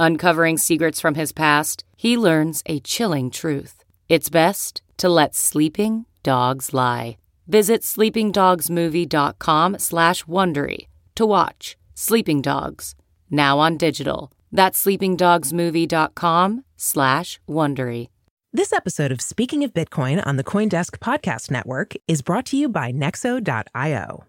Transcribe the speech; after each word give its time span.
Uncovering 0.00 0.56
secrets 0.56 0.98
from 0.98 1.14
his 1.14 1.30
past, 1.30 1.84
he 1.94 2.16
learns 2.16 2.62
a 2.64 2.80
chilling 2.80 3.30
truth. 3.30 3.84
It's 4.08 4.30
best 4.30 4.80
to 4.96 5.10
let 5.10 5.34
sleeping 5.34 6.06
dogs 6.22 6.72
lie. 6.72 7.18
Visit 7.46 7.82
sleepingdogsmovie.com 7.82 9.78
slash 9.78 10.24
Wondery 10.24 10.86
to 11.16 11.26
watch 11.26 11.76
Sleeping 11.94 12.40
Dogs, 12.40 12.94
now 13.30 13.58
on 13.58 13.76
digital. 13.76 14.32
That's 14.50 14.82
sleepingdogsmovie.com 14.82 16.64
slash 16.78 17.38
Wondery. 17.46 18.08
This 18.54 18.72
episode 18.72 19.12
of 19.12 19.20
Speaking 19.20 19.64
of 19.64 19.74
Bitcoin 19.74 20.26
on 20.26 20.36
the 20.36 20.44
Coindesk 20.44 20.98
Podcast 21.00 21.50
Network 21.50 21.92
is 22.08 22.22
brought 22.22 22.46
to 22.46 22.56
you 22.56 22.70
by 22.70 22.90
Nexo.io. 22.90 24.24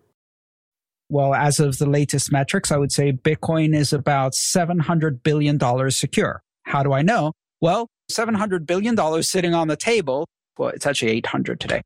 Well, 1.12 1.36
as 1.36 1.59
of 1.59 1.78
the 1.78 1.90
latest 1.90 2.31
metrics, 2.31 2.72
I 2.72 2.78
would 2.78 2.94
say 2.94 3.12
Bitcoin 3.12 3.76
is 3.76 3.92
about 3.92 4.31
$700 4.31 5.22
billion 5.23 5.59
secure. 5.92 6.42
How 6.64 6.84
do 6.84 6.94
I 6.94 7.02
know? 7.02 7.34
Well, 7.59 7.90
$700 8.09 8.66
billion 8.66 8.95
sitting 9.22 9.53
on 9.53 9.68
the 9.68 9.76
table. 9.76 10.26
Well, 10.58 10.70
it's 10.70 10.88
actually 10.88 11.12
800 11.12 11.59
today, 11.59 11.81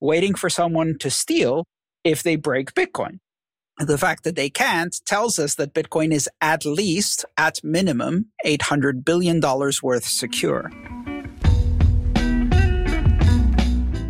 waiting 0.00 0.34
for 0.34 0.48
someone 0.48 0.96
to 1.00 1.10
steal 1.10 1.66
if 2.04 2.22
they 2.22 2.36
break 2.36 2.72
Bitcoin. 2.72 3.18
The 3.76 3.98
fact 3.98 4.24
that 4.24 4.34
they 4.34 4.48
can't 4.48 4.96
tells 5.04 5.38
us 5.38 5.56
that 5.56 5.74
Bitcoin 5.74 6.10
is 6.10 6.26
at 6.40 6.64
least, 6.64 7.26
at 7.36 7.62
minimum, 7.62 8.30
$800 8.46 9.04
billion 9.04 9.42
worth 9.82 10.06
secure. 10.06 10.70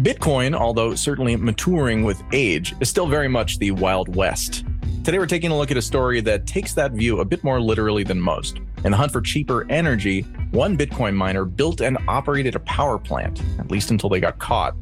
Bitcoin, 0.01 0.55
although 0.55 0.95
certainly 0.95 1.37
maturing 1.37 2.05
with 2.05 2.23
age, 2.33 2.75
is 2.81 2.89
still 2.89 3.07
very 3.07 3.29
much 3.29 3.59
the 3.59 3.71
Wild 3.71 4.17
West. 4.17 4.65
Today, 5.05 5.19
we're 5.19 5.27
taking 5.27 5.51
a 5.51 5.57
look 5.57 5.71
at 5.71 5.77
a 5.77 5.83
story 5.83 6.23
that 6.23 6.47
takes 6.47 6.73
that 6.73 6.93
view 6.93 7.21
a 7.21 7.25
bit 7.25 7.45
more 7.45 7.61
literally 7.61 8.03
than 8.03 8.19
most. 8.19 8.61
In 8.83 8.93
the 8.93 8.97
hunt 8.97 9.13
for 9.13 9.21
cheaper 9.21 9.71
energy, 9.71 10.23
one 10.53 10.79
Bitcoin 10.79 11.15
miner 11.15 11.45
built 11.45 11.83
and 11.83 11.99
operated 12.09 12.55
a 12.55 12.61
power 12.61 12.99
plant, 12.99 13.43
at 13.59 13.71
least 13.71 13.91
until 13.91 14.09
they 14.09 14.21
got 14.21 14.39
caught. 14.39 14.75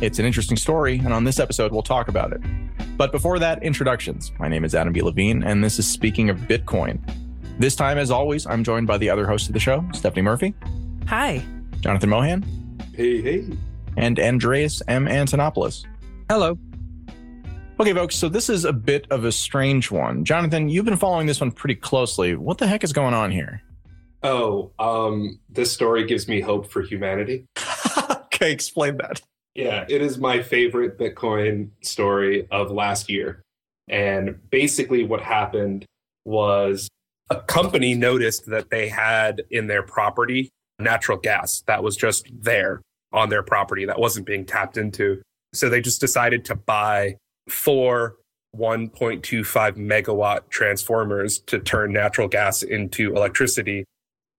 It's 0.00 0.18
an 0.18 0.26
interesting 0.26 0.56
story, 0.56 0.98
and 0.98 1.12
on 1.12 1.22
this 1.22 1.38
episode, 1.38 1.70
we'll 1.70 1.82
talk 1.82 2.08
about 2.08 2.32
it. 2.32 2.40
But 2.96 3.12
before 3.12 3.38
that, 3.38 3.62
introductions. 3.62 4.32
My 4.40 4.48
name 4.48 4.64
is 4.64 4.74
Adam 4.74 4.92
B. 4.92 5.02
Levine, 5.02 5.44
and 5.44 5.62
this 5.62 5.78
is 5.78 5.86
Speaking 5.86 6.30
of 6.30 6.38
Bitcoin. 6.38 6.98
This 7.60 7.76
time, 7.76 7.96
as 7.96 8.10
always, 8.10 8.44
I'm 8.44 8.64
joined 8.64 8.88
by 8.88 8.98
the 8.98 9.08
other 9.08 9.28
host 9.28 9.46
of 9.46 9.52
the 9.52 9.60
show, 9.60 9.84
Stephanie 9.92 10.22
Murphy. 10.22 10.52
Hi. 11.06 11.44
Jonathan 11.80 12.10
Mohan. 12.10 12.44
Hey, 12.92 13.22
hey 13.22 13.46
and 13.96 14.18
Andreas 14.18 14.82
M. 14.88 15.06
Antonopoulos. 15.06 15.84
Hello. 16.28 16.58
Okay, 17.80 17.92
folks, 17.92 18.14
so 18.14 18.28
this 18.28 18.48
is 18.48 18.64
a 18.64 18.72
bit 18.72 19.06
of 19.10 19.24
a 19.24 19.32
strange 19.32 19.90
one. 19.90 20.24
Jonathan, 20.24 20.68
you've 20.68 20.84
been 20.84 20.96
following 20.96 21.26
this 21.26 21.40
one 21.40 21.50
pretty 21.50 21.74
closely. 21.74 22.36
What 22.36 22.58
the 22.58 22.66
heck 22.68 22.84
is 22.84 22.92
going 22.92 23.14
on 23.14 23.32
here? 23.32 23.62
Oh, 24.22 24.70
um, 24.78 25.40
this 25.50 25.72
story 25.72 26.06
gives 26.06 26.28
me 26.28 26.40
hope 26.40 26.70
for 26.70 26.82
humanity. 26.82 27.46
okay, 28.10 28.52
explain 28.52 28.96
that. 28.98 29.20
Yeah, 29.54 29.84
it 29.88 30.02
is 30.02 30.18
my 30.18 30.42
favorite 30.42 30.98
Bitcoin 30.98 31.70
story 31.82 32.46
of 32.50 32.70
last 32.70 33.10
year. 33.10 33.42
And 33.88 34.38
basically, 34.50 35.04
what 35.04 35.20
happened 35.20 35.84
was 36.24 36.88
a 37.28 37.40
company 37.40 37.94
noticed 37.94 38.46
that 38.46 38.70
they 38.70 38.88
had 38.88 39.42
in 39.50 39.66
their 39.66 39.82
property 39.82 40.50
natural 40.78 41.18
gas 41.18 41.62
that 41.66 41.82
was 41.82 41.96
just 41.96 42.28
there 42.32 42.80
on 43.14 43.30
their 43.30 43.42
property 43.42 43.86
that 43.86 43.98
wasn't 43.98 44.26
being 44.26 44.44
tapped 44.44 44.76
into. 44.76 45.22
So 45.54 45.70
they 45.70 45.80
just 45.80 46.00
decided 46.00 46.44
to 46.46 46.54
buy 46.54 47.16
four 47.48 48.16
1.25 48.56 49.76
megawatt 49.76 50.48
transformers 50.48 51.38
to 51.40 51.58
turn 51.58 51.92
natural 51.92 52.28
gas 52.28 52.62
into 52.62 53.14
electricity. 53.14 53.84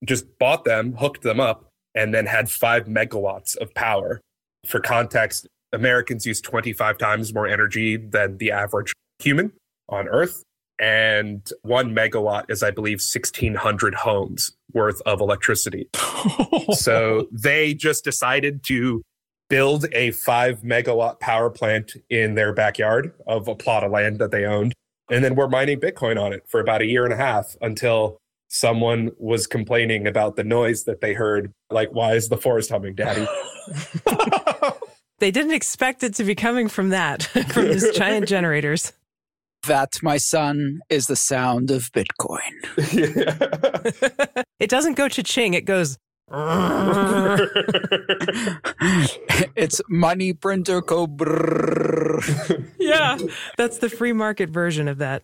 Just 0.06 0.26
bought 0.40 0.64
them, 0.64 0.94
hooked 0.94 1.24
them 1.24 1.40
up, 1.40 1.68
and 1.96 2.14
then 2.14 2.26
had 2.26 2.50
five 2.50 2.86
megawatts 2.86 3.58
of 3.58 3.74
power. 3.74 4.22
For 4.66 4.80
context, 4.80 5.48
Americans 5.74 6.26
use 6.26 6.42
25 6.42 6.98
times 6.98 7.34
more 7.34 7.48
energy 7.48 7.98
than 7.98 8.38
the 8.38 8.52
average 8.52 8.94
human 9.20 9.52
on 9.90 10.08
Earth. 10.08 10.44
And 10.80 11.48
one 11.62 11.96
megawatt 11.96 12.46
is, 12.50 12.62
I 12.64 12.72
believe, 12.72 12.98
1,600 12.98 13.96
homes 13.96 14.52
worth 14.74 15.02
of 15.06 15.22
electricity. 15.22 15.88
so 16.74 17.28
they 17.32 17.74
just 17.74 18.04
decided 18.04 18.64
to 18.66 19.02
build 19.50 19.86
a 19.94 20.12
five 20.12 20.62
megawatt 20.62 21.20
power 21.20 21.50
plant 21.50 21.94
in 22.10 22.36
their 22.36 22.54
backyard 22.54 23.14
of 23.28 23.48
a 23.48 23.56
plot 23.56 23.84
of 23.84 23.92
land 23.92 24.20
that 24.20 24.32
they 24.32 24.46
owned. 24.46 24.74
And 25.10 25.24
then 25.24 25.36
we're 25.36 25.48
mining 25.48 25.80
Bitcoin 25.80 26.20
on 26.22 26.34
it 26.34 26.44
for 26.48 26.60
about 26.60 26.82
a 26.82 26.86
year 26.86 27.06
and 27.06 27.14
a 27.14 27.18
half 27.18 27.56
until 27.62 28.18
someone 28.48 29.12
was 29.18 29.48
complaining 29.48 30.08
about 30.08 30.36
the 30.36 30.44
noise 30.44 30.86
that 30.86 31.02
they 31.02 31.14
heard. 31.14 31.52
Like, 31.70 31.90
why 31.92 32.14
is 32.14 32.30
the 32.30 32.38
forest 32.38 32.72
humming, 32.72 32.96
Daddy? 32.96 33.28
they 35.20 35.32
didn't 35.32 35.54
expect 35.54 36.04
it 36.04 36.16
to 36.16 36.24
be 36.24 36.36
coming 36.36 36.68
from 36.68 36.90
that, 36.90 37.24
from 37.50 37.68
these 37.68 37.90
giant 37.92 38.28
generators. 38.28 38.94
That, 39.68 40.02
my 40.04 40.18
son, 40.18 40.80
is 40.90 41.08
the 41.08 41.16
sound 41.16 41.72
of 41.72 41.92
Bitcoin. 41.92 42.40
it 44.60 44.70
doesn't 44.70 44.94
go 44.96 45.08
cha-ching, 45.08 45.54
it 45.54 45.66
goes. 45.66 45.98
it's 49.56 49.80
money 49.90 50.34
printer 50.34 50.82
go 50.82 51.04
yeah, 52.80 53.18
that's 53.58 53.78
the 53.78 53.90
free 53.90 54.12
market 54.14 54.50
version 54.50 54.88
of 54.88 54.98
that. 54.98 55.24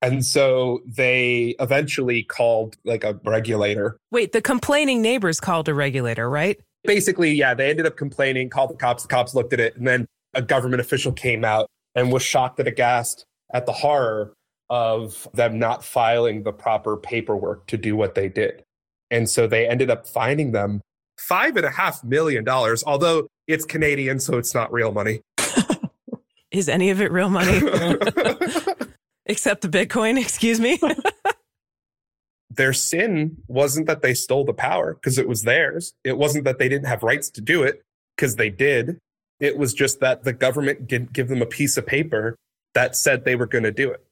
and 0.00 0.24
so 0.24 0.80
they 0.86 1.56
eventually 1.58 2.22
called 2.22 2.76
like 2.84 3.02
a 3.02 3.18
regulator. 3.24 3.96
Wait, 4.12 4.30
the 4.30 4.40
complaining 4.40 5.02
neighbors 5.02 5.40
called 5.40 5.68
a 5.68 5.74
regulator, 5.74 6.30
right? 6.30 6.60
Basically, 6.84 7.32
yeah, 7.32 7.54
they 7.54 7.68
ended 7.68 7.84
up 7.86 7.96
complaining, 7.96 8.48
called 8.48 8.70
the 8.70 8.74
cops, 8.74 9.02
the 9.02 9.08
cops 9.08 9.34
looked 9.34 9.52
at 9.52 9.58
it, 9.60 9.76
and 9.76 9.86
then 9.86 10.06
a 10.34 10.42
government 10.42 10.80
official 10.80 11.12
came 11.12 11.44
out 11.44 11.68
and 11.94 12.12
was 12.12 12.22
shocked 12.22 12.58
and 12.58 12.68
aghast 12.68 13.24
at 13.52 13.66
the 13.66 13.72
horror 13.72 14.32
of 14.68 15.28
them 15.34 15.58
not 15.58 15.84
filing 15.84 16.44
the 16.44 16.52
proper 16.52 16.96
paperwork 16.96 17.66
to 17.66 17.76
do 17.76 17.96
what 17.96 18.14
they 18.14 18.28
did. 18.28 18.62
And 19.10 19.28
so 19.28 19.46
they 19.46 19.68
ended 19.68 19.90
up 19.90 20.06
finding 20.06 20.52
them 20.52 20.80
five 21.18 21.56
and 21.56 21.66
a 21.66 21.70
half 21.70 22.04
million 22.04 22.44
dollars, 22.44 22.84
although 22.86 23.26
it's 23.48 23.64
Canadian, 23.64 24.20
so 24.20 24.38
it's 24.38 24.54
not 24.54 24.72
real 24.72 24.92
money. 24.92 25.20
Is 26.50 26.68
any 26.68 26.90
of 26.90 27.00
it 27.00 27.12
real 27.12 27.30
money? 27.30 27.58
Except 29.26 29.60
the 29.62 29.68
Bitcoin, 29.68 30.20
excuse 30.20 30.58
me. 30.60 30.80
Their 32.50 32.72
sin 32.72 33.36
wasn't 33.46 33.86
that 33.86 34.02
they 34.02 34.14
stole 34.14 34.44
the 34.44 34.52
power 34.52 34.94
because 34.94 35.18
it 35.18 35.28
was 35.28 35.42
theirs. 35.42 35.92
It 36.02 36.18
wasn't 36.18 36.44
that 36.44 36.58
they 36.58 36.68
didn't 36.68 36.88
have 36.88 37.04
rights 37.04 37.30
to 37.30 37.40
do 37.40 37.62
it 37.62 37.82
because 38.16 38.34
they 38.36 38.50
did. 38.50 38.98
It 39.40 39.56
was 39.56 39.74
just 39.74 40.00
that 40.00 40.24
the 40.24 40.32
government 40.32 40.86
didn't 40.86 41.12
give 41.12 41.28
them 41.28 41.42
a 41.42 41.46
piece 41.46 41.76
of 41.76 41.86
paper 41.86 42.36
that 42.74 42.94
said 42.94 43.24
they 43.24 43.36
were 43.36 43.46
going 43.46 43.64
to 43.64 43.72
do 43.72 43.90
it. 43.90 44.04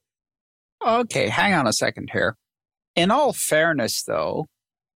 Okay, 0.84 1.28
hang 1.28 1.54
on 1.54 1.66
a 1.66 1.72
second 1.72 2.10
here. 2.12 2.36
In 2.96 3.10
all 3.10 3.32
fairness, 3.32 4.02
though, 4.02 4.46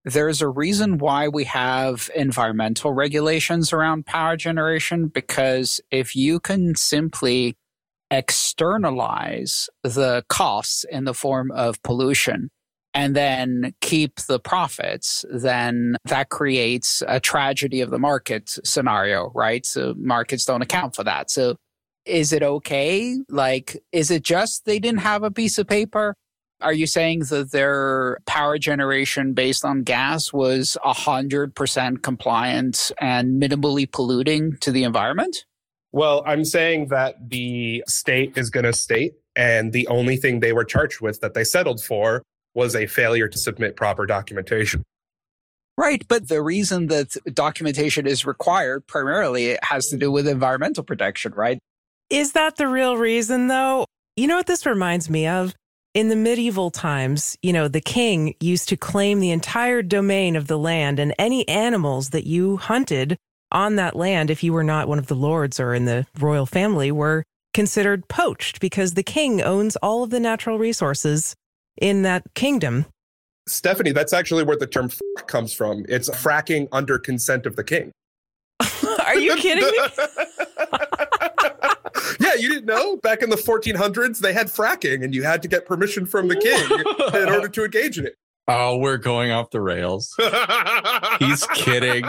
there's 0.05 0.43
a 0.43 0.49
reason 0.49 0.99
why 0.99 1.29
we 1.29 1.45
have 1.45 2.11
environmental 2.17 2.93
regulations 2.93 3.73
around 3.73 4.07
power 4.07 4.37
generation 4.37 5.07
because 5.07 5.81
if 5.91 6.17
you 6.17 6.41
can 6.41 6.75
simply 6.75 7.57
externalize 8.11 9.71
the 9.85 10.25
costs 10.29 10.85
in 10.91 11.05
the 11.05 11.15
form 11.15 11.51
of 11.53 11.83
pollution 11.83 12.51
and 12.95 13.17
then 13.17 13.75
keep 13.81 14.17
the 14.23 14.39
profits, 14.39 15.25
then 15.31 15.97
that 16.05 16.29
creates 16.29 17.03
a 17.07 17.21
tragedy 17.21 17.81
of 17.81 17.91
the 17.91 17.99
market 17.99 18.59
scenario, 18.65 19.31
right? 19.35 19.65
So 19.65 19.95
markets 19.97 20.45
don't 20.45 20.63
account 20.63 20.95
for 20.95 21.05
that. 21.05 21.31
So 21.31 21.57
is 22.05 22.33
it 22.33 22.43
okay? 22.43 23.19
Like, 23.29 23.83
is 23.93 24.11
it 24.11 24.23
just 24.23 24.65
they 24.65 24.79
didn't 24.79 25.01
have 25.01 25.23
a 25.23 25.31
piece 25.31 25.59
of 25.59 25.67
paper? 25.67 26.15
Are 26.61 26.73
you 26.73 26.87
saying 26.87 27.21
that 27.31 27.51
their 27.51 28.19
power 28.27 28.57
generation 28.57 29.33
based 29.33 29.65
on 29.65 29.83
gas 29.83 30.33
was 30.33 30.77
100% 30.85 32.03
compliant 32.03 32.93
and 33.01 33.43
minimally 33.43 33.91
polluting 33.91 34.57
to 34.59 34.71
the 34.71 34.85
environment? 34.85 35.45
Well, 35.91 36.23
I'm 36.25 36.45
saying 36.45 36.89
that 36.89 37.29
the 37.29 37.83
state 37.87 38.39
is 38.39 38.49
going 38.49 38.65
to 38.65 38.73
state, 38.73 39.15
and 39.37 39.73
the 39.73 39.87
only 39.89 40.17
thing 40.17 40.41
they 40.41 40.53
were 40.53 40.65
charged 40.65 41.01
with 41.01 41.21
that 41.21 41.35
they 41.35 41.45
settled 41.45 41.83
for 41.83 42.23
was 42.55 42.75
a 42.75 42.87
failure 42.87 43.29
to 43.29 43.39
submit 43.39 43.77
proper 43.77 44.07
documentation. 44.07 44.83
Right. 45.77 46.07
But 46.07 46.29
the 46.29 46.43
reason 46.43 46.89
that 46.89 47.17
documentation 47.33 48.07
is 48.07 48.27
required 48.27 48.87
primarily 48.87 49.59
has 49.63 49.89
to 49.89 49.97
do 49.97 50.11
with 50.11 50.29
environmental 50.29 50.85
protection, 50.85 51.33
right? 51.33 51.59
Is 52.11 52.33
that 52.33 52.57
the 52.57 52.69
real 52.69 52.99
reason, 52.99 53.49
though? 53.49 53.87
You 54.17 54.27
know 54.27 54.37
what 54.37 54.47
this 54.47 54.67
reminds 54.67 55.09
me 55.09 55.27
of? 55.27 55.55
In 55.95 56.09
the 56.09 56.17
medieval 56.17 56.71
times, 56.71 57.37
you 57.43 57.53
know, 57.53 57.69
the 57.69 57.81
king 57.81 58.35
used 58.41 58.69
to 58.69 58.77
claim 58.77 59.21
the 59.21 59.31
entire 59.31 59.83
domain 59.83 60.37
of 60.37 60.47
the 60.47 60.59
land 60.59 60.99
and 60.99 61.15
any 61.19 61.49
animals 61.49 62.11
that 62.11 62.27
you 62.27 62.59
hunted 62.59 63.17
on 63.51 63.77
that 63.77 63.97
land, 63.97 64.31
if 64.31 64.43
you 64.43 64.53
were 64.53 64.65
not 64.65 64.89
one 64.89 64.99
of 64.99 65.07
the 65.07 65.15
lords 65.15 65.61
or 65.61 65.75
in 65.75 65.85
the 65.85 66.07
royal 66.19 66.47
family, 66.47 66.91
were 66.91 67.25
considered 67.55 68.09
poached 68.09 68.61
because 68.61 68.95
the 68.95 69.03
king 69.03 69.43
owns 69.43 69.77
all 69.77 70.03
of 70.03 70.11
the 70.11 70.21
natural 70.21 70.59
resources 70.59 71.35
in 71.81 72.03
that 72.03 72.23
kingdom. 72.35 72.87
Stephanie, 73.47 73.93
that's 73.93 74.13
actually 74.13 74.45
where 74.45 74.57
the 74.57 74.67
term 74.67 74.91
comes 75.27 75.53
from. 75.53 75.85
It's 75.89 76.09
fracking 76.11 76.69
under 76.73 76.99
consent 76.99 77.47
of 77.47 77.57
the 77.57 77.65
king. 77.65 77.91
Are 79.05 79.19
you 79.19 79.35
kidding 79.37 79.65
me? 79.65 79.73
yeah, 82.21 82.35
you 82.35 82.49
didn't 82.49 82.67
know? 82.67 82.97
Back 82.99 83.23
in 83.23 83.31
the 83.31 83.37
1400s, 83.37 84.19
they 84.21 84.33
had 84.33 84.47
fracking 84.47 85.03
and 85.03 85.15
you 85.15 85.25
had 85.25 85.43
to 85.43 85.49
get 85.49 85.67
permission 85.67 86.07
from 86.07 86.29
the 86.29 86.37
king 86.37 87.21
in 87.21 87.29
order 87.29 87.49
to 87.49 87.65
engage 87.65 87.99
in 87.99 88.07
it. 88.07 88.15
Oh, 88.49 88.77
we're 88.79 88.97
going 88.97 89.31
off 89.31 89.51
the 89.51 89.61
rails. 89.61 90.15
He's 91.21 91.47
kidding. 91.55 92.05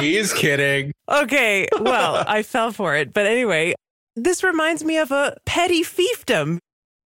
He's 0.00 0.32
kidding. 0.32 0.92
Okay, 1.10 1.68
well, 1.80 2.24
I 2.26 2.42
fell 2.42 2.72
for 2.72 2.94
it. 2.94 3.12
But 3.12 3.26
anyway, 3.26 3.74
this 4.16 4.42
reminds 4.42 4.82
me 4.82 4.96
of 4.98 5.10
a 5.10 5.36
petty 5.44 5.82
fiefdom. 5.82 6.58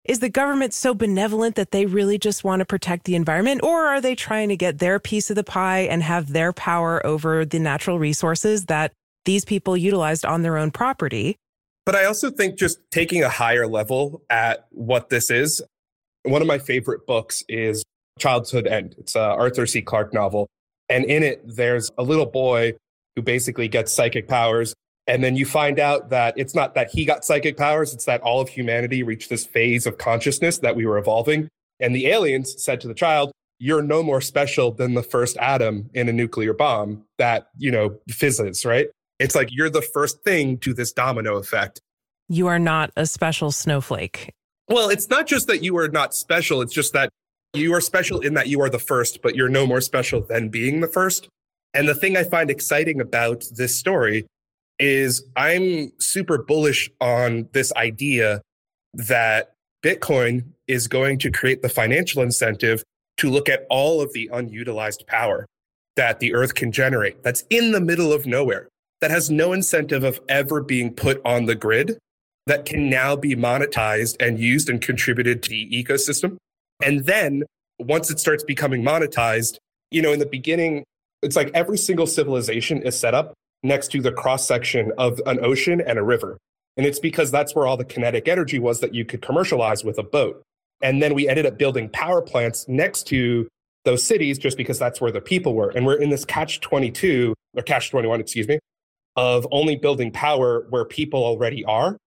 Is 0.04 0.20
the 0.20 0.30
government 0.30 0.74
so 0.74 0.96
benevolent 0.96 1.56
that 1.56 1.72
they 1.72 1.86
really 1.86 2.18
just 2.18 2.44
want 2.44 2.62
to 2.62 2.66
protect 2.66 3.06
the 3.06 3.16
environment? 3.16 3.62
Or 3.64 3.86
are 3.86 4.02
they 4.02 4.16
trying 4.16 4.50
to 4.50 4.58
get 4.58 4.80
their 4.80 5.00
piece 5.00 5.30
of 5.30 5.36
the 5.36 5.44
pie 5.44 5.82
and 5.82 6.02
have 6.02 6.34
their 6.34 6.52
power 6.52 7.06
over 7.06 7.46
the 7.46 7.60
natural 7.60 8.00
resources 8.00 8.66
that 8.66 8.94
these 9.26 9.46
people 9.46 9.78
utilized 9.78 10.26
on 10.26 10.42
their 10.42 10.58
own 10.58 10.72
property? 10.72 11.36
But 11.86 11.96
I 11.96 12.06
also 12.06 12.32
think 12.32 12.58
just 12.58 12.80
taking 12.90 13.24
a 13.24 13.30
higher 13.30 13.68
level 13.68 14.24
at 14.30 14.66
what 14.72 15.10
this 15.10 15.30
is, 15.30 15.62
one 16.24 16.42
of 16.42 16.48
my 16.48 16.58
favorite 16.58 17.06
books 17.06 17.44
is 17.48 17.84
Childhood 18.18 18.66
End. 18.66 18.96
It's 18.98 19.16
a 19.16 19.22
Arthur 19.22 19.68
C. 19.68 19.82
Clarke 19.82 20.14
novel. 20.14 20.48
And 20.90 21.06
in 21.06 21.22
it, 21.22 21.42
there's 21.46 21.92
a 21.98 22.04
little 22.04 22.26
boy 22.26 22.74
who 23.16 23.22
basically 23.22 23.68
gets 23.68 23.94
psychic 23.94 24.28
powers. 24.28 24.74
And 25.12 25.22
then 25.22 25.36
you 25.36 25.46
find 25.46 25.78
out 25.78 26.10
that 26.12 26.34
it's 26.38 26.56
not 26.56 26.74
that 26.76 26.90
he 26.90 27.04
got 27.04 27.26
psychic 27.26 27.58
powers, 27.58 27.94
it's 27.94 28.06
that 28.06 28.22
all 28.22 28.40
of 28.40 28.48
humanity 28.48 29.04
reached 29.04 29.30
this 29.30 29.46
phase 29.46 29.86
of 29.86 29.98
consciousness 29.98 30.60
that 30.60 30.78
we 30.78 30.86
were 30.86 30.98
evolving. 30.98 31.50
And 31.82 31.94
the 31.94 32.08
aliens 32.08 32.64
said 32.64 32.80
to 32.80 32.88
the 32.88 32.94
child, 32.94 33.34
You're 33.60 33.82
no 33.82 34.04
more 34.04 34.22
special 34.22 34.72
than 34.72 34.94
the 34.94 35.04
first 35.04 35.36
atom 35.36 35.90
in 35.94 36.08
a 36.08 36.14
nuclear 36.14 36.54
bomb 36.54 37.04
that, 37.18 37.48
you 37.58 37.72
know, 37.72 38.00
fizzes, 38.08 38.64
right? 38.64 38.88
It's 39.20 39.36
like 39.36 39.50
you're 39.52 39.70
the 39.70 39.82
first 39.82 40.24
thing 40.24 40.58
to 40.60 40.74
this 40.74 40.94
domino 40.94 41.36
effect. 41.36 41.82
You 42.30 42.48
are 42.48 42.60
not 42.60 42.92
a 42.96 43.06
special 43.06 43.52
snowflake. 43.52 44.32
Well, 44.70 44.88
it's 44.88 45.10
not 45.10 45.28
just 45.28 45.48
that 45.48 45.62
you 45.62 45.76
are 45.76 45.90
not 45.90 46.16
special, 46.16 46.62
it's 46.62 46.74
just 46.74 46.94
that 46.94 47.10
you 47.54 47.74
are 47.74 47.82
special 47.82 48.22
in 48.22 48.36
that 48.36 48.48
you 48.48 48.62
are 48.62 48.70
the 48.70 48.80
first, 48.80 49.22
but 49.22 49.36
you're 49.36 49.50
no 49.50 49.68
more 49.68 49.82
special 49.82 50.22
than 50.22 50.48
being 50.48 50.80
the 50.80 50.88
first. 50.88 51.28
And 51.74 51.86
the 51.86 51.96
thing 51.96 52.16
I 52.16 52.24
find 52.24 52.50
exciting 52.50 53.02
about 53.02 53.44
this 53.58 53.76
story 53.76 54.26
is 54.82 55.24
I'm 55.36 55.92
super 56.00 56.40
bullish 56.40 56.90
on 57.00 57.48
this 57.54 57.72
idea 57.74 58.42
that 58.96 59.54
Bitcoin 59.84 60.46
is 60.68 60.88
going 60.88 61.20
to 61.20 61.32
create 61.32 61.62
the 61.62 61.70
financial 61.70 62.22
incentive 62.22 62.84
to 63.18 63.30
look 63.30 63.48
at 63.48 63.66
all 63.70 64.02
of 64.02 64.12
the 64.14 64.30
unutilized 64.34 65.06
power 65.08 65.46
that 65.96 66.20
the 66.20 66.34
earth 66.34 66.56
can 66.56 66.72
generate 66.72 67.22
that's 67.24 67.44
in 67.50 67.72
the 67.72 67.82
middle 67.82 68.12
of 68.12 68.26
nowhere, 68.26 68.68
that 69.02 69.12
has 69.12 69.30
no 69.30 69.54
incentive 69.54 70.04
of 70.04 70.20
ever 70.28 70.62
being 70.62 70.94
put 70.94 71.22
on 71.24 71.46
the 71.46 71.56
grid, 71.56 71.98
that 72.48 72.66
can 72.66 72.90
now 72.90 73.16
be 73.16 73.36
monetized 73.36 74.16
and 74.20 74.40
used 74.40 74.70
and 74.70 74.82
contributed 74.82 75.44
to 75.44 75.50
the 75.50 75.70
ecosystem. 75.72 76.38
And 76.84 77.06
then 77.06 77.44
once 77.80 78.10
it 78.10 78.20
starts 78.20 78.44
becoming 78.44 78.82
monetized, 78.82 79.58
you 79.92 80.02
know, 80.02 80.12
in 80.12 80.20
the 80.20 80.26
beginning, 80.26 80.84
it's 81.22 81.36
like 81.36 81.52
every 81.54 81.78
single 81.78 82.08
civilization 82.08 82.82
is 82.82 82.98
set 82.98 83.14
up 83.14 83.34
next 83.64 83.90
to 83.90 84.02
the 84.02 84.12
cross 84.12 84.48
section 84.48 84.92
of 84.98 85.22
an 85.26 85.44
ocean 85.44 85.82
and 85.82 86.00
a 86.00 86.04
river. 86.04 86.38
And 86.78 86.86
it's 86.86 87.00
because 87.00 87.32
that's 87.32 87.54
where 87.54 87.68
all 87.68 87.78
the 87.78 87.86
kinetic 87.86 88.28
energy 88.28 88.60
was 88.60 88.80
that 88.80 88.94
you 88.96 89.06
could 89.06 89.22
commercialize 89.22 89.84
with 89.84 89.98
a 89.98 90.04
boat. 90.04 90.42
And 90.82 91.02
then 91.02 91.14
we 91.14 91.28
ended 91.28 91.46
up 91.46 91.58
building 91.58 91.90
power 91.90 92.22
plants 92.22 92.68
next 92.68 93.04
to 93.08 93.48
those 93.84 94.04
cities 94.04 94.38
just 94.38 94.58
because 94.58 94.80
that's 94.80 95.02
where 95.02 95.12
the 95.12 95.22
people 95.22 95.54
were. 95.54 95.70
And 95.70 95.86
we're 95.86 96.00
in 96.00 96.10
this 96.10 96.26
catch 96.26 96.60
22 96.62 97.34
or 97.56 97.64
catch 97.64 97.92
21, 97.92 98.20
excuse 98.20 98.48
me, 98.48 98.60
of 99.16 99.48
only 99.52 99.76
building 99.76 100.12
power 100.12 100.66
where 100.70 100.86
people 100.86 101.24
already 101.24 101.66
are. 101.66 101.98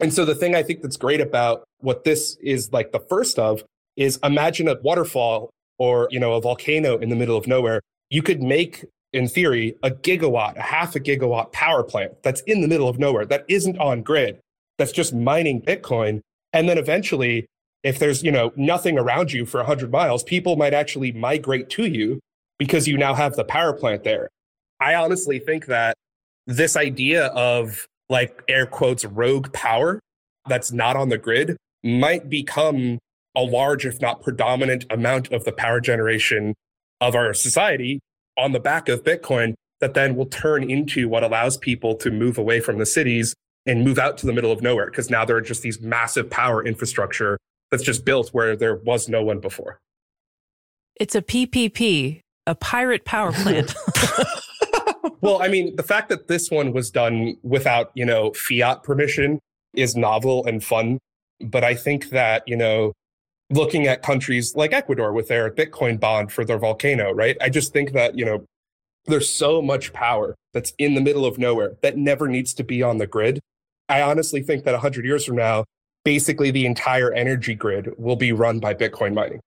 And 0.00 0.12
so 0.12 0.24
the 0.24 0.34
thing 0.34 0.54
I 0.54 0.62
think 0.62 0.82
that's 0.82 0.96
great 0.96 1.20
about 1.20 1.64
what 1.78 2.04
this 2.04 2.36
is 2.42 2.72
like 2.72 2.92
the 2.92 3.00
first 3.00 3.38
of 3.38 3.64
is 3.96 4.18
imagine 4.22 4.68
a 4.68 4.76
waterfall 4.82 5.50
or, 5.78 6.08
you 6.10 6.20
know, 6.20 6.34
a 6.34 6.40
volcano 6.40 6.98
in 6.98 7.08
the 7.08 7.16
middle 7.16 7.36
of 7.36 7.46
nowhere. 7.46 7.80
You 8.10 8.22
could 8.22 8.42
make 8.42 8.84
in 9.12 9.28
theory, 9.28 9.76
a 9.82 9.90
gigawatt, 9.90 10.56
a 10.56 10.62
half 10.62 10.94
a 10.94 11.00
gigawatt 11.00 11.52
power 11.52 11.82
plant 11.82 12.22
that's 12.22 12.40
in 12.42 12.60
the 12.60 12.68
middle 12.68 12.88
of 12.88 12.98
nowhere, 12.98 13.24
that 13.26 13.44
isn't 13.48 13.78
on 13.78 14.02
grid, 14.02 14.38
that's 14.78 14.92
just 14.92 15.14
mining 15.14 15.62
Bitcoin. 15.62 16.20
And 16.52 16.68
then 16.68 16.78
eventually, 16.78 17.46
if 17.82 17.98
there's, 17.98 18.22
you 18.22 18.32
know, 18.32 18.52
nothing 18.56 18.98
around 18.98 19.32
you 19.32 19.46
for 19.46 19.58
100 19.58 19.90
miles, 19.90 20.22
people 20.22 20.56
might 20.56 20.74
actually 20.74 21.12
migrate 21.12 21.70
to 21.70 21.86
you 21.86 22.20
because 22.58 22.88
you 22.88 22.96
now 22.98 23.14
have 23.14 23.36
the 23.36 23.44
power 23.44 23.72
plant 23.72 24.04
there. 24.04 24.28
I 24.80 24.94
honestly 24.94 25.38
think 25.38 25.66
that 25.66 25.96
this 26.46 26.76
idea 26.76 27.26
of 27.28 27.86
like 28.08 28.42
air 28.48 28.66
quotes 28.66 29.04
rogue 29.04 29.52
power 29.52 30.00
that's 30.48 30.72
not 30.72 30.96
on 30.96 31.08
the 31.08 31.18
grid 31.18 31.56
might 31.82 32.28
become 32.28 32.98
a 33.36 33.42
large, 33.42 33.84
if 33.84 34.00
not 34.00 34.22
predominant 34.22 34.84
amount 34.90 35.32
of 35.32 35.44
the 35.44 35.52
power 35.52 35.80
generation 35.80 36.54
of 37.00 37.14
our 37.14 37.34
society 37.34 38.00
on 38.36 38.52
the 38.52 38.60
back 38.60 38.88
of 38.88 39.02
Bitcoin 39.02 39.54
that 39.80 39.94
then 39.94 40.16
will 40.16 40.26
turn 40.26 40.68
into 40.68 41.08
what 41.08 41.22
allows 41.22 41.56
people 41.56 41.94
to 41.96 42.10
move 42.10 42.38
away 42.38 42.60
from 42.60 42.78
the 42.78 42.86
cities 42.86 43.34
and 43.66 43.84
move 43.84 43.98
out 43.98 44.16
to 44.18 44.26
the 44.26 44.32
middle 44.32 44.52
of 44.52 44.62
nowhere 44.62 44.86
because 44.86 45.10
now 45.10 45.24
there 45.24 45.36
are 45.36 45.40
just 45.42 45.62
these 45.62 45.80
massive 45.80 46.30
power 46.30 46.64
infrastructure 46.64 47.38
that's 47.70 47.82
just 47.82 48.04
built 48.04 48.28
where 48.30 48.56
there 48.56 48.76
was 48.76 49.08
no 49.08 49.22
one 49.22 49.40
before. 49.40 49.78
It's 50.98 51.14
a 51.14 51.22
PPP, 51.22 52.20
a 52.46 52.54
pirate 52.54 53.04
power 53.04 53.32
plant. 53.32 53.74
well, 55.20 55.42
I 55.42 55.48
mean, 55.48 55.76
the 55.76 55.82
fact 55.82 56.08
that 56.08 56.28
this 56.28 56.50
one 56.50 56.72
was 56.72 56.90
done 56.90 57.36
without, 57.42 57.90
you 57.94 58.04
know, 58.04 58.32
fiat 58.32 58.82
permission 58.82 59.40
is 59.74 59.96
novel 59.96 60.46
and 60.46 60.62
fun. 60.62 60.98
But 61.40 61.64
I 61.64 61.74
think 61.74 62.10
that, 62.10 62.44
you 62.46 62.56
know, 62.56 62.92
looking 63.50 63.86
at 63.86 64.02
countries 64.02 64.54
like 64.56 64.72
Ecuador 64.72 65.12
with 65.12 65.28
their 65.28 65.50
Bitcoin 65.50 66.00
bond 66.00 66.32
for 66.32 66.44
their 66.44 66.58
volcano, 66.58 67.12
right? 67.12 67.36
I 67.40 67.48
just 67.48 67.72
think 67.72 67.92
that, 67.92 68.18
you 68.18 68.24
know, 68.24 68.44
there's 69.06 69.30
so 69.30 69.62
much 69.62 69.92
power 69.92 70.34
that's 70.52 70.72
in 70.78 70.94
the 70.94 71.00
middle 71.00 71.24
of 71.24 71.38
nowhere 71.38 71.76
that 71.82 71.96
never 71.96 72.26
needs 72.28 72.54
to 72.54 72.64
be 72.64 72.82
on 72.82 72.98
the 72.98 73.06
grid. 73.06 73.40
I 73.88 74.02
honestly 74.02 74.42
think 74.42 74.64
that 74.64 74.72
100 74.72 75.04
years 75.04 75.24
from 75.24 75.36
now, 75.36 75.64
basically 76.04 76.50
the 76.50 76.66
entire 76.66 77.12
energy 77.12 77.54
grid 77.54 77.90
will 77.98 78.16
be 78.16 78.32
run 78.32 78.58
by 78.58 78.74
Bitcoin 78.74 79.14
mining. 79.14 79.40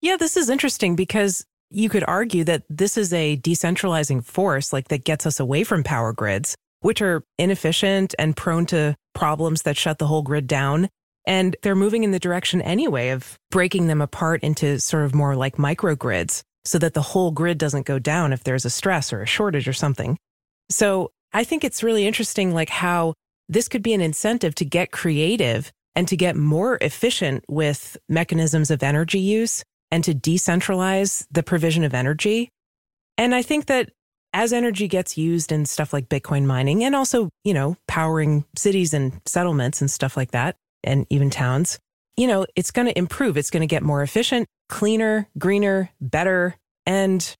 Yeah, 0.00 0.16
this 0.16 0.36
is 0.36 0.48
interesting 0.48 0.96
because 0.96 1.44
you 1.70 1.88
could 1.88 2.04
argue 2.06 2.44
that 2.44 2.62
this 2.70 2.96
is 2.96 3.12
a 3.12 3.36
decentralizing 3.38 4.24
force 4.24 4.72
like 4.72 4.88
that 4.88 5.04
gets 5.04 5.26
us 5.26 5.38
away 5.38 5.64
from 5.64 5.82
power 5.82 6.12
grids, 6.12 6.56
which 6.80 7.02
are 7.02 7.24
inefficient 7.38 8.14
and 8.18 8.36
prone 8.36 8.64
to 8.66 8.96
problems 9.14 9.62
that 9.62 9.76
shut 9.76 9.98
the 9.98 10.06
whole 10.06 10.22
grid 10.22 10.46
down. 10.46 10.88
And 11.26 11.56
they're 11.62 11.74
moving 11.74 12.04
in 12.04 12.10
the 12.10 12.18
direction 12.18 12.62
anyway 12.62 13.10
of 13.10 13.38
breaking 13.50 13.86
them 13.86 14.00
apart 14.00 14.42
into 14.42 14.80
sort 14.80 15.04
of 15.04 15.14
more 15.14 15.36
like 15.36 15.56
microgrids 15.56 16.42
so 16.64 16.78
that 16.78 16.94
the 16.94 17.02
whole 17.02 17.30
grid 17.30 17.58
doesn't 17.58 17.86
go 17.86 17.98
down 17.98 18.32
if 18.32 18.44
there's 18.44 18.64
a 18.64 18.70
stress 18.70 19.12
or 19.12 19.22
a 19.22 19.26
shortage 19.26 19.68
or 19.68 19.72
something. 19.72 20.16
So 20.70 21.10
I 21.32 21.44
think 21.44 21.64
it's 21.64 21.82
really 21.82 22.06
interesting, 22.06 22.54
like 22.54 22.70
how 22.70 23.14
this 23.48 23.68
could 23.68 23.82
be 23.82 23.94
an 23.94 24.00
incentive 24.00 24.54
to 24.56 24.64
get 24.64 24.90
creative 24.90 25.70
and 25.94 26.06
to 26.08 26.16
get 26.16 26.36
more 26.36 26.78
efficient 26.80 27.44
with 27.48 27.96
mechanisms 28.08 28.70
of 28.70 28.82
energy 28.82 29.18
use 29.18 29.64
and 29.90 30.04
to 30.04 30.14
decentralize 30.14 31.26
the 31.30 31.42
provision 31.42 31.84
of 31.84 31.94
energy. 31.94 32.50
And 33.16 33.34
I 33.34 33.42
think 33.42 33.66
that 33.66 33.90
as 34.32 34.52
energy 34.52 34.88
gets 34.88 35.16
used 35.16 35.50
in 35.50 35.64
stuff 35.64 35.92
like 35.92 36.08
Bitcoin 36.08 36.44
mining 36.44 36.84
and 36.84 36.94
also, 36.94 37.30
you 37.44 37.54
know, 37.54 37.76
powering 37.86 38.44
cities 38.56 38.92
and 38.92 39.20
settlements 39.26 39.80
and 39.80 39.90
stuff 39.90 40.16
like 40.16 40.32
that, 40.32 40.56
and 40.88 41.06
even 41.10 41.30
towns, 41.30 41.78
you 42.16 42.26
know, 42.26 42.46
it's 42.56 42.70
going 42.70 42.88
to 42.88 42.98
improve. 42.98 43.36
It's 43.36 43.50
going 43.50 43.60
to 43.60 43.66
get 43.66 43.82
more 43.82 44.02
efficient, 44.02 44.48
cleaner, 44.68 45.28
greener, 45.38 45.90
better. 46.00 46.56
And 46.86 47.36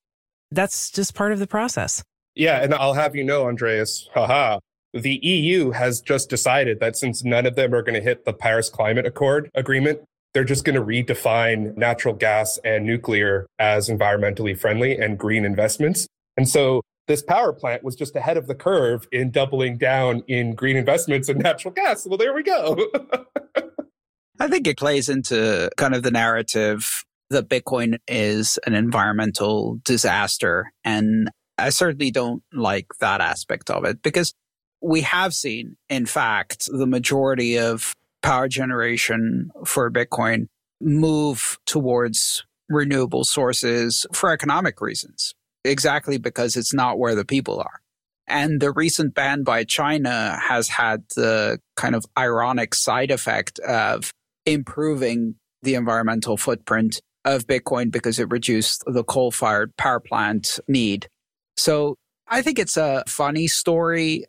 that's 0.51 0.91
just 0.91 1.15
part 1.15 1.33
of 1.33 1.39
the 1.39 1.47
process. 1.47 2.05
Yeah. 2.35 2.63
And 2.63 2.73
I'll 2.75 2.95
have 2.95 3.17
you 3.17 3.25
know, 3.25 3.49
Andreas, 3.49 4.09
haha, 4.15 4.61
the 4.95 5.19
EU 5.23 5.73
has 5.73 6.01
just 6.01 6.31
decided 6.31 6.79
that 6.81 6.97
since 6.97 7.25
none 7.25 7.47
of 7.47 7.57
them 7.57 7.75
are 7.75 7.83
going 7.83 7.95
to 7.95 8.01
hit 8.01 8.25
the 8.25 8.33
Paris 8.33 8.69
Climate 8.69 9.07
Accord 9.07 9.51
agreement, 9.55 10.01
they're 10.33 10.45
just 10.45 10.65
going 10.65 10.77
to 10.77 10.83
redefine 10.83 11.77
natural 11.77 12.15
gas 12.15 12.59
and 12.65 12.85
nuclear 12.85 13.47
as 13.59 13.89
environmentally 13.89 14.57
friendly 14.57 14.97
and 14.97 15.19
green 15.19 15.45
investments. 15.45 16.07
And 16.37 16.49
so 16.49 16.83
this 17.09 17.23
power 17.23 17.53
plant 17.53 17.83
was 17.83 17.97
just 17.97 18.15
ahead 18.15 18.37
of 18.37 18.47
the 18.47 18.55
curve 18.55 19.09
in 19.11 19.31
doubling 19.31 19.79
down 19.79 20.23
in 20.29 20.55
green 20.55 20.77
investments 20.77 21.29
in 21.29 21.39
natural 21.39 21.75
gas. 21.75 22.07
Well, 22.07 22.19
there 22.19 22.35
we 22.35 22.43
go. 22.43 22.77
I 24.41 24.47
think 24.47 24.69
it 24.69 24.79
plays 24.79 25.09
into 25.09 25.71
kind 25.77 25.95
of 25.95 26.05
the 26.05 26.13
narrative 26.13 27.05
that 27.31 27.49
Bitcoin 27.49 27.99
is 28.07 28.59
an 28.67 28.75
environmental 28.75 29.81
disaster. 29.85 30.73
And 30.85 31.31
I 31.57 31.71
certainly 31.71 32.11
don't 32.11 32.43
like 32.53 32.87
that 33.01 33.21
aspect 33.21 33.71
of 33.71 33.85
it 33.85 34.03
because 34.03 34.33
we 34.81 35.01
have 35.01 35.35
seen, 35.35 35.77
in 35.89 36.07
fact, 36.07 36.69
the 36.71 36.87
majority 36.87 37.59
of 37.59 37.95
power 38.23 38.49
generation 38.49 39.51
for 39.65 39.91
Bitcoin 39.91 40.47
move 40.81 41.59
towards 41.67 42.45
renewable 42.69 43.25
sources 43.25 44.07
for 44.13 44.31
economic 44.31 44.81
reasons, 44.81 45.35
exactly 45.65 46.19
because 46.19 46.57
it's 46.57 46.75
not 46.75 46.99
where 46.99 47.15
the 47.15 47.25
people 47.25 47.61
are. 47.61 47.81
And 48.27 48.61
the 48.61 48.73
recent 48.73 49.15
ban 49.15 49.43
by 49.43 49.65
China 49.65 50.39
has 50.41 50.69
had 50.69 51.05
the 51.17 51.59
kind 51.77 51.95
of 51.95 52.05
ironic 52.19 52.75
side 52.75 53.11
effect 53.11 53.59
of 53.61 54.13
improving 54.45 55.37
the 55.63 55.75
environmental 55.75 56.37
footprint 56.37 57.01
of 57.25 57.47
Bitcoin 57.47 57.91
because 57.91 58.19
it 58.19 58.31
reduced 58.31 58.85
the 58.87 59.05
coal 59.05 59.31
fired 59.31 59.77
power 59.77 60.01
plant 60.01 60.61
need. 60.69 61.09
So 61.57 61.97
I 62.29 62.43
think 62.43 62.59
it's 62.59 62.77
a 62.77 63.03
funny 63.07 63.49
story 63.49 64.27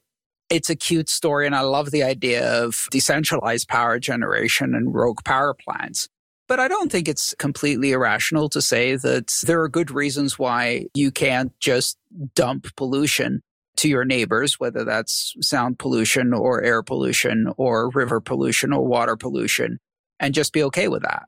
it's 0.50 0.70
a 0.70 0.76
cute 0.76 1.10
story 1.10 1.46
and 1.46 1.56
I 1.56 1.62
love 1.62 1.92
the 1.92 2.04
idea 2.04 2.64
of 2.64 2.88
decentralized 2.92 3.68
power 3.68 4.00
generation 4.00 4.74
and 4.74 4.94
rogue 4.94 5.24
power 5.24 5.54
plants. 5.54 6.08
But 6.50 6.60
I 6.60 6.68
don't 6.68 6.92
think 6.92 7.08
it's 7.08 7.36
completely 7.38 7.92
irrational 7.92 8.50
to 8.50 8.62
say 8.62 8.96
that 8.96 9.32
there 9.44 9.62
are 9.62 9.70
good 9.70 9.92
reasons 9.92 10.40
why 10.40 10.88
you 10.96 11.12
can't 11.12 11.58
just 11.60 12.00
dump 12.34 12.76
pollution 12.76 13.44
to 13.78 13.88
your 13.88 14.04
neighbors, 14.04 14.60
whether 14.60 14.84
that's 14.84 15.36
sound 15.42 15.78
pollution 15.78 16.34
or 16.34 16.64
air 16.64 16.82
pollution 16.82 17.54
or 17.58 17.92
river 17.92 18.20
pollution 18.20 18.74
or 18.74 18.84
water 18.84 19.16
pollution, 19.16 19.80
and 20.20 20.34
just 20.34 20.52
be 20.52 20.64
okay 20.64 20.88
with 20.88 21.04
that. 21.04 21.28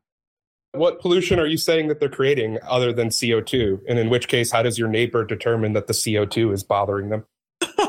What 0.71 0.99
pollution 0.99 1.39
are 1.39 1.45
you 1.45 1.57
saying 1.57 1.89
that 1.89 1.99
they're 1.99 2.09
creating 2.09 2.57
other 2.67 2.91
than 2.91 3.09
CO2? 3.09 3.81
And 3.87 3.99
in 3.99 4.09
which 4.09 4.27
case, 4.27 4.51
how 4.51 4.63
does 4.63 4.79
your 4.79 4.87
neighbor 4.87 5.23
determine 5.23 5.73
that 5.73 5.85
the 5.85 5.93
CO2 5.93 6.51
is 6.51 6.63
bothering 6.63 7.09
them? 7.09 7.25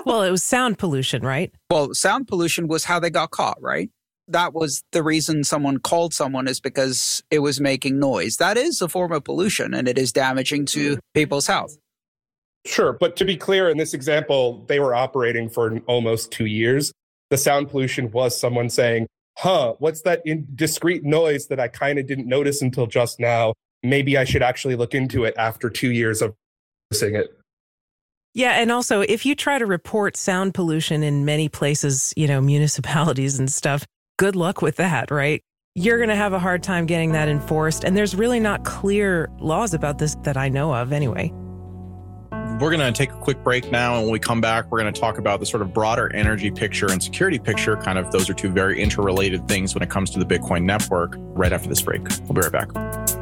well, 0.04 0.22
it 0.22 0.30
was 0.30 0.42
sound 0.42 0.78
pollution, 0.78 1.22
right? 1.22 1.50
Well, 1.70 1.94
sound 1.94 2.28
pollution 2.28 2.68
was 2.68 2.84
how 2.84 3.00
they 3.00 3.08
got 3.08 3.30
caught, 3.30 3.56
right? 3.62 3.88
That 4.28 4.54
was 4.54 4.82
the 4.92 5.02
reason 5.02 5.44
someone 5.44 5.78
called 5.78 6.14
someone 6.14 6.46
is 6.48 6.60
because 6.60 7.22
it 7.30 7.40
was 7.40 7.60
making 7.60 7.98
noise. 7.98 8.36
That 8.36 8.56
is 8.56 8.80
a 8.80 8.88
form 8.88 9.12
of 9.12 9.24
pollution 9.24 9.74
and 9.74 9.88
it 9.88 9.98
is 9.98 10.12
damaging 10.12 10.66
to 10.66 10.92
mm-hmm. 10.92 11.00
people's 11.14 11.46
health. 11.46 11.76
Sure. 12.64 12.92
But 12.92 13.16
to 13.16 13.24
be 13.24 13.36
clear, 13.36 13.68
in 13.68 13.76
this 13.76 13.92
example, 13.92 14.64
they 14.68 14.78
were 14.78 14.94
operating 14.94 15.48
for 15.48 15.78
almost 15.86 16.30
two 16.30 16.46
years. 16.46 16.92
The 17.30 17.36
sound 17.36 17.70
pollution 17.70 18.10
was 18.12 18.38
someone 18.38 18.70
saying, 18.70 19.08
huh, 19.38 19.74
what's 19.78 20.02
that 20.02 20.22
discreet 20.54 21.02
noise 21.04 21.48
that 21.48 21.58
I 21.58 21.68
kind 21.68 21.98
of 21.98 22.06
didn't 22.06 22.28
notice 22.28 22.62
until 22.62 22.86
just 22.86 23.18
now? 23.18 23.54
Maybe 23.82 24.16
I 24.16 24.24
should 24.24 24.42
actually 24.42 24.76
look 24.76 24.94
into 24.94 25.24
it 25.24 25.34
after 25.36 25.68
two 25.68 25.90
years 25.90 26.22
of 26.22 26.34
noticing 26.90 27.16
it. 27.16 27.36
Yeah, 28.34 28.52
and 28.52 28.72
also 28.72 29.00
if 29.00 29.26
you 29.26 29.34
try 29.34 29.58
to 29.58 29.66
report 29.66 30.16
sound 30.16 30.54
pollution 30.54 31.02
in 31.02 31.24
many 31.24 31.48
places, 31.48 32.14
you 32.16 32.26
know, 32.26 32.40
municipalities 32.54 33.38
and 33.38 33.50
stuff, 33.50 33.84
good 34.22 34.36
luck 34.36 34.62
with 34.62 34.76
that, 34.76 35.10
right? 35.10 35.42
You're 35.74 35.96
going 35.96 36.08
to 36.08 36.14
have 36.14 36.32
a 36.32 36.38
hard 36.38 36.62
time 36.62 36.86
getting 36.86 37.10
that 37.10 37.28
enforced. 37.28 37.82
And 37.82 37.96
there's 37.96 38.14
really 38.14 38.38
not 38.38 38.64
clear 38.64 39.28
laws 39.40 39.74
about 39.74 39.98
this 39.98 40.14
that 40.22 40.36
I 40.36 40.48
know 40.48 40.72
of 40.72 40.92
anyway. 40.92 41.32
We're 42.60 42.70
going 42.70 42.78
to 42.78 42.92
take 42.92 43.10
a 43.10 43.16
quick 43.16 43.42
break 43.42 43.72
now. 43.72 43.94
And 43.94 44.04
when 44.04 44.12
we 44.12 44.20
come 44.20 44.40
back, 44.40 44.70
we're 44.70 44.80
going 44.80 44.94
to 44.94 45.00
talk 45.00 45.18
about 45.18 45.40
the 45.40 45.46
sort 45.46 45.60
of 45.60 45.74
broader 45.74 46.14
energy 46.14 46.52
picture 46.52 46.86
and 46.88 47.02
security 47.02 47.40
picture. 47.40 47.76
Kind 47.78 47.98
of 47.98 48.12
those 48.12 48.30
are 48.30 48.34
two 48.34 48.52
very 48.52 48.80
interrelated 48.80 49.48
things 49.48 49.74
when 49.74 49.82
it 49.82 49.90
comes 49.90 50.08
to 50.10 50.20
the 50.20 50.24
Bitcoin 50.24 50.62
network 50.62 51.16
right 51.18 51.52
after 51.52 51.68
this 51.68 51.82
break. 51.82 52.02
We'll 52.20 52.34
be 52.34 52.42
right 52.42 52.52
back. 52.52 53.21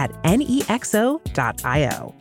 at 0.00 0.10
nexo.io. 0.22 2.14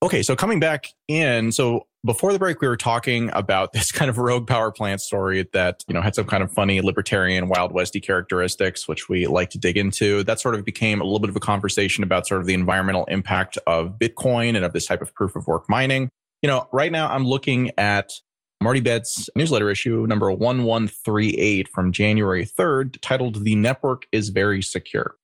Okay, 0.00 0.22
so 0.22 0.34
coming 0.34 0.58
back 0.58 0.94
in, 1.08 1.52
so 1.52 1.86
before 2.06 2.32
the 2.32 2.38
break, 2.38 2.62
we 2.62 2.68
were 2.68 2.78
talking 2.78 3.28
about 3.34 3.72
this 3.74 3.92
kind 3.92 4.08
of 4.08 4.16
rogue 4.16 4.46
power 4.46 4.72
plant 4.72 5.02
story 5.02 5.46
that, 5.52 5.84
you 5.86 5.92
know, 5.92 6.00
had 6.00 6.14
some 6.14 6.24
kind 6.24 6.42
of 6.42 6.50
funny 6.50 6.80
libertarian 6.80 7.48
Wild 7.48 7.72
Westy 7.72 8.00
characteristics, 8.00 8.88
which 8.88 9.10
we 9.10 9.26
like 9.26 9.50
to 9.50 9.58
dig 9.58 9.76
into. 9.76 10.24
That 10.24 10.40
sort 10.40 10.54
of 10.54 10.64
became 10.64 11.02
a 11.02 11.04
little 11.04 11.18
bit 11.18 11.28
of 11.28 11.36
a 11.36 11.40
conversation 11.40 12.02
about 12.02 12.26
sort 12.26 12.40
of 12.40 12.46
the 12.46 12.54
environmental 12.54 13.04
impact 13.06 13.58
of 13.66 13.98
Bitcoin 13.98 14.56
and 14.56 14.64
of 14.64 14.72
this 14.72 14.86
type 14.86 15.02
of 15.02 15.12
proof 15.14 15.36
of 15.36 15.46
work 15.46 15.68
mining. 15.68 16.08
You 16.40 16.48
know, 16.48 16.66
right 16.72 16.90
now 16.90 17.12
I'm 17.12 17.26
looking 17.26 17.72
at 17.76 18.12
Marty 18.60 18.80
Bent's 18.80 19.30
newsletter 19.36 19.70
issue 19.70 20.04
number 20.08 20.32
1138 20.32 21.68
from 21.68 21.92
January 21.92 22.44
3rd, 22.44 22.98
titled 23.00 23.44
The 23.44 23.54
Network 23.54 24.06
is 24.10 24.30
Very 24.30 24.62
Secure. 24.62 25.14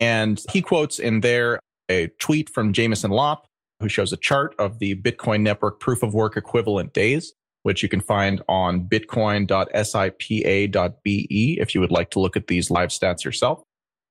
And 0.00 0.42
he 0.50 0.62
quotes 0.62 0.98
in 0.98 1.20
there 1.20 1.60
a 1.90 2.06
tweet 2.18 2.48
from 2.48 2.72
Jameson 2.72 3.10
Lopp, 3.10 3.46
who 3.80 3.90
shows 3.90 4.10
a 4.12 4.16
chart 4.16 4.54
of 4.58 4.78
the 4.78 4.94
Bitcoin 4.94 5.42
network 5.42 5.80
proof 5.80 6.02
of 6.02 6.14
work 6.14 6.34
equivalent 6.36 6.94
days, 6.94 7.34
which 7.62 7.82
you 7.82 7.90
can 7.90 8.00
find 8.00 8.42
on 8.48 8.88
bitcoin.sipa.be 8.88 11.58
if 11.60 11.74
you 11.74 11.80
would 11.80 11.90
like 11.90 12.10
to 12.10 12.20
look 12.20 12.36
at 12.36 12.46
these 12.46 12.70
live 12.70 12.88
stats 12.88 13.24
yourself. 13.24 13.62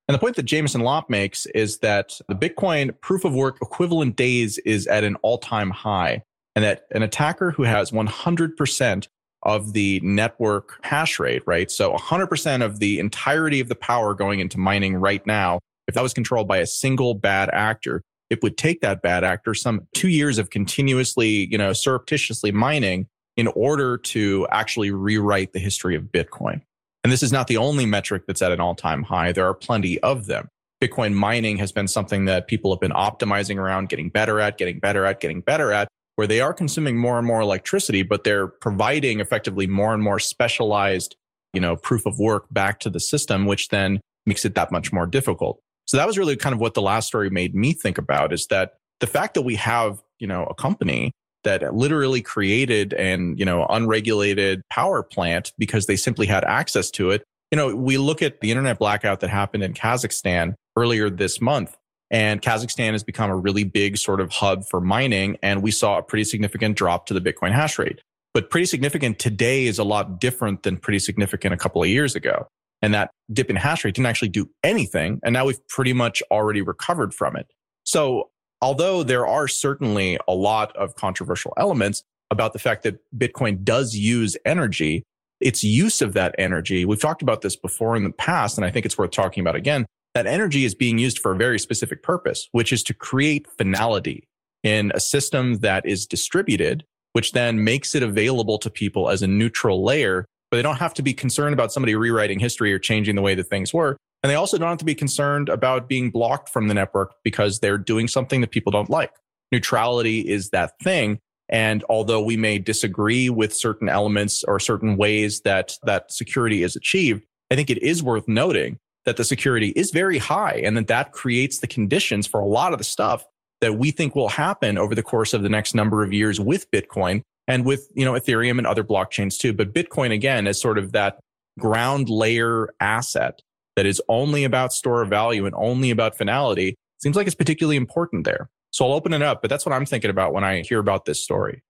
And 0.08 0.16
the 0.16 0.20
point 0.20 0.36
that 0.36 0.44
Jameson 0.44 0.82
Lopp 0.82 1.10
makes 1.10 1.48
is 1.48 1.80
that 1.80 2.22
the 2.30 2.36
Bitcoin 2.36 2.92
proof 3.02 3.26
of 3.26 3.34
work 3.34 3.58
equivalent 3.62 4.16
days 4.16 4.60
is 4.60 4.86
at 4.88 5.04
an 5.04 5.16
all 5.18 5.40
time 5.40 5.72
high 5.72 6.22
and 6.58 6.64
that 6.64 6.88
an 6.90 7.04
attacker 7.04 7.52
who 7.52 7.62
has 7.62 7.92
100% 7.92 9.08
of 9.44 9.74
the 9.74 10.00
network 10.04 10.80
hash 10.82 11.20
rate, 11.20 11.44
right? 11.46 11.70
So 11.70 11.94
100% 11.94 12.66
of 12.66 12.80
the 12.80 12.98
entirety 12.98 13.60
of 13.60 13.68
the 13.68 13.76
power 13.76 14.16
going 14.16 14.40
into 14.40 14.58
mining 14.58 14.96
right 14.96 15.24
now, 15.28 15.60
if 15.88 15.94
that 15.94 16.02
was 16.02 16.16
controlled 16.16 16.48
by 16.48 16.58
a 16.58 16.66
single 16.66 17.14
bad 17.14 17.52
actor, 17.54 18.02
it 18.32 18.42
would 18.42 18.58
take 18.58 18.82
that 18.82 19.04
bad 19.04 19.24
actor 19.24 19.54
some 19.54 19.88
two 19.94 20.08
years 20.08 20.40
of 20.40 20.50
continuously, 20.50 21.48
you 21.52 21.60
know, 21.60 21.74
surreptitiously 21.74 22.52
mining 22.52 23.06
in 23.36 23.46
order 23.50 23.96
to 23.96 24.48
actually 24.50 24.90
rewrite 24.90 25.54
the 25.54 25.60
history 25.60 25.96
of 25.96 26.06
Bitcoin. 26.06 26.62
And 27.04 27.14
this 27.14 27.22
is 27.22 27.32
not 27.32 27.46
the 27.46 27.58
only 27.58 27.86
metric 27.86 28.24
that's 28.26 28.42
at 28.42 28.52
an 28.52 28.60
all 28.60 28.74
time 28.74 29.04
high. 29.04 29.32
There 29.32 29.46
are 29.46 29.54
plenty 29.54 30.00
of 30.00 30.26
them. 30.26 30.50
Bitcoin 30.82 31.14
mining 31.14 31.58
has 31.58 31.72
been 31.72 31.88
something 31.88 32.26
that 32.26 32.48
people 32.48 32.74
have 32.74 32.80
been 32.80 32.92
optimizing 32.94 33.58
around, 33.58 33.90
getting 33.90 34.10
better 34.10 34.40
at, 34.40 34.58
getting 34.58 34.80
better 34.80 35.06
at, 35.06 35.20
getting 35.20 35.42
better 35.42 35.72
at 35.72 35.88
where 36.18 36.28
they 36.28 36.42
are 36.42 36.54
consuming 36.54 36.98
more 36.98 37.20
and 37.20 37.28
more 37.28 37.42
electricity, 37.42 38.02
but 38.02 38.24
they're 38.24 38.48
providing 38.48 39.20
effectively 39.20 39.68
more 39.68 39.94
and 39.94 40.04
more 40.04 40.20
specialized, 40.20 41.16
you 41.54 41.62
know, 41.62 41.76
proof 41.76 42.08
of 42.08 42.18
work 42.18 42.48
back 42.52 42.80
to 42.80 42.90
the 42.90 43.00
system, 43.00 43.46
which 43.46 43.70
then 43.70 44.02
makes 44.26 44.44
it 44.44 44.56
that 44.56 44.72
much 44.72 44.92
more 44.92 45.06
difficult. 45.06 45.60
So 45.86 45.96
that 45.96 46.08
was 46.08 46.18
really 46.18 46.36
kind 46.36 46.54
of 46.54 46.60
what 46.60 46.74
the 46.74 46.82
last 46.82 47.08
story 47.08 47.30
made 47.30 47.54
me 47.54 47.72
think 47.72 48.00
about 48.00 48.34
is 48.34 48.48
that 48.48 48.74
the 49.00 49.06
fact 49.06 49.36
that 49.36 49.44
we 49.44 49.56
have, 49.56 50.02
you 50.18 50.26
know, 50.26 50.46
a 50.46 50.56
company 50.56 51.12
that 51.44 51.76
literally 51.76 52.24
created 52.24 52.94
and, 52.94 53.38
you 53.38 53.46
know, 53.46 53.68
unregulated 53.70 54.64
power 54.72 55.04
plant 55.04 55.54
because 55.60 55.86
they 55.86 55.96
simply 55.96 56.26
had 56.26 56.44
access 56.46 56.90
to 56.92 57.12
it. 57.12 57.24
You 57.52 57.58
know, 57.58 57.76
we 57.76 58.00
look 58.00 58.24
at 58.24 58.42
the 58.42 58.50
internet 58.50 58.80
blackout 58.80 59.20
that 59.20 59.30
happened 59.30 59.64
in 59.64 59.76
Kazakhstan 59.76 60.56
earlier 60.76 61.12
this 61.12 61.40
month 61.40 61.78
and 62.10 62.42
Kazakhstan 62.42 62.94
has 62.94 63.04
become 63.04 63.30
a 63.30 63.36
really 63.36 63.64
big 63.64 63.98
sort 63.98 64.22
of 64.22 64.32
hub 64.32 64.66
for 64.66 64.80
mining. 64.80 65.38
And 65.42 65.62
we 65.62 65.72
saw 65.72 65.98
a 65.98 66.04
pretty 66.04 66.24
significant 66.24 66.78
drop 66.78 67.06
to 67.08 67.14
the 67.14 67.22
Bitcoin 67.22 67.52
hash 67.52 67.78
rate. 67.78 68.02
But 68.34 68.50
pretty 68.50 68.66
significant 68.66 69.20
today 69.20 69.66
is 69.66 69.80
a 69.80 69.84
lot 69.84 70.20
different 70.22 70.64
than 70.64 70.78
pretty 70.78 71.00
significant 71.00 71.54
a 71.54 71.58
couple 71.58 71.82
of 71.82 71.90
years 71.90 72.16
ago. 72.16 72.48
And 72.82 72.94
that 72.94 73.10
dip 73.34 73.50
in 73.50 73.56
hash 73.56 73.84
rate 73.84 73.96
didn't 73.96 74.06
actually 74.06 74.30
do 74.30 74.50
anything. 74.64 75.20
And 75.24 75.34
now 75.34 75.46
we've 75.46 75.68
pretty 75.68 75.94
much 75.94 76.22
already 76.32 76.62
recovered 76.62 77.14
from 77.14 77.36
it. 77.36 77.48
So 77.84 78.30
although 78.62 79.04
there 79.04 79.26
are 79.26 79.48
certainly 79.48 80.18
a 80.28 80.34
lot 80.34 80.76
of 80.76 80.96
controversial 80.96 81.54
elements 81.58 82.04
about 82.30 82.54
the 82.54 82.60
fact 82.60 82.84
that 82.84 83.00
Bitcoin 83.18 83.64
does 83.64 83.96
use 83.96 84.38
energy, 84.46 85.04
its 85.40 85.64
use 85.64 86.02
of 86.02 86.14
that 86.14 86.36
energy, 86.38 86.86
we've 86.86 87.02
talked 87.02 87.22
about 87.22 87.42
this 87.42 87.56
before 87.56 87.96
in 87.96 88.04
the 88.04 88.12
past, 88.12 88.58
and 88.58 88.66
I 88.66 88.72
think 88.72 88.86
it's 88.86 88.98
worth 88.98 89.12
talking 89.12 89.42
about 89.42 89.56
again. 89.56 89.86
That 90.18 90.26
energy 90.26 90.66
is 90.66 90.74
being 90.74 90.98
used 90.98 91.20
for 91.20 91.34
a 91.34 91.38
very 91.38 91.60
specific 91.60 92.02
purpose, 92.02 92.50
which 92.52 92.74
is 92.74 92.82
to 92.86 92.94
create 92.96 93.46
finality 93.56 94.28
in 94.64 94.92
a 94.96 95.00
system 95.00 95.60
that 95.60 95.86
is 95.86 96.08
distributed, 96.08 96.84
which 97.14 97.34
then 97.34 97.64
makes 97.64 97.94
it 97.94 98.02
available 98.02 98.58
to 98.58 98.72
people 98.72 99.12
as 99.12 99.22
a 99.22 99.28
neutral 99.28 99.86
layer, 99.86 100.26
but 100.50 100.58
they 100.58 100.64
don't 100.64 100.78
have 100.78 100.96
to 100.96 101.04
be 101.04 101.14
concerned 101.14 101.54
about 101.54 101.72
somebody 101.72 101.94
rewriting 101.94 102.40
history 102.40 102.74
or 102.74 102.80
changing 102.80 103.16
the 103.16 103.22
way 103.22 103.36
that 103.36 103.44
things 103.44 103.72
were. 103.72 103.96
And 104.24 104.32
they 104.32 104.34
also 104.34 104.58
don't 104.58 104.70
have 104.70 104.80
to 104.80 104.86
be 104.86 104.96
concerned 104.96 105.50
about 105.50 105.88
being 105.88 106.10
blocked 106.10 106.50
from 106.50 106.68
the 106.68 106.74
network 106.74 107.14
because 107.24 107.60
they're 107.60 107.78
doing 107.78 108.08
something 108.08 108.42
that 108.42 108.50
people 108.50 108.72
don't 108.72 108.90
like. 108.90 109.12
Neutrality 109.52 110.22
is 110.22 110.50
that 110.50 110.72
thing. 110.82 111.20
And 111.48 111.84
although 111.90 112.24
we 112.24 112.38
may 112.38 112.58
disagree 112.58 113.30
with 113.30 113.54
certain 113.54 113.88
elements 113.88 114.44
or 114.46 114.60
certain 114.60 114.98
ways 114.98 115.42
that 115.42 115.76
that 115.84 116.12
security 116.12 116.64
is 116.64 116.76
achieved, 116.76 117.24
I 117.52 117.56
think 117.56 117.70
it 117.70 117.84
is 117.84 118.02
worth 118.02 118.28
noting 118.28 118.80
that 119.08 119.18
the 119.18 119.24
security 119.24 119.70
is 119.70 119.92
very 119.92 120.18
high 120.18 120.62
and 120.64 120.76
that 120.76 120.88
that 120.88 121.14
creates 121.14 121.60
the 121.60 121.68
conditions 121.68 122.28
for 122.28 122.42
a 122.42 122.46
lot 122.46 122.74
of 122.74 122.78
the 122.78 122.84
stuff 122.84 123.26
that 123.62 123.78
we 123.78 123.90
think 123.90 124.16
will 124.16 124.28
happen 124.28 124.78
over 124.78 124.94
the 124.94 125.02
course 125.02 125.34
of 125.34 125.42
the 125.42 125.50
next 125.50 125.74
number 125.74 126.04
of 126.04 126.12
years 126.12 126.40
with 126.42 126.70
Bitcoin 126.72 127.22
and 127.48 127.66
with, 127.66 127.88
you 127.96 128.04
know, 128.04 128.14
Ethereum 128.14 128.58
and 128.58 128.68
other 128.68 128.84
blockchains 128.84 129.40
too. 129.40 129.54
But 129.54 129.74
Bitcoin 129.74 130.14
again 130.14 130.46
is 130.46 130.60
sort 130.60 130.78
of 130.78 130.92
that 130.92 131.20
ground 131.58 132.10
layer 132.10 132.70
asset 132.82 133.42
that 133.78 133.86
is 133.86 134.02
only 134.10 134.44
about 134.44 134.74
store 134.74 135.02
of 135.02 135.10
value 135.10 135.46
and 135.46 135.56
only 135.56 135.90
about 135.90 136.18
finality 136.18 136.76
seems 137.00 137.16
like 137.16 137.28
it's 137.28 137.36
particularly 137.36 137.78
important 137.78 138.26
there. 138.26 138.50
So 138.72 138.86
I'll 138.86 138.94
open 138.94 139.14
it 139.14 139.22
up, 139.22 139.42
but 139.42 139.50
that's 139.50 139.66
what 139.66 139.74
I'm 139.74 139.86
thinking 139.86 140.10
about 140.10 140.34
when 140.34 140.44
I 140.44 140.64
hear 140.64 140.80
about 140.80 141.06
this 141.06 141.24
story. 141.24 141.64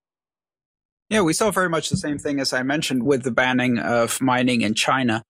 Yeah, 1.10 1.22
we 1.22 1.34
saw 1.34 1.52
very 1.52 1.70
much 1.70 1.90
the 1.90 1.98
same 1.98 2.18
thing 2.18 2.40
as 2.40 2.52
I 2.52 2.64
mentioned 2.64 3.04
with 3.04 3.22
the 3.24 3.32
banning 3.32 3.78
of 3.78 4.20
mining 4.20 4.62
in 4.62 4.74
China. 4.74 5.22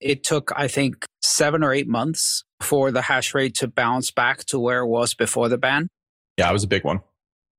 It 0.00 0.24
took, 0.24 0.50
I 0.56 0.66
think, 0.66 1.04
seven 1.30 1.62
or 1.62 1.72
eight 1.72 1.88
months 1.88 2.44
for 2.60 2.90
the 2.90 3.02
hash 3.02 3.34
rate 3.34 3.54
to 3.56 3.68
bounce 3.68 4.10
back 4.10 4.44
to 4.46 4.58
where 4.58 4.80
it 4.80 4.88
was 4.88 5.14
before 5.14 5.48
the 5.48 5.58
ban. 5.58 5.88
Yeah, 6.36 6.50
it 6.50 6.52
was 6.52 6.64
a 6.64 6.68
big 6.68 6.84
one. 6.84 7.00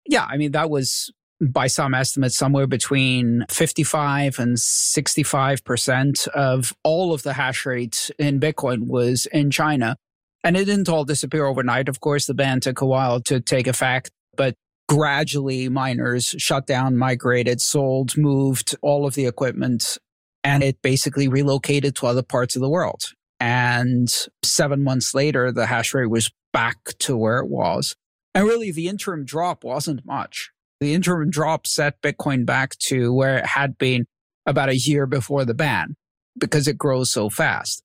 Yeah, 0.07 0.25
I 0.29 0.37
mean, 0.37 0.51
that 0.51 0.69
was 0.69 1.11
by 1.41 1.67
some 1.67 1.93
estimates, 1.93 2.37
somewhere 2.37 2.67
between 2.67 3.45
55 3.49 4.39
and 4.39 4.57
65% 4.57 6.27
of 6.29 6.73
all 6.83 7.13
of 7.13 7.23
the 7.23 7.33
hash 7.33 7.65
rate 7.65 8.11
in 8.19 8.39
Bitcoin 8.39 8.87
was 8.87 9.25
in 9.27 9.49
China. 9.49 9.95
And 10.43 10.55
it 10.55 10.65
didn't 10.65 10.89
all 10.89 11.03
disappear 11.03 11.45
overnight. 11.45 11.89
Of 11.89 11.99
course, 11.99 12.25
the 12.25 12.33
ban 12.33 12.59
took 12.59 12.81
a 12.81 12.85
while 12.85 13.21
to 13.21 13.39
take 13.39 13.67
effect, 13.67 14.11
but 14.35 14.55
gradually 14.87 15.69
miners 15.69 16.35
shut 16.37 16.67
down, 16.67 16.97
migrated, 16.97 17.61
sold, 17.61 18.17
moved 18.17 18.75
all 18.81 19.05
of 19.05 19.15
the 19.15 19.25
equipment, 19.25 19.97
and 20.43 20.63
it 20.63 20.81
basically 20.81 21.27
relocated 21.27 21.95
to 21.95 22.07
other 22.07 22.23
parts 22.23 22.55
of 22.55 22.61
the 22.61 22.69
world. 22.69 23.13
And 23.41 24.07
seven 24.43 24.83
months 24.83 25.15
later, 25.15 25.51
the 25.51 25.65
hash 25.65 25.95
rate 25.95 26.11
was 26.11 26.31
back 26.53 26.77
to 26.99 27.17
where 27.17 27.39
it 27.39 27.49
was. 27.49 27.95
And 28.35 28.45
really, 28.45 28.71
the 28.71 28.87
interim 28.87 29.25
drop 29.25 29.63
wasn't 29.63 30.05
much. 30.05 30.51
The 30.79 30.93
interim 30.93 31.31
drop 31.31 31.65
set 31.65 31.99
Bitcoin 32.03 32.45
back 32.45 32.77
to 32.83 33.11
where 33.11 33.39
it 33.39 33.47
had 33.47 33.79
been 33.79 34.05
about 34.45 34.69
a 34.69 34.77
year 34.77 35.07
before 35.07 35.43
the 35.43 35.55
ban 35.55 35.95
because 36.37 36.67
it 36.67 36.77
grows 36.77 37.09
so 37.09 37.31
fast. 37.31 37.81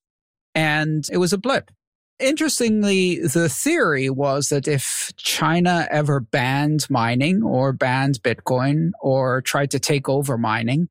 And 0.54 1.06
it 1.10 1.16
was 1.16 1.32
a 1.32 1.38
blip. 1.38 1.70
Interestingly, 2.18 3.20
the 3.20 3.48
theory 3.48 4.10
was 4.10 4.50
that 4.50 4.68
if 4.68 5.12
China 5.16 5.88
ever 5.90 6.20
banned 6.20 6.86
mining 6.90 7.42
or 7.42 7.72
banned 7.72 8.22
Bitcoin 8.22 8.90
or 9.00 9.40
tried 9.40 9.70
to 9.70 9.78
take 9.78 10.06
over 10.06 10.36
mining, 10.36 10.88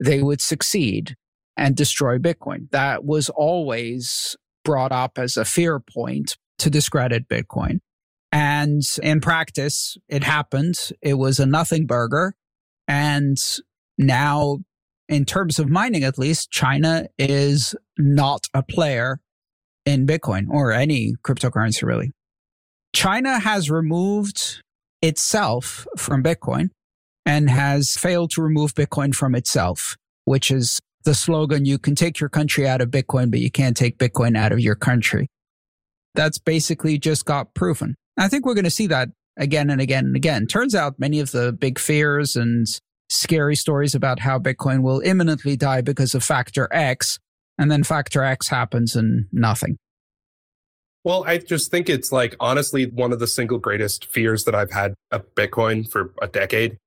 they 0.00 0.22
would 0.22 0.40
succeed 0.40 1.14
and 1.56 1.76
destroy 1.76 2.18
Bitcoin. 2.18 2.70
That 2.70 3.04
was 3.04 3.28
always 3.28 4.36
brought 4.64 4.92
up 4.92 5.18
as 5.18 5.36
a 5.36 5.44
fear 5.44 5.80
point 5.80 6.36
to 6.58 6.70
discredit 6.70 7.28
Bitcoin. 7.28 7.80
And 8.30 8.82
in 9.02 9.20
practice, 9.20 9.98
it 10.08 10.24
happened. 10.24 10.90
It 11.02 11.14
was 11.14 11.38
a 11.38 11.46
nothing 11.46 11.86
burger. 11.86 12.34
And 12.88 13.36
now, 13.98 14.58
in 15.08 15.24
terms 15.24 15.58
of 15.58 15.68
mining, 15.68 16.04
at 16.04 16.18
least, 16.18 16.50
China 16.50 17.06
is 17.18 17.74
not 17.98 18.46
a 18.54 18.62
player 18.62 19.20
in 19.84 20.06
Bitcoin 20.06 20.46
or 20.48 20.72
any 20.72 21.14
cryptocurrency, 21.22 21.82
really. 21.82 22.12
China 22.94 23.38
has 23.38 23.70
removed 23.70 24.62
itself 25.02 25.86
from 25.96 26.22
Bitcoin 26.22 26.70
and 27.26 27.50
has 27.50 27.96
failed 27.96 28.30
to 28.32 28.42
remove 28.42 28.74
Bitcoin 28.74 29.14
from 29.14 29.34
itself, 29.34 29.96
which 30.24 30.50
is 30.50 30.80
the 31.04 31.14
slogan 31.14 31.64
you 31.64 31.78
can 31.78 31.94
take 31.94 32.20
your 32.20 32.28
country 32.28 32.66
out 32.66 32.80
of 32.80 32.90
Bitcoin, 32.90 33.30
but 33.30 33.40
you 33.40 33.50
can't 33.50 33.76
take 33.76 33.98
Bitcoin 33.98 34.36
out 34.36 34.52
of 34.52 34.60
your 34.60 34.74
country. 34.74 35.28
That's 36.14 36.38
basically 36.38 36.98
just 36.98 37.24
got 37.24 37.54
proven. 37.54 37.94
I 38.18 38.28
think 38.28 38.44
we're 38.44 38.54
going 38.54 38.64
to 38.64 38.70
see 38.70 38.86
that 38.88 39.08
again 39.38 39.70
and 39.70 39.80
again 39.80 40.04
and 40.04 40.16
again. 40.16 40.46
Turns 40.46 40.74
out 40.74 40.98
many 40.98 41.20
of 41.20 41.30
the 41.30 41.52
big 41.52 41.78
fears 41.78 42.36
and 42.36 42.66
scary 43.08 43.56
stories 43.56 43.94
about 43.94 44.20
how 44.20 44.38
Bitcoin 44.38 44.82
will 44.82 45.00
imminently 45.00 45.56
die 45.56 45.80
because 45.80 46.14
of 46.14 46.22
factor 46.24 46.68
X, 46.72 47.18
and 47.58 47.70
then 47.70 47.82
factor 47.82 48.22
X 48.22 48.48
happens 48.48 48.96
and 48.96 49.26
nothing. 49.32 49.76
Well, 51.04 51.24
I 51.26 51.38
just 51.38 51.70
think 51.70 51.88
it's 51.88 52.12
like 52.12 52.36
honestly 52.38 52.86
one 52.86 53.12
of 53.12 53.18
the 53.18 53.26
single 53.26 53.58
greatest 53.58 54.06
fears 54.06 54.44
that 54.44 54.54
I've 54.54 54.70
had 54.70 54.94
of 55.10 55.34
Bitcoin 55.34 55.88
for 55.88 56.14
a 56.22 56.28
decade 56.28 56.78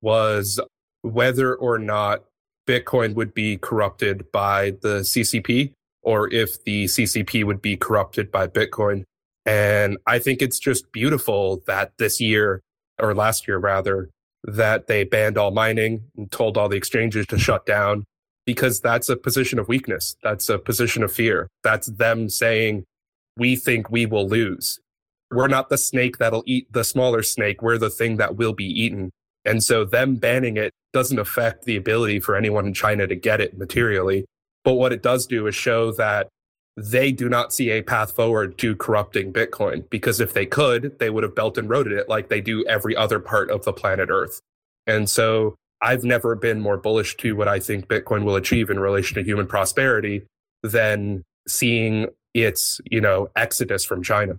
was 0.00 0.60
whether 1.02 1.54
or 1.54 1.78
not 1.78 2.24
Bitcoin 2.66 3.14
would 3.14 3.34
be 3.34 3.56
corrupted 3.56 4.30
by 4.32 4.72
the 4.82 5.00
CCP 5.00 5.72
or 6.02 6.32
if 6.32 6.62
the 6.64 6.84
CCP 6.84 7.44
would 7.44 7.62
be 7.62 7.76
corrupted 7.76 8.30
by 8.30 8.46
Bitcoin. 8.46 9.04
And 9.46 9.98
I 10.06 10.18
think 10.18 10.40
it's 10.40 10.58
just 10.58 10.90
beautiful 10.92 11.62
that 11.66 11.92
this 11.98 12.20
year, 12.20 12.60
or 13.00 13.14
last 13.14 13.46
year 13.48 13.58
rather, 13.58 14.10
that 14.44 14.86
they 14.86 15.04
banned 15.04 15.38
all 15.38 15.50
mining 15.50 16.04
and 16.16 16.30
told 16.30 16.56
all 16.56 16.68
the 16.68 16.76
exchanges 16.76 17.26
to 17.26 17.38
shut 17.38 17.66
down 17.66 18.04
because 18.46 18.80
that's 18.80 19.08
a 19.08 19.16
position 19.16 19.58
of 19.58 19.68
weakness. 19.68 20.16
That's 20.22 20.48
a 20.48 20.58
position 20.58 21.02
of 21.02 21.12
fear. 21.12 21.48
That's 21.62 21.86
them 21.86 22.28
saying, 22.28 22.84
we 23.36 23.56
think 23.56 23.90
we 23.90 24.06
will 24.06 24.28
lose. 24.28 24.78
We're 25.30 25.48
not 25.48 25.68
the 25.68 25.78
snake 25.78 26.18
that'll 26.18 26.44
eat 26.46 26.72
the 26.72 26.84
smaller 26.84 27.22
snake. 27.22 27.62
We're 27.62 27.78
the 27.78 27.90
thing 27.90 28.18
that 28.18 28.36
will 28.36 28.52
be 28.52 28.66
eaten. 28.66 29.10
And 29.44 29.62
so 29.62 29.84
them 29.84 30.16
banning 30.16 30.56
it 30.56 30.72
doesn't 30.92 31.18
affect 31.18 31.64
the 31.64 31.76
ability 31.76 32.20
for 32.20 32.36
anyone 32.36 32.66
in 32.66 32.74
China 32.74 33.06
to 33.06 33.14
get 33.14 33.40
it 33.40 33.58
materially. 33.58 34.24
But 34.64 34.74
what 34.74 34.92
it 34.92 35.02
does 35.02 35.26
do 35.26 35.46
is 35.46 35.54
show 35.54 35.92
that 35.92 36.28
they 36.76 37.12
do 37.12 37.28
not 37.28 37.52
see 37.52 37.70
a 37.70 37.82
path 37.82 38.12
forward 38.12 38.58
to 38.58 38.74
corrupting 38.74 39.32
Bitcoin 39.32 39.88
because 39.90 40.18
if 40.20 40.32
they 40.32 40.46
could, 40.46 40.98
they 40.98 41.10
would 41.10 41.22
have 41.22 41.34
Belt 41.34 41.58
and 41.58 41.68
Roaded 41.68 41.92
it 41.92 42.08
like 42.08 42.28
they 42.28 42.40
do 42.40 42.64
every 42.64 42.96
other 42.96 43.20
part 43.20 43.50
of 43.50 43.64
the 43.64 43.72
planet 43.72 44.08
Earth. 44.10 44.40
And 44.86 45.08
so 45.08 45.54
I've 45.80 46.02
never 46.02 46.34
been 46.34 46.60
more 46.60 46.76
bullish 46.76 47.16
to 47.18 47.36
what 47.36 47.46
I 47.46 47.60
think 47.60 47.86
Bitcoin 47.86 48.24
will 48.24 48.36
achieve 48.36 48.70
in 48.70 48.80
relation 48.80 49.14
to 49.16 49.22
human 49.22 49.46
prosperity 49.46 50.24
than 50.62 51.22
seeing 51.46 52.08
its, 52.32 52.80
you 52.90 53.00
know, 53.00 53.28
exodus 53.36 53.84
from 53.84 54.02
China. 54.02 54.38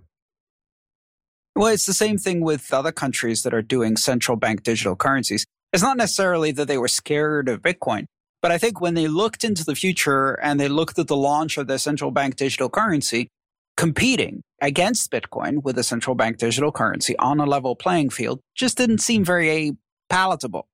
Well, 1.56 1.72
it's 1.72 1.86
the 1.86 1.94
same 1.94 2.18
thing 2.18 2.42
with 2.42 2.70
other 2.70 2.92
countries 2.92 3.42
that 3.42 3.54
are 3.54 3.62
doing 3.62 3.96
central 3.96 4.36
bank 4.36 4.62
digital 4.62 4.94
currencies. 4.94 5.46
It's 5.72 5.82
not 5.82 5.96
necessarily 5.96 6.52
that 6.52 6.68
they 6.68 6.76
were 6.76 6.86
scared 6.86 7.48
of 7.48 7.62
Bitcoin. 7.62 8.04
But 8.42 8.52
I 8.52 8.58
think 8.58 8.82
when 8.82 8.92
they 8.92 9.08
looked 9.08 9.42
into 9.42 9.64
the 9.64 9.74
future 9.74 10.34
and 10.34 10.60
they 10.60 10.68
looked 10.68 10.98
at 10.98 11.06
the 11.06 11.16
launch 11.16 11.56
of 11.56 11.66
their 11.66 11.78
central 11.78 12.10
bank 12.10 12.36
digital 12.36 12.68
currency, 12.68 13.28
competing 13.78 14.42
against 14.60 15.10
Bitcoin 15.10 15.62
with 15.62 15.78
a 15.78 15.82
central 15.82 16.14
bank 16.14 16.36
digital 16.36 16.70
currency 16.70 17.16
on 17.18 17.40
a 17.40 17.46
level 17.46 17.74
playing 17.74 18.10
field 18.10 18.40
just 18.54 18.76
didn't 18.76 18.98
seem 18.98 19.24
very 19.24 19.72
palatable. 20.10 20.68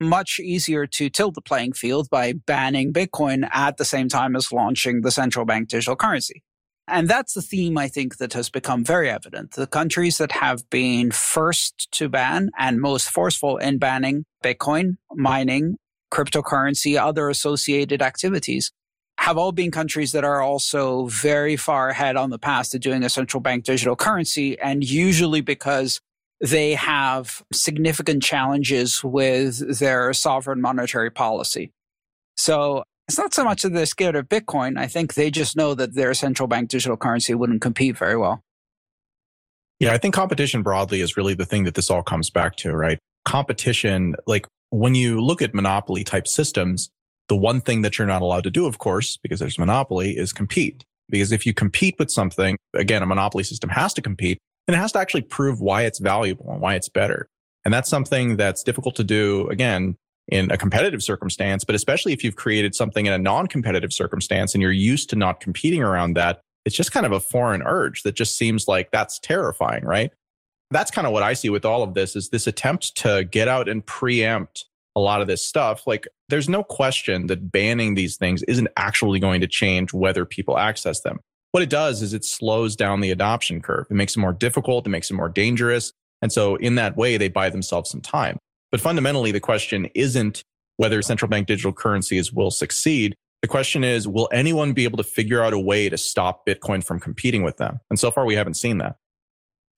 Much 0.00 0.40
easier 0.40 0.86
to 0.86 1.10
tilt 1.10 1.34
the 1.34 1.42
playing 1.42 1.74
field 1.74 2.08
by 2.08 2.32
banning 2.32 2.90
Bitcoin 2.90 3.46
at 3.52 3.76
the 3.76 3.84
same 3.84 4.08
time 4.08 4.34
as 4.34 4.50
launching 4.50 5.02
the 5.02 5.10
central 5.10 5.44
bank 5.44 5.68
digital 5.68 5.94
currency. 5.94 6.42
And 6.88 7.08
that's 7.08 7.34
the 7.34 7.42
theme 7.42 7.76
I 7.76 7.88
think 7.88 8.18
that 8.18 8.32
has 8.34 8.48
become 8.48 8.84
very 8.84 9.10
evident. 9.10 9.52
The 9.52 9.66
countries 9.66 10.18
that 10.18 10.32
have 10.32 10.68
been 10.70 11.10
first 11.10 11.88
to 11.92 12.08
ban 12.08 12.50
and 12.56 12.80
most 12.80 13.10
forceful 13.10 13.56
in 13.56 13.78
banning 13.78 14.24
Bitcoin, 14.44 14.96
mining, 15.12 15.76
cryptocurrency, 16.12 16.96
other 16.96 17.28
associated 17.28 18.02
activities 18.02 18.70
have 19.18 19.36
all 19.36 19.50
been 19.50 19.70
countries 19.70 20.12
that 20.12 20.24
are 20.24 20.42
also 20.42 21.06
very 21.06 21.56
far 21.56 21.88
ahead 21.88 22.16
on 22.16 22.30
the 22.30 22.38
path 22.38 22.70
to 22.70 22.78
doing 22.78 23.02
a 23.02 23.08
central 23.08 23.40
bank 23.40 23.64
digital 23.64 23.96
currency. 23.96 24.58
And 24.60 24.84
usually 24.84 25.40
because 25.40 26.00
they 26.40 26.74
have 26.74 27.42
significant 27.52 28.22
challenges 28.22 29.02
with 29.02 29.78
their 29.78 30.12
sovereign 30.12 30.60
monetary 30.60 31.10
policy. 31.10 31.72
So 32.36 32.84
it's 33.08 33.18
not 33.18 33.34
so 33.34 33.44
much 33.44 33.62
that 33.62 33.72
they're 33.72 33.86
scared 33.86 34.16
of 34.16 34.28
Bitcoin. 34.28 34.78
I 34.78 34.86
think 34.86 35.14
they 35.14 35.30
just 35.30 35.56
know 35.56 35.74
that 35.74 35.94
their 35.94 36.14
central 36.14 36.48
bank 36.48 36.68
digital 36.68 36.96
currency 36.96 37.34
wouldn't 37.34 37.62
compete 37.62 37.96
very 37.96 38.16
well. 38.16 38.42
Yeah, 39.78 39.92
I 39.92 39.98
think 39.98 40.14
competition 40.14 40.62
broadly 40.62 41.00
is 41.00 41.16
really 41.16 41.34
the 41.34 41.44
thing 41.44 41.64
that 41.64 41.74
this 41.74 41.90
all 41.90 42.02
comes 42.02 42.30
back 42.30 42.56
to, 42.56 42.74
right? 42.74 42.98
Competition, 43.24 44.16
like 44.26 44.46
when 44.70 44.94
you 44.94 45.20
look 45.20 45.42
at 45.42 45.54
monopoly 45.54 46.02
type 46.02 46.26
systems, 46.26 46.88
the 47.28 47.36
one 47.36 47.60
thing 47.60 47.82
that 47.82 47.98
you're 47.98 48.06
not 48.06 48.22
allowed 48.22 48.44
to 48.44 48.50
do, 48.50 48.66
of 48.66 48.78
course, 48.78 49.18
because 49.18 49.40
there's 49.40 49.58
monopoly 49.58 50.16
is 50.16 50.32
compete. 50.32 50.84
Because 51.08 51.30
if 51.30 51.46
you 51.46 51.54
compete 51.54 51.96
with 51.98 52.10
something, 52.10 52.56
again, 52.74 53.02
a 53.02 53.06
monopoly 53.06 53.44
system 53.44 53.70
has 53.70 53.94
to 53.94 54.02
compete 54.02 54.38
and 54.66 54.74
it 54.74 54.78
has 54.78 54.92
to 54.92 54.98
actually 54.98 55.22
prove 55.22 55.60
why 55.60 55.82
it's 55.82 55.98
valuable 55.98 56.50
and 56.50 56.60
why 56.60 56.74
it's 56.74 56.88
better. 56.88 57.28
And 57.64 57.72
that's 57.72 57.90
something 57.90 58.36
that's 58.36 58.62
difficult 58.62 58.96
to 58.96 59.04
do, 59.04 59.48
again, 59.48 59.96
in 60.28 60.50
a 60.50 60.56
competitive 60.56 61.02
circumstance, 61.02 61.64
but 61.64 61.74
especially 61.74 62.12
if 62.12 62.24
you've 62.24 62.36
created 62.36 62.74
something 62.74 63.06
in 63.06 63.12
a 63.12 63.18
non-competitive 63.18 63.92
circumstance 63.92 64.54
and 64.54 64.62
you're 64.62 64.72
used 64.72 65.08
to 65.10 65.16
not 65.16 65.40
competing 65.40 65.82
around 65.82 66.14
that, 66.14 66.40
it's 66.64 66.74
just 66.76 66.92
kind 66.92 67.06
of 67.06 67.12
a 67.12 67.20
foreign 67.20 67.62
urge 67.62 68.02
that 68.02 68.16
just 68.16 68.36
seems 68.36 68.66
like 68.66 68.90
that's 68.90 69.18
terrifying, 69.20 69.84
right? 69.84 70.10
That's 70.72 70.90
kind 70.90 71.06
of 71.06 71.12
what 71.12 71.22
I 71.22 71.34
see 71.34 71.48
with 71.48 71.64
all 71.64 71.84
of 71.84 71.94
this 71.94 72.16
is 72.16 72.30
this 72.30 72.48
attempt 72.48 72.96
to 72.96 73.22
get 73.24 73.46
out 73.46 73.68
and 73.68 73.86
preempt 73.86 74.64
a 74.96 75.00
lot 75.00 75.20
of 75.20 75.28
this 75.28 75.46
stuff. 75.46 75.86
Like 75.86 76.08
there's 76.28 76.48
no 76.48 76.64
question 76.64 77.28
that 77.28 77.52
banning 77.52 77.94
these 77.94 78.16
things 78.16 78.42
isn't 78.44 78.68
actually 78.76 79.20
going 79.20 79.40
to 79.42 79.46
change 79.46 79.92
whether 79.92 80.24
people 80.24 80.58
access 80.58 81.02
them. 81.02 81.20
What 81.52 81.62
it 81.62 81.70
does 81.70 82.02
is 82.02 82.12
it 82.12 82.24
slows 82.24 82.74
down 82.74 83.00
the 83.00 83.12
adoption 83.12 83.62
curve. 83.62 83.86
It 83.88 83.94
makes 83.94 84.16
it 84.16 84.20
more 84.20 84.32
difficult. 84.32 84.86
It 84.86 84.90
makes 84.90 85.10
it 85.10 85.14
more 85.14 85.28
dangerous. 85.28 85.92
And 86.20 86.32
so 86.32 86.56
in 86.56 86.74
that 86.74 86.96
way, 86.96 87.16
they 87.16 87.28
buy 87.28 87.50
themselves 87.50 87.90
some 87.90 88.00
time. 88.00 88.38
But 88.76 88.82
fundamentally, 88.82 89.32
the 89.32 89.40
question 89.40 89.88
isn't 89.94 90.44
whether 90.76 91.00
central 91.00 91.30
bank 91.30 91.46
digital 91.46 91.72
currencies 91.72 92.30
will 92.30 92.50
succeed. 92.50 93.14
The 93.40 93.48
question 93.48 93.82
is, 93.82 94.06
will 94.06 94.28
anyone 94.30 94.74
be 94.74 94.84
able 94.84 94.98
to 94.98 95.02
figure 95.02 95.42
out 95.42 95.54
a 95.54 95.58
way 95.58 95.88
to 95.88 95.96
stop 95.96 96.46
Bitcoin 96.46 96.84
from 96.84 97.00
competing 97.00 97.42
with 97.42 97.56
them? 97.56 97.80
And 97.88 97.98
so 97.98 98.10
far, 98.10 98.26
we 98.26 98.34
haven't 98.34 98.58
seen 98.58 98.76
that. 98.76 98.96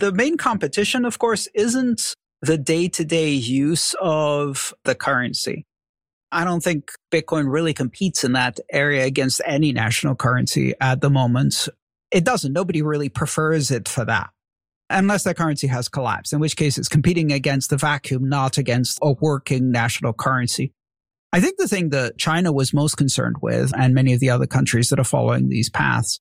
The 0.01 0.11
main 0.11 0.37
competition, 0.37 1.05
of 1.05 1.21
course, 1.21 1.47
isn't 1.55 2.17
the 2.43 2.59
day 2.59 2.89
to 2.89 3.05
day 3.05 3.31
use 3.31 3.95
of 4.01 4.75
the 4.83 4.97
currency. 4.97 5.65
I 6.33 6.43
don't 6.43 6.65
think 6.65 6.91
Bitcoin 7.13 7.45
really 7.49 7.75
competes 7.75 8.25
in 8.25 8.33
that 8.33 8.59
area 8.69 9.05
against 9.05 9.41
any 9.47 9.71
national 9.71 10.17
currency 10.17 10.75
at 10.81 11.03
the 11.03 11.09
moment. 11.09 11.69
It 12.11 12.25
doesn't. 12.25 12.53
Nobody 12.53 12.83
really 12.83 13.11
prefers 13.11 13.71
it 13.71 13.89
for 13.89 14.05
that 14.07 14.31
unless 14.91 15.25
that 15.25 15.37
currency 15.37 15.67
has 15.67 15.89
collapsed, 15.89 16.33
in 16.33 16.41
which 16.41 16.57
case 16.57 16.79
it's 16.79 16.89
competing 16.89 17.33
against 17.33 17.71
the 17.71 17.77
vacuum, 17.77 18.29
not 18.29 18.59
against 18.59 18.99
a 19.03 19.13
working 19.13 19.71
national 19.71 20.13
currency. 20.13 20.73
I 21.33 21.41
think 21.41 21.59
the 21.59 21.69
thing 21.69 21.91
that 21.91 22.17
China 22.17 22.53
was 22.53 22.73
most 22.73 22.97
concerned 22.97 23.37
with, 23.43 23.73
and 23.77 23.95
many 23.95 24.15
of 24.15 24.21
the 24.21 24.31
other 24.31 24.47
countries 24.47 24.89
that 24.89 24.99
are 24.99 25.05
following 25.05 25.49
these 25.49 25.69
paths, 25.69 26.21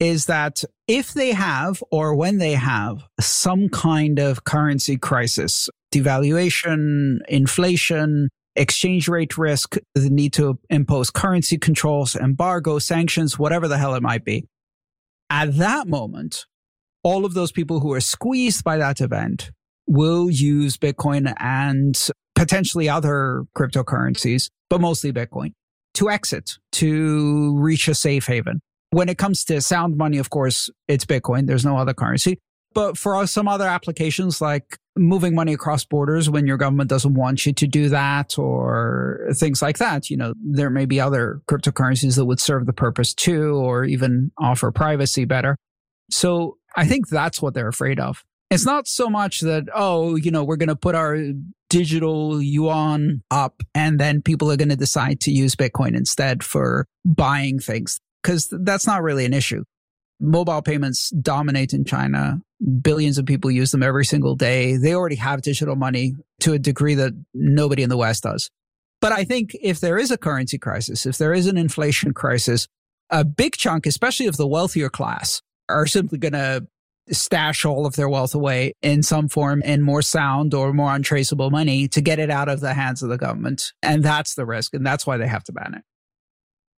is 0.00 0.26
that 0.26 0.62
if 0.88 1.12
they 1.12 1.32
have, 1.32 1.82
or 1.90 2.14
when 2.14 2.38
they 2.38 2.52
have, 2.52 3.04
some 3.20 3.68
kind 3.68 4.18
of 4.18 4.44
currency 4.44 4.96
crisis, 4.96 5.68
devaluation, 5.92 7.18
inflation, 7.28 8.28
exchange 8.54 9.08
rate 9.08 9.36
risk, 9.36 9.76
the 9.94 10.08
need 10.08 10.32
to 10.34 10.58
impose 10.70 11.10
currency 11.10 11.58
controls, 11.58 12.16
embargo, 12.16 12.78
sanctions, 12.78 13.38
whatever 13.38 13.68
the 13.68 13.78
hell 13.78 13.94
it 13.94 14.02
might 14.02 14.24
be. 14.24 14.46
At 15.28 15.56
that 15.58 15.86
moment, 15.86 16.46
all 17.06 17.24
of 17.24 17.34
those 17.34 17.52
people 17.52 17.78
who 17.78 17.92
are 17.92 18.00
squeezed 18.00 18.64
by 18.64 18.76
that 18.78 19.00
event 19.00 19.52
will 19.86 20.28
use 20.28 20.76
Bitcoin 20.76 21.32
and 21.38 22.08
potentially 22.34 22.88
other 22.88 23.44
cryptocurrencies, 23.56 24.50
but 24.68 24.80
mostly 24.80 25.12
Bitcoin 25.12 25.52
to 25.94 26.10
exit, 26.10 26.58
to 26.72 27.56
reach 27.58 27.86
a 27.86 27.94
safe 27.94 28.26
haven. 28.26 28.58
When 28.90 29.08
it 29.08 29.18
comes 29.18 29.44
to 29.44 29.60
sound 29.60 29.96
money, 29.96 30.18
of 30.18 30.30
course, 30.30 30.68
it's 30.88 31.04
Bitcoin. 31.04 31.46
There's 31.46 31.64
no 31.64 31.78
other 31.78 31.94
currency. 31.94 32.40
But 32.74 32.98
for 32.98 33.24
some 33.28 33.46
other 33.46 33.68
applications 33.68 34.40
like 34.40 34.76
moving 34.96 35.32
money 35.32 35.52
across 35.52 35.84
borders 35.84 36.28
when 36.28 36.44
your 36.48 36.56
government 36.56 36.90
doesn't 36.90 37.14
want 37.14 37.46
you 37.46 37.52
to 37.52 37.68
do 37.68 37.88
that 37.90 38.36
or 38.36 39.28
things 39.34 39.62
like 39.62 39.78
that, 39.78 40.10
you 40.10 40.16
know, 40.16 40.34
there 40.44 40.70
may 40.70 40.86
be 40.86 41.00
other 41.00 41.40
cryptocurrencies 41.48 42.16
that 42.16 42.24
would 42.24 42.40
serve 42.40 42.66
the 42.66 42.72
purpose 42.72 43.14
too, 43.14 43.54
or 43.54 43.84
even 43.84 44.32
offer 44.38 44.72
privacy 44.72 45.24
better. 45.24 45.56
So 46.10 46.58
I 46.76 46.86
think 46.86 47.08
that's 47.08 47.40
what 47.40 47.54
they're 47.54 47.68
afraid 47.68 47.98
of. 47.98 48.24
It's 48.50 48.66
not 48.66 48.86
so 48.86 49.10
much 49.10 49.40
that, 49.40 49.64
oh, 49.74 50.14
you 50.14 50.30
know, 50.30 50.44
we're 50.44 50.56
going 50.56 50.68
to 50.68 50.76
put 50.76 50.94
our 50.94 51.18
digital 51.68 52.40
yuan 52.40 53.22
up 53.30 53.60
and 53.74 53.98
then 53.98 54.22
people 54.22 54.52
are 54.52 54.56
going 54.56 54.68
to 54.68 54.76
decide 54.76 55.20
to 55.22 55.32
use 55.32 55.56
Bitcoin 55.56 55.96
instead 55.96 56.44
for 56.44 56.86
buying 57.04 57.58
things, 57.58 57.98
because 58.22 58.46
that's 58.60 58.86
not 58.86 59.02
really 59.02 59.24
an 59.24 59.34
issue. 59.34 59.64
Mobile 60.20 60.62
payments 60.62 61.10
dominate 61.10 61.74
in 61.74 61.84
China. 61.84 62.40
Billions 62.80 63.18
of 63.18 63.26
people 63.26 63.50
use 63.50 63.72
them 63.72 63.82
every 63.82 64.04
single 64.04 64.36
day. 64.36 64.76
They 64.76 64.94
already 64.94 65.16
have 65.16 65.42
digital 65.42 65.74
money 65.74 66.14
to 66.40 66.52
a 66.52 66.58
degree 66.58 66.94
that 66.94 67.12
nobody 67.34 67.82
in 67.82 67.90
the 67.90 67.96
West 67.96 68.22
does. 68.22 68.48
But 69.00 69.12
I 69.12 69.24
think 69.24 69.56
if 69.60 69.80
there 69.80 69.98
is 69.98 70.10
a 70.10 70.16
currency 70.16 70.56
crisis, 70.56 71.04
if 71.04 71.18
there 71.18 71.34
is 71.34 71.48
an 71.48 71.58
inflation 71.58 72.14
crisis, 72.14 72.68
a 73.10 73.24
big 73.24 73.56
chunk, 73.56 73.86
especially 73.86 74.26
of 74.26 74.36
the 74.36 74.46
wealthier 74.46 74.88
class, 74.88 75.42
are 75.68 75.86
simply 75.86 76.18
going 76.18 76.32
to 76.32 76.66
stash 77.10 77.64
all 77.64 77.86
of 77.86 77.94
their 77.94 78.08
wealth 78.08 78.34
away 78.34 78.72
in 78.82 79.02
some 79.02 79.28
form 79.28 79.62
in 79.62 79.82
more 79.82 80.02
sound 80.02 80.54
or 80.54 80.72
more 80.72 80.94
untraceable 80.94 81.50
money 81.50 81.86
to 81.88 82.00
get 82.00 82.18
it 82.18 82.30
out 82.30 82.48
of 82.48 82.60
the 82.60 82.74
hands 82.74 83.02
of 83.02 83.08
the 83.08 83.18
government. 83.18 83.72
And 83.82 84.02
that's 84.02 84.34
the 84.34 84.44
risk. 84.44 84.74
And 84.74 84.84
that's 84.84 85.06
why 85.06 85.16
they 85.16 85.28
have 85.28 85.44
to 85.44 85.52
ban 85.52 85.74
it. 85.74 85.82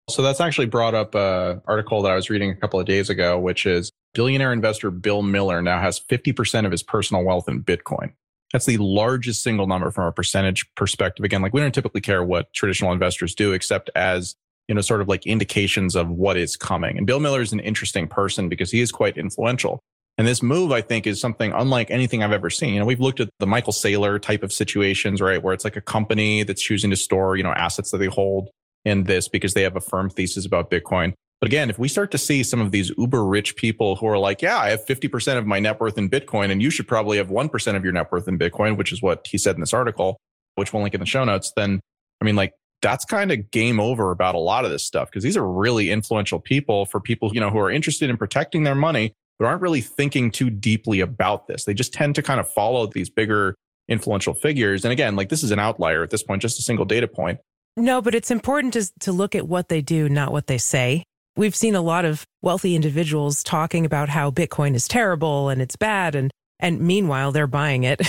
So 0.09 0.21
that's 0.21 0.39
actually 0.39 0.67
brought 0.67 0.95
up 0.95 1.15
an 1.15 1.61
article 1.65 2.01
that 2.01 2.11
I 2.11 2.15
was 2.15 2.29
reading 2.29 2.49
a 2.49 2.55
couple 2.55 2.79
of 2.79 2.85
days 2.85 3.09
ago, 3.09 3.37
which 3.39 3.65
is 3.65 3.91
billionaire 4.13 4.53
investor 4.53 4.89
Bill 4.89 5.21
Miller 5.21 5.61
now 5.61 5.81
has 5.81 5.99
50% 5.99 6.65
of 6.65 6.71
his 6.71 6.81
personal 6.81 7.23
wealth 7.23 7.49
in 7.49 7.61
Bitcoin. 7.61 8.13
That's 8.53 8.65
the 8.65 8.77
largest 8.77 9.43
single 9.43 9.67
number 9.67 9.91
from 9.91 10.05
a 10.05 10.11
percentage 10.13 10.65
perspective. 10.75 11.25
Again, 11.25 11.41
like 11.41 11.53
we 11.53 11.59
don't 11.59 11.73
typically 11.73 11.99
care 11.99 12.23
what 12.23 12.53
traditional 12.53 12.93
investors 12.93 13.35
do, 13.35 13.51
except 13.51 13.89
as 13.95 14.35
you 14.67 14.75
know, 14.75 14.81
sort 14.81 15.01
of 15.01 15.07
like 15.07 15.25
indications 15.25 15.95
of 15.95 16.09
what 16.09 16.37
is 16.37 16.55
coming. 16.55 16.97
And 16.97 17.07
Bill 17.07 17.19
Miller 17.19 17.41
is 17.41 17.53
an 17.53 17.59
interesting 17.59 18.07
person 18.07 18.49
because 18.49 18.71
he 18.71 18.81
is 18.81 18.91
quite 18.91 19.17
influential. 19.17 19.79
And 20.17 20.27
this 20.27 20.41
move, 20.41 20.71
I 20.71 20.81
think, 20.81 21.05
is 21.05 21.21
something 21.21 21.53
unlike 21.53 21.91
anything 21.91 22.23
I've 22.23 22.31
ever 22.31 22.49
seen. 22.49 22.73
You 22.73 22.79
know, 22.79 22.85
we've 22.85 22.99
looked 22.99 23.19
at 23.19 23.29
the 23.39 23.45
Michael 23.45 23.73
Saylor 23.73 24.19
type 24.19 24.41
of 24.41 24.51
situations, 24.51 25.21
right? 25.21 25.41
Where 25.41 25.53
it's 25.53 25.63
like 25.63 25.75
a 25.75 25.81
company 25.81 26.43
that's 26.43 26.61
choosing 26.61 26.89
to 26.89 26.95
store, 26.95 27.37
you 27.37 27.43
know, 27.43 27.51
assets 27.51 27.91
that 27.91 27.99
they 27.99 28.07
hold 28.07 28.49
in 28.83 29.03
this 29.03 29.27
because 29.27 29.53
they 29.53 29.61
have 29.61 29.75
a 29.75 29.81
firm 29.81 30.09
thesis 30.09 30.45
about 30.45 30.71
Bitcoin. 30.71 31.13
But 31.39 31.47
again, 31.47 31.69
if 31.69 31.77
we 31.77 31.87
start 31.87 32.09
to 32.11 32.17
see 32.17 32.41
some 32.41 32.59
of 32.59 32.71
these 32.71 32.91
uber 32.97 33.23
rich 33.23 33.55
people 33.55 33.95
who 33.95 34.07
are 34.07 34.17
like, 34.17 34.41
yeah, 34.41 34.57
I 34.57 34.69
have 34.71 34.83
50% 34.85 35.37
of 35.37 35.45
my 35.45 35.59
net 35.59 35.79
worth 35.79 35.97
in 35.99 36.09
Bitcoin 36.09 36.49
and 36.49 36.63
you 36.63 36.71
should 36.71 36.87
probably 36.87 37.17
have 37.17 37.27
1% 37.27 37.75
of 37.75 37.83
your 37.83 37.93
net 37.93 38.11
worth 38.11 38.27
in 38.27 38.39
Bitcoin, 38.39 38.75
which 38.75 38.91
is 38.91 39.03
what 39.03 39.27
he 39.29 39.37
said 39.37 39.55
in 39.55 39.61
this 39.61 39.73
article, 39.73 40.17
which 40.55 40.73
we'll 40.73 40.81
link 40.81 40.95
in 40.95 40.99
the 40.99 41.05
show 41.05 41.23
notes, 41.23 41.53
then 41.55 41.79
I 42.21 42.25
mean, 42.25 42.35
like 42.35 42.53
that's 42.81 43.05
kind 43.05 43.31
of 43.31 43.51
game 43.51 43.79
over 43.79 44.11
about 44.11 44.35
a 44.35 44.39
lot 44.39 44.65
of 44.65 44.71
this 44.71 44.83
stuff 44.83 45.09
because 45.09 45.23
these 45.23 45.37
are 45.37 45.49
really 45.49 45.89
influential 45.89 46.39
people 46.39 46.85
for 46.85 46.99
people, 46.99 47.31
you 47.33 47.39
know, 47.39 47.49
who 47.49 47.59
are 47.59 47.71
interested 47.71 48.09
in 48.09 48.17
protecting 48.17 48.63
their 48.63 48.75
money, 48.75 49.13
but 49.39 49.45
aren't 49.45 49.61
really 49.61 49.81
thinking 49.81 50.31
too 50.31 50.49
deeply 50.49 50.99
about 50.99 51.47
this. 51.47 51.65
They 51.65 51.73
just 51.73 51.93
tend 51.93 52.15
to 52.15 52.21
kind 52.21 52.39
of 52.39 52.49
follow 52.51 52.85
these 52.87 53.09
bigger 53.09 53.55
influential 53.87 54.33
figures. 54.33 54.85
And 54.85 54.91
again, 54.91 55.15
like 55.15 55.29
this 55.29 55.43
is 55.43 55.51
an 55.51 55.59
outlier 55.59 56.03
at 56.03 56.09
this 56.09 56.23
point, 56.23 56.41
just 56.41 56.59
a 56.59 56.63
single 56.63 56.85
data 56.85 57.07
point. 57.07 57.39
No, 57.75 58.01
but 58.01 58.15
it's 58.15 58.31
important 58.31 58.73
to, 58.73 58.91
to 59.01 59.11
look 59.11 59.35
at 59.35 59.47
what 59.47 59.69
they 59.69 59.81
do, 59.81 60.09
not 60.09 60.31
what 60.31 60.47
they 60.47 60.57
say. 60.57 61.03
We've 61.35 61.55
seen 61.55 61.75
a 61.75 61.81
lot 61.81 62.05
of 62.05 62.25
wealthy 62.41 62.75
individuals 62.75 63.43
talking 63.43 63.85
about 63.85 64.09
how 64.09 64.31
Bitcoin 64.31 64.73
is 64.73 64.87
terrible 64.87 65.49
and 65.49 65.61
it's 65.61 65.75
bad. 65.75 66.15
And, 66.15 66.31
and 66.59 66.81
meanwhile, 66.81 67.31
they're 67.31 67.45
buying 67.45 67.83
it. 67.83 68.01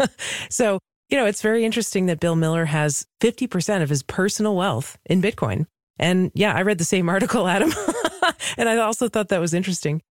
so 0.50 0.78
you 1.10 1.18
know, 1.18 1.26
it's 1.26 1.42
very 1.42 1.64
interesting 1.64 2.06
that 2.06 2.20
Bill 2.20 2.36
Miller 2.36 2.66
has 2.66 3.06
50% 3.20 3.82
of 3.82 3.88
his 3.88 4.02
personal 4.02 4.56
wealth 4.56 4.96
in 5.06 5.20
Bitcoin. 5.20 5.66
And 5.98 6.30
yeah, 6.34 6.54
I 6.54 6.62
read 6.62 6.78
the 6.78 6.84
same 6.84 7.08
article, 7.08 7.46
Adam. 7.46 7.72
and 8.56 8.68
I 8.68 8.76
also 8.78 9.08
thought 9.08 9.28
that 9.28 9.40
was 9.40 9.54
interesting. 9.54 10.02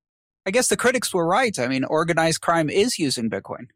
I 0.46 0.52
guess 0.52 0.68
the 0.68 0.78
critics 0.78 1.14
were 1.14 1.26
right. 1.26 1.58
I 1.58 1.68
mean, 1.68 1.84
organized 1.84 2.42
crime 2.42 2.70
is 2.70 3.00
using 3.00 3.30
Bitcoin. 3.30 3.68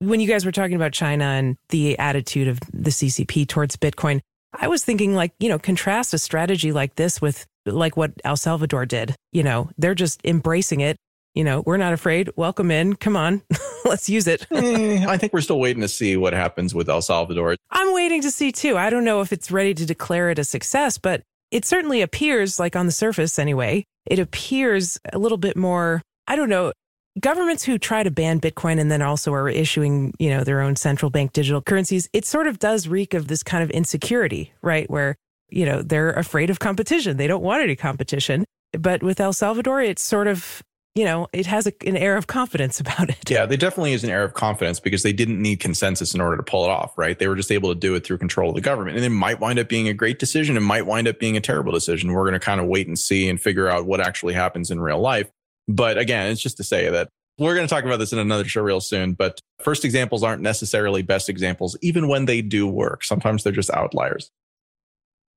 When 0.00 0.20
you 0.20 0.28
guys 0.28 0.44
were 0.44 0.52
talking 0.52 0.74
about 0.74 0.92
China 0.92 1.24
and 1.24 1.56
the 1.70 1.98
attitude 1.98 2.48
of 2.48 2.60
the 2.72 2.90
CCP 2.90 3.48
towards 3.48 3.76
Bitcoin, 3.76 4.20
I 4.52 4.68
was 4.68 4.84
thinking, 4.84 5.14
like, 5.14 5.32
you 5.38 5.48
know, 5.48 5.58
contrast 5.58 6.14
a 6.14 6.18
strategy 6.18 6.72
like 6.72 6.96
this 6.96 7.20
with 7.20 7.46
like 7.64 7.96
what 7.96 8.12
El 8.24 8.36
Salvador 8.36 8.86
did. 8.86 9.14
You 9.32 9.42
know, 9.42 9.70
they're 9.78 9.94
just 9.94 10.20
embracing 10.24 10.80
it. 10.80 10.96
You 11.34 11.42
know, 11.44 11.62
we're 11.66 11.76
not 11.76 11.92
afraid. 11.92 12.30
Welcome 12.36 12.70
in. 12.70 12.94
Come 12.94 13.16
on, 13.16 13.42
let's 13.84 14.08
use 14.08 14.26
it. 14.26 14.46
Eh, 14.54 15.04
I 15.06 15.18
think 15.18 15.32
we're 15.32 15.40
still 15.40 15.58
waiting 15.58 15.82
to 15.82 15.88
see 15.88 16.16
what 16.16 16.32
happens 16.32 16.74
with 16.74 16.88
El 16.88 17.02
Salvador. 17.02 17.56
I'm 17.70 17.92
waiting 17.92 18.22
to 18.22 18.30
see 18.30 18.52
too. 18.52 18.78
I 18.78 18.88
don't 18.88 19.04
know 19.04 19.20
if 19.20 19.32
it's 19.32 19.50
ready 19.50 19.74
to 19.74 19.84
declare 19.84 20.30
it 20.30 20.38
a 20.38 20.44
success, 20.44 20.96
but 20.96 21.22
it 21.50 21.64
certainly 21.64 22.00
appears 22.00 22.58
like 22.58 22.76
on 22.76 22.86
the 22.86 22.92
surface 22.92 23.38
anyway, 23.38 23.84
it 24.06 24.18
appears 24.18 24.98
a 25.12 25.18
little 25.18 25.38
bit 25.38 25.56
more, 25.56 26.02
I 26.26 26.36
don't 26.36 26.48
know, 26.48 26.72
governments 27.20 27.64
who 27.64 27.78
try 27.78 28.02
to 28.02 28.10
ban 28.10 28.40
Bitcoin 28.40 28.80
and 28.80 28.90
then 28.90 29.02
also 29.02 29.32
are 29.32 29.48
issuing, 29.48 30.12
you 30.18 30.30
know, 30.30 30.44
their 30.44 30.60
own 30.60 30.76
central 30.76 31.10
bank 31.10 31.32
digital 31.32 31.60
currencies, 31.62 32.08
it 32.12 32.24
sort 32.24 32.46
of 32.46 32.58
does 32.58 32.88
reek 32.88 33.14
of 33.14 33.28
this 33.28 33.42
kind 33.42 33.62
of 33.62 33.70
insecurity, 33.70 34.52
right? 34.62 34.88
Where, 34.90 35.16
you 35.48 35.66
know, 35.66 35.82
they're 35.82 36.12
afraid 36.12 36.50
of 36.50 36.58
competition. 36.58 37.16
They 37.16 37.26
don't 37.26 37.42
want 37.42 37.62
any 37.62 37.76
competition. 37.76 38.44
But 38.72 39.02
with 39.02 39.20
El 39.20 39.32
Salvador, 39.32 39.80
it's 39.80 40.02
sort 40.02 40.26
of, 40.26 40.62
you 40.94 41.04
know, 41.04 41.26
it 41.32 41.46
has 41.46 41.66
a, 41.66 41.72
an 41.86 41.96
air 41.96 42.16
of 42.16 42.26
confidence 42.26 42.80
about 42.80 43.10
it. 43.10 43.30
Yeah, 43.30 43.46
they 43.46 43.56
definitely 43.56 43.92
is 43.92 44.04
an 44.04 44.10
air 44.10 44.24
of 44.24 44.34
confidence 44.34 44.80
because 44.80 45.02
they 45.02 45.12
didn't 45.12 45.40
need 45.40 45.60
consensus 45.60 46.14
in 46.14 46.20
order 46.20 46.36
to 46.36 46.42
pull 46.42 46.64
it 46.64 46.70
off, 46.70 46.96
right? 46.96 47.18
They 47.18 47.28
were 47.28 47.36
just 47.36 47.50
able 47.50 47.70
to 47.70 47.78
do 47.78 47.94
it 47.94 48.04
through 48.04 48.18
control 48.18 48.50
of 48.50 48.54
the 48.54 48.60
government. 48.60 48.96
And 48.96 49.04
it 49.04 49.10
might 49.10 49.40
wind 49.40 49.58
up 49.58 49.68
being 49.68 49.88
a 49.88 49.94
great 49.94 50.18
decision. 50.18 50.56
It 50.56 50.60
might 50.60 50.86
wind 50.86 51.08
up 51.08 51.18
being 51.18 51.36
a 51.36 51.40
terrible 51.40 51.72
decision. 51.72 52.12
We're 52.12 52.22
going 52.22 52.34
to 52.34 52.40
kind 52.40 52.60
of 52.60 52.66
wait 52.66 52.86
and 52.86 52.98
see 52.98 53.28
and 53.28 53.40
figure 53.40 53.68
out 53.68 53.86
what 53.86 54.00
actually 54.00 54.34
happens 54.34 54.70
in 54.70 54.80
real 54.80 55.00
life. 55.00 55.30
But 55.66 55.98
again, 55.98 56.30
it's 56.30 56.42
just 56.42 56.58
to 56.58 56.64
say 56.64 56.90
that 56.90 57.08
we're 57.38 57.54
going 57.54 57.66
to 57.66 57.74
talk 57.74 57.84
about 57.84 57.98
this 57.98 58.12
in 58.12 58.18
another 58.18 58.44
show 58.44 58.62
real 58.62 58.80
soon. 58.80 59.14
But 59.14 59.40
first 59.60 59.84
examples 59.84 60.22
aren't 60.22 60.42
necessarily 60.42 61.02
best 61.02 61.28
examples, 61.28 61.76
even 61.82 62.06
when 62.06 62.26
they 62.26 62.42
do 62.42 62.66
work. 62.66 63.02
Sometimes 63.02 63.42
they're 63.42 63.52
just 63.52 63.70
outliers. 63.70 64.30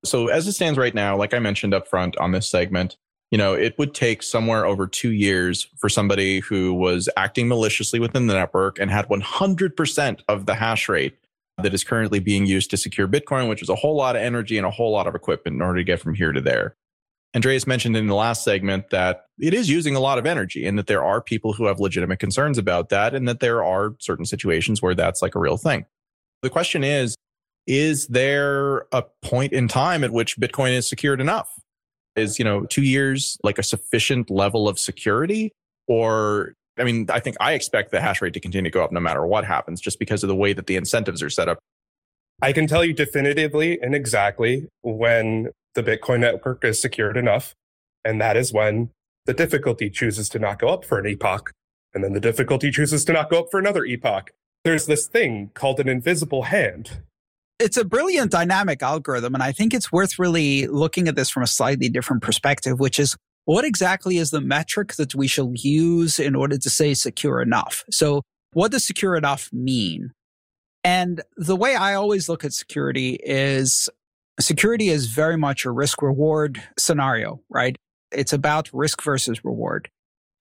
So, 0.05 0.27
as 0.27 0.47
it 0.47 0.53
stands 0.53 0.77
right 0.77 0.93
now, 0.93 1.17
like 1.17 1.33
I 1.33 1.39
mentioned 1.39 1.73
up 1.73 1.87
front 1.87 2.15
on 2.17 2.31
this 2.31 2.47
segment, 2.47 2.97
you 3.31 3.37
know, 3.37 3.53
it 3.53 3.77
would 3.77 3.93
take 3.93 4.23
somewhere 4.23 4.65
over 4.65 4.87
two 4.87 5.11
years 5.11 5.67
for 5.77 5.89
somebody 5.89 6.39
who 6.39 6.73
was 6.73 7.09
acting 7.17 7.47
maliciously 7.47 7.99
within 7.99 8.27
the 8.27 8.33
network 8.33 8.79
and 8.79 8.89
had 8.89 9.07
100% 9.09 10.21
of 10.29 10.45
the 10.45 10.55
hash 10.55 10.87
rate 10.87 11.17
that 11.61 11.73
is 11.73 11.83
currently 11.83 12.19
being 12.19 12.45
used 12.45 12.69
to 12.69 12.77
secure 12.77 13.07
Bitcoin, 13.07 13.49
which 13.49 13.61
is 13.61 13.69
a 13.69 13.75
whole 13.75 13.95
lot 13.95 14.15
of 14.15 14.21
energy 14.21 14.57
and 14.57 14.65
a 14.65 14.71
whole 14.71 14.91
lot 14.91 15.07
of 15.07 15.15
equipment 15.15 15.55
in 15.55 15.61
order 15.61 15.79
to 15.79 15.83
get 15.83 15.99
from 15.99 16.13
here 16.13 16.31
to 16.31 16.39
there. 16.39 16.75
Andreas 17.35 17.67
mentioned 17.67 17.97
in 17.97 18.07
the 18.07 18.15
last 18.15 18.43
segment 18.43 18.89
that 18.91 19.25
it 19.39 19.53
is 19.53 19.69
using 19.69 19.95
a 19.95 19.99
lot 19.99 20.17
of 20.17 20.25
energy 20.25 20.65
and 20.65 20.77
that 20.77 20.87
there 20.87 21.03
are 21.03 21.21
people 21.21 21.53
who 21.53 21.65
have 21.65 21.79
legitimate 21.79 22.19
concerns 22.19 22.57
about 22.57 22.89
that 22.89 23.13
and 23.13 23.27
that 23.27 23.41
there 23.41 23.63
are 23.63 23.95
certain 23.99 24.25
situations 24.25 24.81
where 24.81 24.95
that's 24.95 25.21
like 25.21 25.35
a 25.35 25.39
real 25.39 25.57
thing. 25.57 25.85
The 26.41 26.49
question 26.49 26.83
is, 26.83 27.15
is 27.65 28.07
there 28.07 28.85
a 28.93 29.03
point 29.21 29.51
in 29.51 29.67
time 29.67 30.03
at 30.03 30.11
which 30.11 30.37
Bitcoin 30.39 30.71
is 30.71 30.87
secured 30.87 31.19
enough? 31.19 31.49
Is, 32.17 32.39
you 32.39 32.45
know, 32.45 32.65
two 32.65 32.81
years 32.81 33.37
like 33.43 33.59
a 33.59 33.63
sufficient 33.63 34.29
level 34.29 34.67
of 34.67 34.79
security? 34.79 35.51
Or, 35.87 36.53
I 36.77 36.83
mean, 36.83 37.07
I 37.09 37.19
think 37.19 37.37
I 37.39 37.53
expect 37.53 37.91
the 37.91 38.01
hash 38.01 38.21
rate 38.21 38.33
to 38.33 38.39
continue 38.39 38.69
to 38.69 38.73
go 38.73 38.83
up 38.83 38.91
no 38.91 38.99
matter 38.99 39.25
what 39.25 39.45
happens 39.45 39.79
just 39.79 39.99
because 39.99 40.23
of 40.23 40.27
the 40.27 40.35
way 40.35 40.53
that 40.53 40.67
the 40.67 40.75
incentives 40.75 41.21
are 41.21 41.29
set 41.29 41.47
up. 41.47 41.59
I 42.41 42.53
can 42.53 42.67
tell 42.67 42.83
you 42.83 42.93
definitively 42.93 43.79
and 43.81 43.95
exactly 43.95 44.67
when 44.81 45.49
the 45.75 45.83
Bitcoin 45.83 46.19
network 46.19 46.63
is 46.65 46.81
secured 46.81 47.17
enough. 47.17 47.53
And 48.03 48.19
that 48.21 48.37
is 48.37 48.53
when 48.53 48.89
the 49.25 49.33
difficulty 49.33 49.89
chooses 49.89 50.29
to 50.29 50.39
not 50.39 50.59
go 50.59 50.69
up 50.69 50.85
for 50.85 50.99
an 50.99 51.05
epoch. 51.05 51.51
And 51.93 52.03
then 52.03 52.13
the 52.13 52.19
difficulty 52.19 52.71
chooses 52.71 53.05
to 53.05 53.13
not 53.13 53.29
go 53.29 53.39
up 53.39 53.51
for 53.51 53.59
another 53.59 53.85
epoch. 53.85 54.31
There's 54.63 54.85
this 54.85 55.07
thing 55.07 55.51
called 55.53 55.79
an 55.79 55.89
invisible 55.89 56.43
hand. 56.43 57.01
It's 57.59 57.77
a 57.77 57.85
brilliant 57.85 58.31
dynamic 58.31 58.83
algorithm. 58.83 59.33
And 59.33 59.43
I 59.43 59.51
think 59.51 59.73
it's 59.73 59.91
worth 59.91 60.19
really 60.19 60.67
looking 60.67 61.07
at 61.07 61.15
this 61.15 61.29
from 61.29 61.43
a 61.43 61.47
slightly 61.47 61.89
different 61.89 62.21
perspective, 62.21 62.79
which 62.79 62.99
is 62.99 63.15
what 63.45 63.65
exactly 63.65 64.17
is 64.17 64.29
the 64.31 64.41
metric 64.41 64.95
that 64.95 65.15
we 65.15 65.27
shall 65.27 65.51
use 65.55 66.19
in 66.19 66.35
order 66.35 66.57
to 66.57 66.69
say 66.69 66.93
secure 66.93 67.41
enough? 67.41 67.83
So 67.89 68.21
what 68.53 68.71
does 68.71 68.85
secure 68.85 69.15
enough 69.15 69.49
mean? 69.51 70.11
And 70.83 71.21
the 71.35 71.55
way 71.55 71.75
I 71.75 71.95
always 71.95 72.29
look 72.29 72.45
at 72.45 72.53
security 72.53 73.19
is 73.23 73.89
Security 74.39 74.89
is 74.89 75.07
very 75.07 75.35
much 75.35 75.65
a 75.65 75.71
risk 75.71 76.01
reward 76.01 76.61
scenario, 76.77 77.41
right? 77.49 77.75
It's 78.11 78.33
about 78.33 78.69
risk 78.71 79.01
versus 79.01 79.43
reward. 79.43 79.89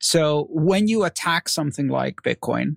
So 0.00 0.48
when 0.50 0.86
you 0.86 1.04
attack 1.04 1.48
something 1.48 1.88
like 1.88 2.16
Bitcoin, 2.22 2.76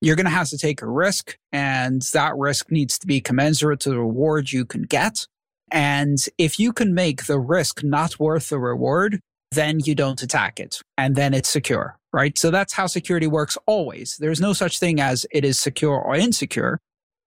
you're 0.00 0.16
going 0.16 0.24
to 0.24 0.30
have 0.30 0.48
to 0.48 0.58
take 0.58 0.82
a 0.82 0.88
risk 0.88 1.36
and 1.52 2.02
that 2.12 2.36
risk 2.36 2.70
needs 2.70 2.98
to 2.98 3.06
be 3.06 3.20
commensurate 3.20 3.80
to 3.80 3.90
the 3.90 3.98
reward 3.98 4.50
you 4.50 4.64
can 4.64 4.82
get. 4.82 5.26
And 5.70 6.18
if 6.38 6.58
you 6.58 6.72
can 6.72 6.94
make 6.94 7.26
the 7.26 7.38
risk 7.38 7.84
not 7.84 8.18
worth 8.18 8.48
the 8.48 8.58
reward, 8.58 9.20
then 9.52 9.80
you 9.80 9.94
don't 9.94 10.22
attack 10.22 10.60
it 10.60 10.80
and 10.96 11.16
then 11.16 11.34
it's 11.34 11.48
secure, 11.48 11.98
right? 12.12 12.36
So 12.38 12.50
that's 12.50 12.72
how 12.72 12.86
security 12.86 13.26
works 13.26 13.58
always. 13.66 14.16
There's 14.18 14.40
no 14.40 14.52
such 14.52 14.78
thing 14.78 15.00
as 15.00 15.26
it 15.30 15.44
is 15.44 15.58
secure 15.58 16.00
or 16.00 16.14
insecure. 16.14 16.78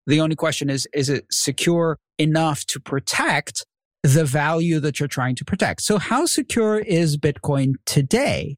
The 0.07 0.19
only 0.19 0.35
question 0.35 0.69
is, 0.69 0.87
is 0.93 1.09
it 1.09 1.25
secure 1.31 1.97
enough 2.17 2.65
to 2.67 2.79
protect 2.79 3.65
the 4.03 4.25
value 4.25 4.79
that 4.81 4.99
you're 4.99 5.07
trying 5.07 5.35
to 5.35 5.45
protect? 5.45 5.81
So 5.81 5.97
how 5.97 6.25
secure 6.25 6.79
is 6.79 7.17
Bitcoin 7.17 7.75
today? 7.85 8.57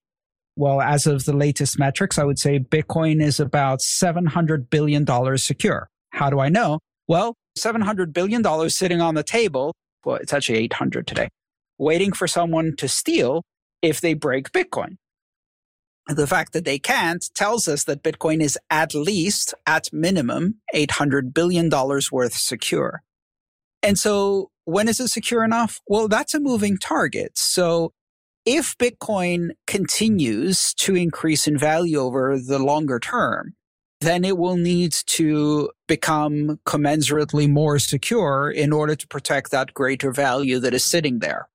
Well, 0.56 0.82
as 0.82 1.06
of 1.06 1.26
the 1.26 1.34
latest 1.34 1.78
metrics, 1.78 2.18
I 2.18 2.24
would 2.24 2.39
say 2.39 2.60
Bitcoin 2.60 3.22
is 3.22 3.39
about 3.39 3.80
$700 3.80 4.70
billion 4.70 5.06
secure. 5.38 5.89
How 6.12 6.30
do 6.30 6.39
I 6.39 6.50
know? 6.50 6.80
Well, 7.08 7.36
$700 7.58 8.13
billion 8.13 8.70
sitting 8.70 9.02
on 9.02 9.15
the 9.15 9.24
table. 9.24 9.74
Well, 10.06 10.15
it's 10.15 10.34
actually 10.34 10.60
800 10.60 11.08
today, 11.08 11.30
waiting 11.78 12.13
for 12.13 12.28
someone 12.28 12.76
to 12.78 12.88
steal 12.88 13.44
if 13.82 14.00
they 14.00 14.13
break 14.13 14.52
Bitcoin 14.52 14.96
the 16.08 16.28
fact 16.28 16.54
that 16.54 16.65
they 16.65 16.78
can't 16.78 17.28
tells 17.34 17.68
us 17.68 17.84
that 17.86 18.04
Bitcoin 18.04 18.41
is 18.41 18.58
at 18.70 18.94
least, 18.94 19.54
at 19.65 19.91
minimum, 19.91 20.56
$800 20.74 21.34
billion 21.34 21.70
worth 21.70 22.34
secure. 22.34 23.02
And 23.82 23.98
so 23.98 24.50
when 24.65 24.88
is 24.88 25.00
it 25.00 25.08
secure 25.10 25.44
enough? 25.44 25.82
Well, 25.88 26.08
that's 26.08 26.34
a 26.34 26.39
moving 26.39 26.78
target. 26.78 27.38
So 27.38 27.91
if 28.46 28.78
Bitcoin 28.78 29.52
continues 29.66 30.74
to 30.76 30.96
increase 30.96 31.48
in 31.48 31.58
value 31.58 31.98
over 31.98 32.38
the 32.40 32.60
longer 32.60 33.00
term, 33.00 33.56
then 34.02 34.24
it 34.24 34.38
will 34.38 34.58
need 34.58 34.92
to 34.92 35.72
become 35.88 36.60
commensurately 36.66 37.50
more 37.50 37.80
secure 37.80 38.52
in 38.52 38.72
order 38.72 38.96
to 38.96 39.08
protect 39.08 39.52
that 39.52 39.74
greater 39.74 40.12
value 40.12 40.60
that 40.60 40.74
is 40.74 40.84
sitting 40.84 41.20
there. 41.20 41.48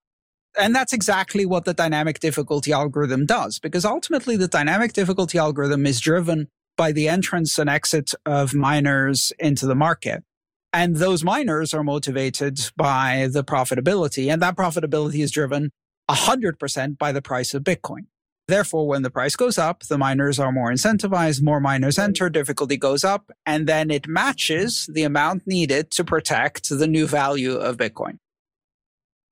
And 0.59 0.75
that's 0.75 0.93
exactly 0.93 1.47
what 1.47 1.65
the 1.65 1.75
dynamic 1.75 2.19
difficulty 2.19 2.73
algorithm 2.73 3.25
does, 3.25 3.61
because 3.61 3.85
ultimately 3.85 4.37
the 4.37 4.49
dynamic 4.49 4.93
difficulty 4.93 5.39
algorithm 5.39 5.87
is 5.87 6.01
driven 6.01 6.49
by 6.77 6.91
the 6.91 7.09
entrance 7.09 7.57
and 7.59 7.71
exit 7.71 8.13
of 8.27 8.53
miners 8.53 9.33
into 9.39 9.67
the 9.67 9.77
market. 9.77 10.25
And 10.73 10.97
those 10.97 11.23
miners 11.23 11.73
are 11.73 11.85
motivated 11.85 12.59
by 12.77 13.29
the 13.31 13.45
profitability, 13.45 14.33
and 14.33 14.43
that 14.43 14.57
profitability 14.57 15.23
is 15.23 15.31
driven 15.31 15.71
100% 16.15 16.99
by 16.99 17.13
the 17.13 17.23
price 17.23 17.55
of 17.55 17.63
Bitcoin. 17.63 18.07
Therefore, 18.49 18.89
when 18.89 19.03
the 19.03 19.11
price 19.11 19.37
goes 19.37 19.59
up, 19.59 19.85
the 19.85 19.97
miners 19.97 20.41
are 20.41 20.51
more 20.51 20.73
incentivized, 20.73 21.41
more 21.41 21.61
miners 21.61 21.99
enter, 21.99 22.29
difficulty 22.29 22.77
goes 22.77 23.05
up, 23.05 23.31
and 23.47 23.69
then 23.69 23.91
it 23.91 24.09
matches 24.09 24.89
the 24.93 25.05
amount 25.05 25.47
needed 25.47 25.93
to 25.93 26.05
protect 26.05 26.69
the 26.69 26.89
new 26.89 27.07
value 27.07 27.55
of 27.55 27.77
Bitcoin. 27.77 28.19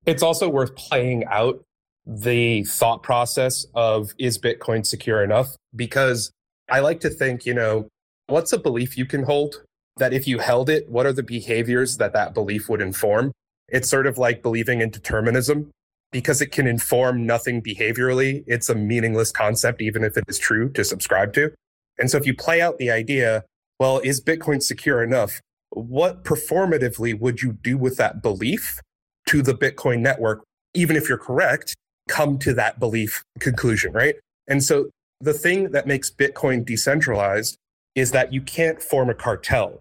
It's 0.07 0.23
also 0.23 0.49
worth 0.49 0.77
playing 0.77 1.25
out 1.27 1.65
the 2.09 2.65
thought 2.65 3.03
process 3.03 3.67
of 3.75 4.15
is 4.19 4.39
Bitcoin 4.39 4.87
secure 4.87 5.23
enough? 5.23 5.57
Because 5.77 6.33
I 6.71 6.81
like 6.81 7.01
to 7.01 7.11
think, 7.11 7.45
you 7.45 7.55
know, 7.55 7.89
what's 8.29 8.53
a 8.53 8.59
belief 8.59 8.97
you 8.97 9.05
can 9.05 9.25
hold 9.25 9.63
that 9.99 10.15
if 10.15 10.27
you 10.27 10.39
held 10.39 10.71
it, 10.71 10.89
what 10.89 11.07
are 11.07 11.13
the 11.13 11.23
behaviors 11.23 11.99
that 11.99 12.15
that 12.15 12.33
belief 12.33 12.69
would 12.69 12.81
inform? 12.81 13.33
It's 13.69 13.91
sort 13.91 14.07
of 14.07 14.17
like 14.17 14.43
believing 14.43 14.81
in 14.81 14.91
determinism 14.91 15.71
because 16.11 16.41
it 16.41 16.53
can 16.53 16.67
inform 16.67 17.27
nothing 17.27 17.63
behaviorally. 17.63 18.45
It's 18.47 18.69
a 18.69 18.75
meaningless 18.75 19.31
concept, 19.31 19.83
even 19.83 20.05
if 20.05 20.17
it 20.17 20.25
is 20.29 20.39
true 20.39 20.71
to 20.71 20.85
subscribe 20.85 21.33
to. 21.35 21.53
And 21.99 22.11
so 22.11 22.17
if 22.17 22.27
you 22.27 22.35
play 22.35 22.61
out 22.61 22.79
the 22.79 22.91
idea, 22.91 23.45
well, 23.79 24.01
is 24.01 24.23
Bitcoin 24.23 24.63
secure 24.63 25.03
enough? 25.03 25.41
What 25.71 26.25
performatively 26.25 27.19
would 27.19 27.43
you 27.43 27.53
do 27.53 27.77
with 27.77 27.97
that 27.97 28.23
belief 28.23 28.81
to 29.29 29.43
the 29.43 29.55
Bitcoin 29.55 30.01
network, 30.01 30.43
even 30.75 30.97
if 30.97 31.09
you're 31.09 31.19
correct, 31.19 31.75
come 32.09 32.39
to 32.39 32.55
that 32.55 32.81
belief 32.81 33.23
conclusion, 33.39 33.93
right? 33.93 34.17
And 34.47 34.65
so 34.65 34.89
the 35.21 35.35
thing 35.35 35.73
that 35.73 35.87
makes 35.87 36.11
Bitcoin 36.11 36.65
decentralized 36.65 37.57
is 37.95 38.13
that 38.13 38.33
you 38.33 38.41
can't 38.41 38.81
form 38.83 39.11
a 39.11 39.15
cartel. 39.15 39.81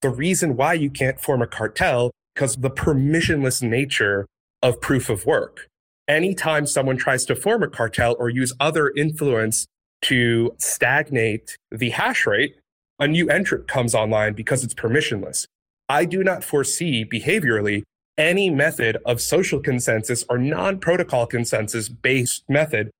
The 0.00 0.10
reason 0.10 0.56
why 0.56 0.74
you 0.74 0.90
can't 0.90 1.20
form 1.20 1.42
a 1.42 1.46
cartel 1.46 2.12
because 2.34 2.56
the 2.56 2.70
permissionless 2.70 3.62
nature 3.62 4.26
of 4.62 4.80
proof 4.80 5.08
of 5.08 5.26
work. 5.26 5.68
Anytime 6.06 6.66
someone 6.66 6.96
tries 6.96 7.24
to 7.26 7.36
form 7.36 7.62
a 7.62 7.68
cartel 7.68 8.16
or 8.18 8.30
use 8.30 8.52
other 8.58 8.90
influence 8.90 9.66
to 10.02 10.54
stagnate 10.58 11.56
the 11.70 11.90
hash 11.90 12.26
rate, 12.26 12.56
a 12.98 13.06
new 13.06 13.28
entrant 13.28 13.68
comes 13.68 13.94
online 13.94 14.32
because 14.32 14.64
it's 14.64 14.74
permissionless. 14.74 15.46
I 15.88 16.04
do 16.04 16.24
not 16.24 16.44
foresee 16.44 17.04
behaviorally 17.04 17.82
any 18.16 18.50
method 18.50 18.98
of 19.06 19.20
social 19.20 19.60
consensus 19.60 20.24
or 20.28 20.38
non 20.38 20.80
protocol 20.80 21.26
consensus 21.26 21.88
based 21.88 22.42
method 22.48 22.90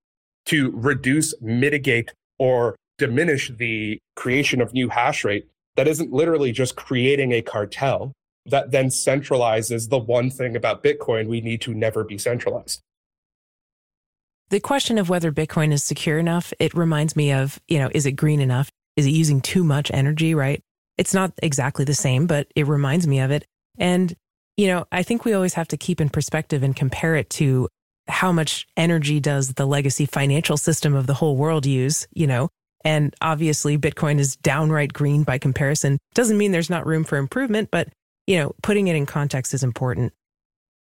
to 0.47 0.71
reduce, 0.75 1.35
mitigate, 1.41 2.13
or 2.39 2.77
diminish 2.99 3.51
the 3.57 3.99
creation 4.17 4.61
of 4.61 4.73
new 4.73 4.89
hash 4.89 5.25
rate 5.25 5.47
that 5.77 5.89
isn't 5.89 6.13
literally 6.13 6.53
just 6.53 6.77
creating 6.77 7.33
a 7.33 7.43
cartel 7.43 8.13
that 8.51 8.71
then 8.71 8.89
centralizes 8.89 9.89
the 9.89 9.99
one 9.99 10.31
thing 10.31 10.57
about 10.57 10.83
Bitcoin 10.83 11.29
we 11.29 11.41
need 11.41 11.61
to 11.63 11.75
never 11.75 12.05
be 12.05 12.19
centralized. 12.19 12.81
The 14.51 14.61
question 14.61 14.97
of 14.97 15.09
whether 15.09 15.31
Bitcoin 15.31 15.73
is 15.73 15.85
secure 15.85 16.19
enough, 16.19 16.53
it 16.59 16.73
reminds 16.75 17.15
me 17.15 17.33
of, 17.33 17.61
you 17.69 17.79
know, 17.79 17.91
is 17.95 18.07
it 18.07 18.13
green 18.13 18.41
enough? 18.41 18.71
Is 18.97 19.07
it 19.07 19.11
using 19.11 19.41
too 19.41 19.63
much 19.63 19.91
energy, 19.93 20.35
right? 20.35 20.61
It's 20.97 21.15
not 21.15 21.33
exactly 21.43 21.85
the 21.85 21.95
same, 21.95 22.27
but 22.27 22.49
it 22.57 22.67
reminds 22.67 23.07
me 23.07 23.21
of 23.21 23.31
it. 23.31 23.45
And, 23.79 24.15
you 24.57 24.67
know, 24.67 24.87
I 24.91 25.03
think 25.03 25.25
we 25.25 25.35
always 25.35 25.55
have 25.55 25.69
to 25.69 25.77
keep 25.77 26.01
in 26.01 26.09
perspective 26.09 26.63
and 26.63 26.75
compare 26.75 27.15
it 27.15 27.31
to 27.31 27.69
how 28.09 28.33
much 28.33 28.67
energy 28.77 29.21
does 29.21 29.53
the 29.53 29.67
legacy 29.67 30.07
financial 30.07 30.57
system 30.57 30.95
of 30.95 31.07
the 31.07 31.15
whole 31.15 31.37
world 31.37 31.67
use, 31.67 32.09
you 32.13 32.27
know? 32.27 32.49
And 32.85 33.15
obviously 33.21 33.77
Bitcoin 33.77 34.19
is 34.19 34.37
downright 34.37 34.93
green 34.93 35.25
by 35.25 35.37
comparison. 35.37 35.99
Doesn't 36.15 36.39
mean 36.39 36.53
there's 36.53 36.71
not 36.71 36.87
room 36.87 37.05
for 37.05 37.19
improvement, 37.19 37.69
but, 37.71 37.89
you 38.29 38.37
know, 38.37 38.55
putting 38.63 38.89
it 38.89 38.95
in 38.95 39.07
context 39.07 39.55
is 39.55 39.65
important. 39.65 40.13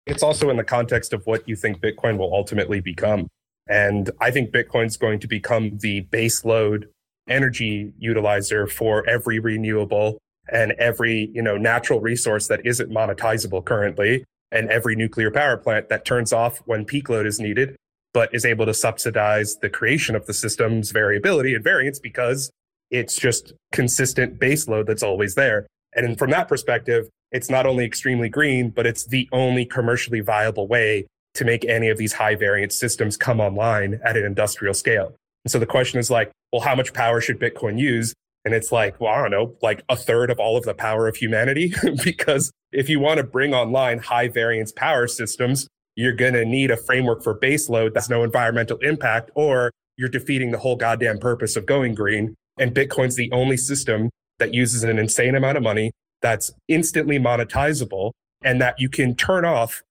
It's 0.04 0.24
also 0.24 0.50
in 0.50 0.56
the 0.56 0.64
context 0.64 1.12
of 1.12 1.24
what 1.26 1.48
you 1.48 1.54
think 1.54 1.80
Bitcoin 1.80 2.18
will 2.18 2.34
ultimately 2.34 2.80
become. 2.80 3.28
And 3.68 4.10
I 4.20 4.32
think 4.32 4.50
Bitcoin's 4.50 4.96
going 4.96 5.20
to 5.20 5.28
become 5.28 5.78
the 5.78 6.02
baseload 6.10 6.86
energy 7.28 7.92
utilizer 8.02 8.68
for 8.68 9.08
every 9.08 9.38
renewable 9.38 10.18
and 10.50 10.72
every, 10.72 11.30
you 11.32 11.40
know, 11.40 11.56
natural 11.56 12.00
resource 12.00 12.48
that 12.48 12.66
isn't 12.66 12.90
monetizable 12.90 13.64
currently 13.64 14.24
and 14.50 14.68
every 14.68 14.96
nuclear 14.96 15.30
power 15.30 15.56
plant 15.56 15.88
that 15.88 16.04
turns 16.04 16.32
off 16.32 16.58
when 16.66 16.84
peak 16.84 17.08
load 17.08 17.26
is 17.26 17.38
needed, 17.38 17.76
but 18.12 18.34
is 18.34 18.44
able 18.44 18.66
to 18.66 18.74
subsidize 18.74 19.54
the 19.62 19.70
creation 19.70 20.16
of 20.16 20.26
the 20.26 20.34
system's 20.34 20.90
variability 20.90 21.54
and 21.54 21.62
variance 21.62 22.00
because 22.00 22.50
it's 22.90 23.14
just 23.14 23.52
consistent 23.70 24.40
baseload 24.40 24.86
that's 24.86 25.04
always 25.04 25.36
there. 25.36 25.68
And 25.94 26.18
from 26.18 26.30
that 26.30 26.48
perspective, 26.48 27.08
it's 27.32 27.50
not 27.50 27.66
only 27.66 27.84
extremely 27.84 28.28
green, 28.28 28.70
but 28.70 28.86
it's 28.86 29.06
the 29.06 29.28
only 29.32 29.64
commercially 29.64 30.20
viable 30.20 30.66
way 30.66 31.06
to 31.34 31.44
make 31.44 31.64
any 31.64 31.88
of 31.88 31.98
these 31.98 32.12
high 32.12 32.34
variance 32.34 32.76
systems 32.76 33.16
come 33.16 33.40
online 33.40 34.00
at 34.04 34.16
an 34.16 34.24
industrial 34.24 34.74
scale. 34.74 35.14
And 35.44 35.50
so 35.50 35.58
the 35.58 35.66
question 35.66 35.98
is 36.00 36.10
like, 36.10 36.30
well, 36.52 36.62
how 36.62 36.74
much 36.74 36.92
power 36.92 37.20
should 37.20 37.38
Bitcoin 37.38 37.78
use? 37.78 38.14
And 38.44 38.54
it's 38.54 38.72
like, 38.72 39.00
well, 39.00 39.12
I 39.12 39.20
don't 39.20 39.30
know, 39.30 39.54
like 39.62 39.82
a 39.88 39.96
third 39.96 40.30
of 40.30 40.40
all 40.40 40.56
of 40.56 40.64
the 40.64 40.74
power 40.74 41.06
of 41.06 41.16
humanity. 41.16 41.74
because 42.04 42.50
if 42.72 42.88
you 42.88 42.98
want 42.98 43.18
to 43.18 43.24
bring 43.24 43.54
online 43.54 43.98
high 43.98 44.28
variance 44.28 44.72
power 44.72 45.06
systems, 45.06 45.68
you're 45.94 46.14
going 46.14 46.32
to 46.32 46.44
need 46.44 46.70
a 46.70 46.76
framework 46.76 47.22
for 47.22 47.38
baseload 47.38 47.94
that's 47.94 48.08
no 48.08 48.22
environmental 48.24 48.78
impact, 48.78 49.30
or 49.34 49.70
you're 49.96 50.08
defeating 50.08 50.50
the 50.50 50.58
whole 50.58 50.76
goddamn 50.76 51.18
purpose 51.18 51.56
of 51.56 51.66
going 51.66 51.94
green. 51.94 52.34
And 52.58 52.74
Bitcoin's 52.74 53.16
the 53.16 53.30
only 53.32 53.56
system 53.56 54.10
that 54.40 54.52
uses 54.52 54.82
an 54.82 54.98
insane 54.98 55.36
amount 55.36 55.56
of 55.56 55.62
money 55.62 55.92
that's 56.20 56.50
instantly 56.66 57.18
monetizable 57.18 58.10
and 58.42 58.60
that 58.60 58.80
you 58.80 58.88
can 58.88 59.14
turn 59.14 59.44
off 59.44 59.82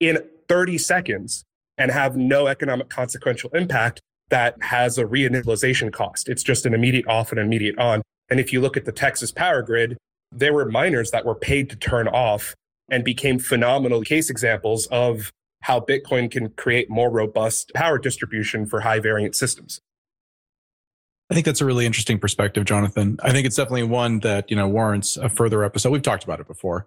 in 0.00 0.18
30 0.48 0.78
seconds 0.78 1.44
and 1.78 1.90
have 1.90 2.16
no 2.16 2.46
economic 2.48 2.88
consequential 2.88 3.50
impact 3.54 4.00
that 4.30 4.60
has 4.62 4.98
a 4.98 5.04
reinitialization 5.04 5.92
cost. 5.92 6.28
It's 6.28 6.42
just 6.42 6.66
an 6.66 6.74
immediate 6.74 7.06
off 7.06 7.30
and 7.30 7.40
immediate 7.40 7.78
on. 7.78 8.02
And 8.28 8.40
if 8.40 8.52
you 8.52 8.60
look 8.60 8.76
at 8.76 8.84
the 8.84 8.92
Texas 8.92 9.32
power 9.32 9.62
grid, 9.62 9.96
there 10.32 10.52
were 10.52 10.64
miners 10.64 11.10
that 11.10 11.24
were 11.24 11.34
paid 11.34 11.68
to 11.70 11.76
turn 11.76 12.06
off 12.08 12.54
and 12.88 13.04
became 13.04 13.38
phenomenal 13.38 14.02
case 14.02 14.30
examples 14.30 14.86
of 14.86 15.30
how 15.62 15.80
Bitcoin 15.80 16.30
can 16.30 16.50
create 16.50 16.88
more 16.88 17.10
robust 17.10 17.72
power 17.74 17.98
distribution 17.98 18.66
for 18.66 18.80
high 18.80 19.00
variant 19.00 19.34
systems. 19.34 19.80
I 21.30 21.34
think 21.34 21.46
that's 21.46 21.60
a 21.60 21.64
really 21.64 21.86
interesting 21.86 22.18
perspective, 22.18 22.64
Jonathan. 22.64 23.18
I 23.22 23.30
think 23.30 23.46
it's 23.46 23.56
definitely 23.56 23.84
one 23.84 24.18
that, 24.20 24.50
you 24.50 24.56
know, 24.56 24.66
warrants 24.68 25.16
a 25.16 25.28
further 25.28 25.62
episode. 25.62 25.90
We've 25.90 26.02
talked 26.02 26.24
about 26.24 26.40
it 26.40 26.48
before. 26.48 26.86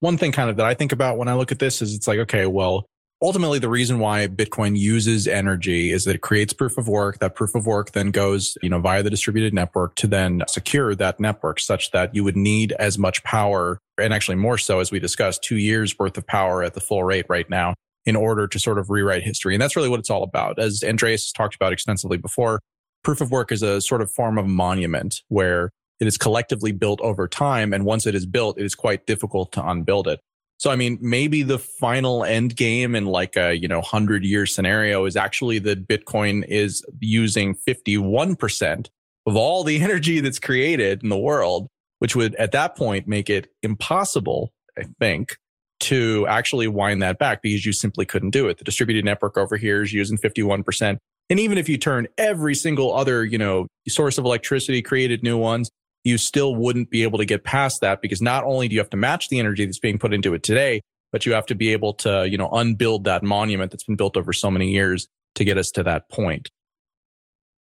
One 0.00 0.18
thing 0.18 0.30
kind 0.30 0.50
of 0.50 0.56
that 0.56 0.66
I 0.66 0.74
think 0.74 0.92
about 0.92 1.16
when 1.16 1.26
I 1.26 1.34
look 1.34 1.50
at 1.50 1.58
this 1.58 1.80
is 1.80 1.94
it's 1.94 2.06
like, 2.06 2.18
okay, 2.20 2.46
well, 2.46 2.84
ultimately 3.22 3.58
the 3.58 3.68
reason 3.68 3.98
why 3.98 4.26
Bitcoin 4.28 4.78
uses 4.78 5.26
energy 5.26 5.90
is 5.90 6.04
that 6.04 6.14
it 6.14 6.20
creates 6.20 6.52
proof 6.52 6.76
of 6.76 6.86
work. 6.86 7.18
That 7.18 7.34
proof 7.34 7.54
of 7.54 7.66
work 7.66 7.92
then 7.92 8.10
goes, 8.10 8.58
you 8.62 8.68
know, 8.68 8.78
via 8.78 9.02
the 9.02 9.10
distributed 9.10 9.54
network 9.54 9.94
to 9.96 10.06
then 10.06 10.42
secure 10.48 10.94
that 10.94 11.18
network 11.18 11.58
such 11.58 11.90
that 11.92 12.14
you 12.14 12.22
would 12.24 12.36
need 12.36 12.72
as 12.72 12.98
much 12.98 13.24
power 13.24 13.78
and 13.98 14.12
actually 14.12 14.36
more 14.36 14.58
so 14.58 14.80
as 14.80 14.92
we 14.92 15.00
discussed 15.00 15.42
two 15.42 15.56
years 15.56 15.98
worth 15.98 16.18
of 16.18 16.26
power 16.26 16.62
at 16.62 16.74
the 16.74 16.80
full 16.80 17.04
rate 17.04 17.26
right 17.30 17.48
now 17.48 17.74
in 18.04 18.16
order 18.16 18.46
to 18.46 18.58
sort 18.58 18.78
of 18.78 18.90
rewrite 18.90 19.22
history. 19.22 19.54
And 19.54 19.62
that's 19.62 19.76
really 19.76 19.88
what 19.88 19.98
it's 19.98 20.10
all 20.10 20.22
about. 20.22 20.58
As 20.58 20.84
Andreas 20.86 21.32
talked 21.32 21.54
about 21.54 21.72
extensively 21.72 22.18
before, 22.18 22.60
proof 23.02 23.20
of 23.20 23.30
work 23.30 23.52
is 23.52 23.62
a 23.62 23.80
sort 23.80 24.02
of 24.02 24.10
form 24.10 24.38
of 24.38 24.46
monument 24.46 25.22
where 25.28 25.72
it 26.00 26.06
is 26.06 26.16
collectively 26.16 26.72
built 26.72 27.00
over 27.00 27.26
time. 27.26 27.72
And 27.72 27.84
once 27.84 28.06
it 28.06 28.14
is 28.14 28.26
built, 28.26 28.58
it 28.58 28.64
is 28.64 28.74
quite 28.74 29.06
difficult 29.06 29.52
to 29.52 29.66
unbuild 29.66 30.06
it. 30.08 30.20
So, 30.58 30.70
I 30.70 30.76
mean, 30.76 30.98
maybe 31.00 31.42
the 31.44 31.58
final 31.58 32.24
end 32.24 32.56
game 32.56 32.96
in 32.96 33.06
like 33.06 33.36
a, 33.36 33.54
you 33.54 33.68
know, 33.68 33.78
100 33.78 34.24
year 34.24 34.44
scenario 34.44 35.04
is 35.04 35.16
actually 35.16 35.60
that 35.60 35.86
Bitcoin 35.86 36.44
is 36.48 36.84
using 36.98 37.54
51% 37.54 38.88
of 39.26 39.36
all 39.36 39.62
the 39.62 39.80
energy 39.82 40.20
that's 40.20 40.40
created 40.40 41.02
in 41.02 41.10
the 41.10 41.18
world, 41.18 41.68
which 42.00 42.16
would 42.16 42.34
at 42.36 42.52
that 42.52 42.76
point 42.76 43.06
make 43.06 43.30
it 43.30 43.48
impossible, 43.62 44.52
I 44.76 44.84
think, 44.98 45.36
to 45.80 46.26
actually 46.28 46.66
wind 46.66 47.02
that 47.02 47.20
back 47.20 47.40
because 47.40 47.64
you 47.64 47.72
simply 47.72 48.04
couldn't 48.04 48.30
do 48.30 48.48
it. 48.48 48.58
The 48.58 48.64
distributed 48.64 49.04
network 49.04 49.36
over 49.36 49.56
here 49.56 49.82
is 49.82 49.92
using 49.92 50.18
51%. 50.18 50.98
And 51.30 51.38
even 51.38 51.58
if 51.58 51.68
you 51.68 51.76
turn 51.76 52.08
every 52.16 52.54
single 52.54 52.94
other, 52.94 53.24
you 53.24 53.38
know, 53.38 53.66
source 53.86 54.18
of 54.18 54.24
electricity, 54.24 54.80
created 54.80 55.22
new 55.22 55.36
ones, 55.36 55.70
you 56.04 56.16
still 56.16 56.54
wouldn't 56.54 56.90
be 56.90 57.02
able 57.02 57.18
to 57.18 57.24
get 57.24 57.44
past 57.44 57.80
that 57.82 58.00
because 58.00 58.22
not 58.22 58.44
only 58.44 58.68
do 58.68 58.74
you 58.74 58.80
have 58.80 58.90
to 58.90 58.96
match 58.96 59.28
the 59.28 59.38
energy 59.38 59.64
that's 59.64 59.78
being 59.78 59.98
put 59.98 60.14
into 60.14 60.32
it 60.32 60.42
today, 60.42 60.80
but 61.12 61.26
you 61.26 61.32
have 61.32 61.46
to 61.46 61.54
be 61.54 61.72
able 61.72 61.92
to, 61.94 62.26
you 62.28 62.38
know, 62.38 62.48
unbuild 62.50 63.04
that 63.04 63.22
monument 63.22 63.70
that's 63.70 63.84
been 63.84 63.96
built 63.96 64.16
over 64.16 64.32
so 64.32 64.50
many 64.50 64.70
years 64.70 65.06
to 65.34 65.44
get 65.44 65.58
us 65.58 65.70
to 65.72 65.82
that 65.82 66.08
point. 66.08 66.50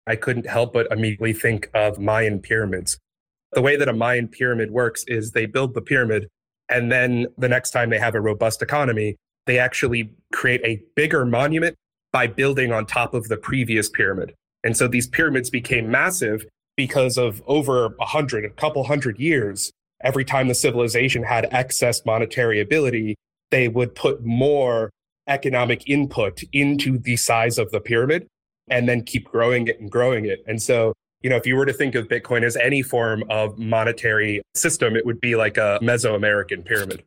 I 0.06 0.16
couldn't 0.16 0.48
help 0.48 0.74
but 0.74 0.90
immediately 0.92 1.34
think 1.34 1.70
of 1.74 2.00
Mayan 2.00 2.40
pyramids. 2.40 2.98
The 3.52 3.62
way 3.62 3.76
that 3.76 3.90
a 3.90 3.94
Mayan 3.94 4.28
pyramid 4.28 4.72
works 4.72 5.04
is 5.08 5.32
they 5.32 5.46
build 5.46 5.74
the 5.74 5.82
pyramid, 5.82 6.30
and 6.70 6.92
then 6.92 7.28
the 7.38 7.50
next 7.50 7.72
time 7.72 7.90
they 7.90 8.00
have 8.00 8.16
a 8.16 8.22
robust 8.22 8.62
economy, 8.62 9.18
they 9.46 9.60
actually 9.60 10.12
create 10.34 10.62
a 10.64 10.82
bigger 10.96 11.26
monument 11.26 11.76
by 12.12 12.28
building 12.28 12.72
on 12.72 12.86
top 12.86 13.14
of 13.14 13.28
the 13.28 13.38
previous 13.38 13.90
pyramid. 13.90 14.34
And 14.64 14.76
so 14.76 14.88
these 14.88 15.08
pyramids 15.08 15.50
became 15.50 15.90
massive 15.90 16.46
because 16.76 17.18
of 17.18 17.42
over 17.48 17.96
a 18.00 18.06
hundred, 18.06 18.46
a 18.46 18.50
couple 18.50 18.84
hundred 18.84 19.20
years, 19.20 19.72
every 20.04 20.24
time 20.24 20.48
the 20.48 20.56
civilization 20.56 21.24
had 21.24 21.48
excess 21.52 22.06
monetary 22.06 22.62
ability, 22.62 23.16
they 23.52 23.68
would 23.68 23.96
put 23.96 24.24
more 24.24 24.92
economic 25.28 25.88
input 25.90 26.42
into 26.54 26.98
the 26.98 27.18
size 27.18 27.58
of 27.58 27.72
the 27.72 27.80
pyramid 27.80 28.28
and 28.70 28.88
then 28.88 29.04
keep 29.04 29.26
growing 29.26 29.68
it 29.68 29.80
and 29.80 29.92
growing 29.92 30.26
it. 30.26 30.44
And 30.48 30.62
so, 30.62 30.94
you 31.22 31.30
know, 31.30 31.36
if 31.36 31.46
you 31.46 31.56
were 31.56 31.66
to 31.66 31.74
think 31.74 31.96
of 31.96 32.08
Bitcoin 32.08 32.44
as 32.44 32.56
any 32.58 32.82
form 32.82 33.24
of 33.30 33.58
monetary 33.58 34.42
system, 34.54 34.96
it 34.96 35.06
would 35.06 35.20
be 35.20 35.36
like 35.36 35.58
a 35.58 35.80
Mesoamerican 35.82 36.64
pyramid. 36.64 37.04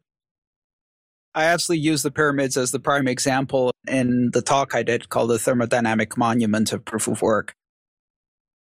I 1.35 1.45
actually 1.45 1.79
use 1.79 2.03
the 2.03 2.11
pyramids 2.11 2.57
as 2.57 2.73
the 2.73 2.81
prime 2.81 3.07
example 3.07 3.73
in 3.87 4.31
the 4.33 4.43
talk 4.43 4.75
I 4.75 4.83
did 4.83 5.09
called 5.09 5.31
the 5.31 5.38
thermodynamic 5.38 6.16
monument 6.16 6.73
of 6.73 6.85
proof 6.85 7.07
of 7.07 7.23
work. 7.23 7.55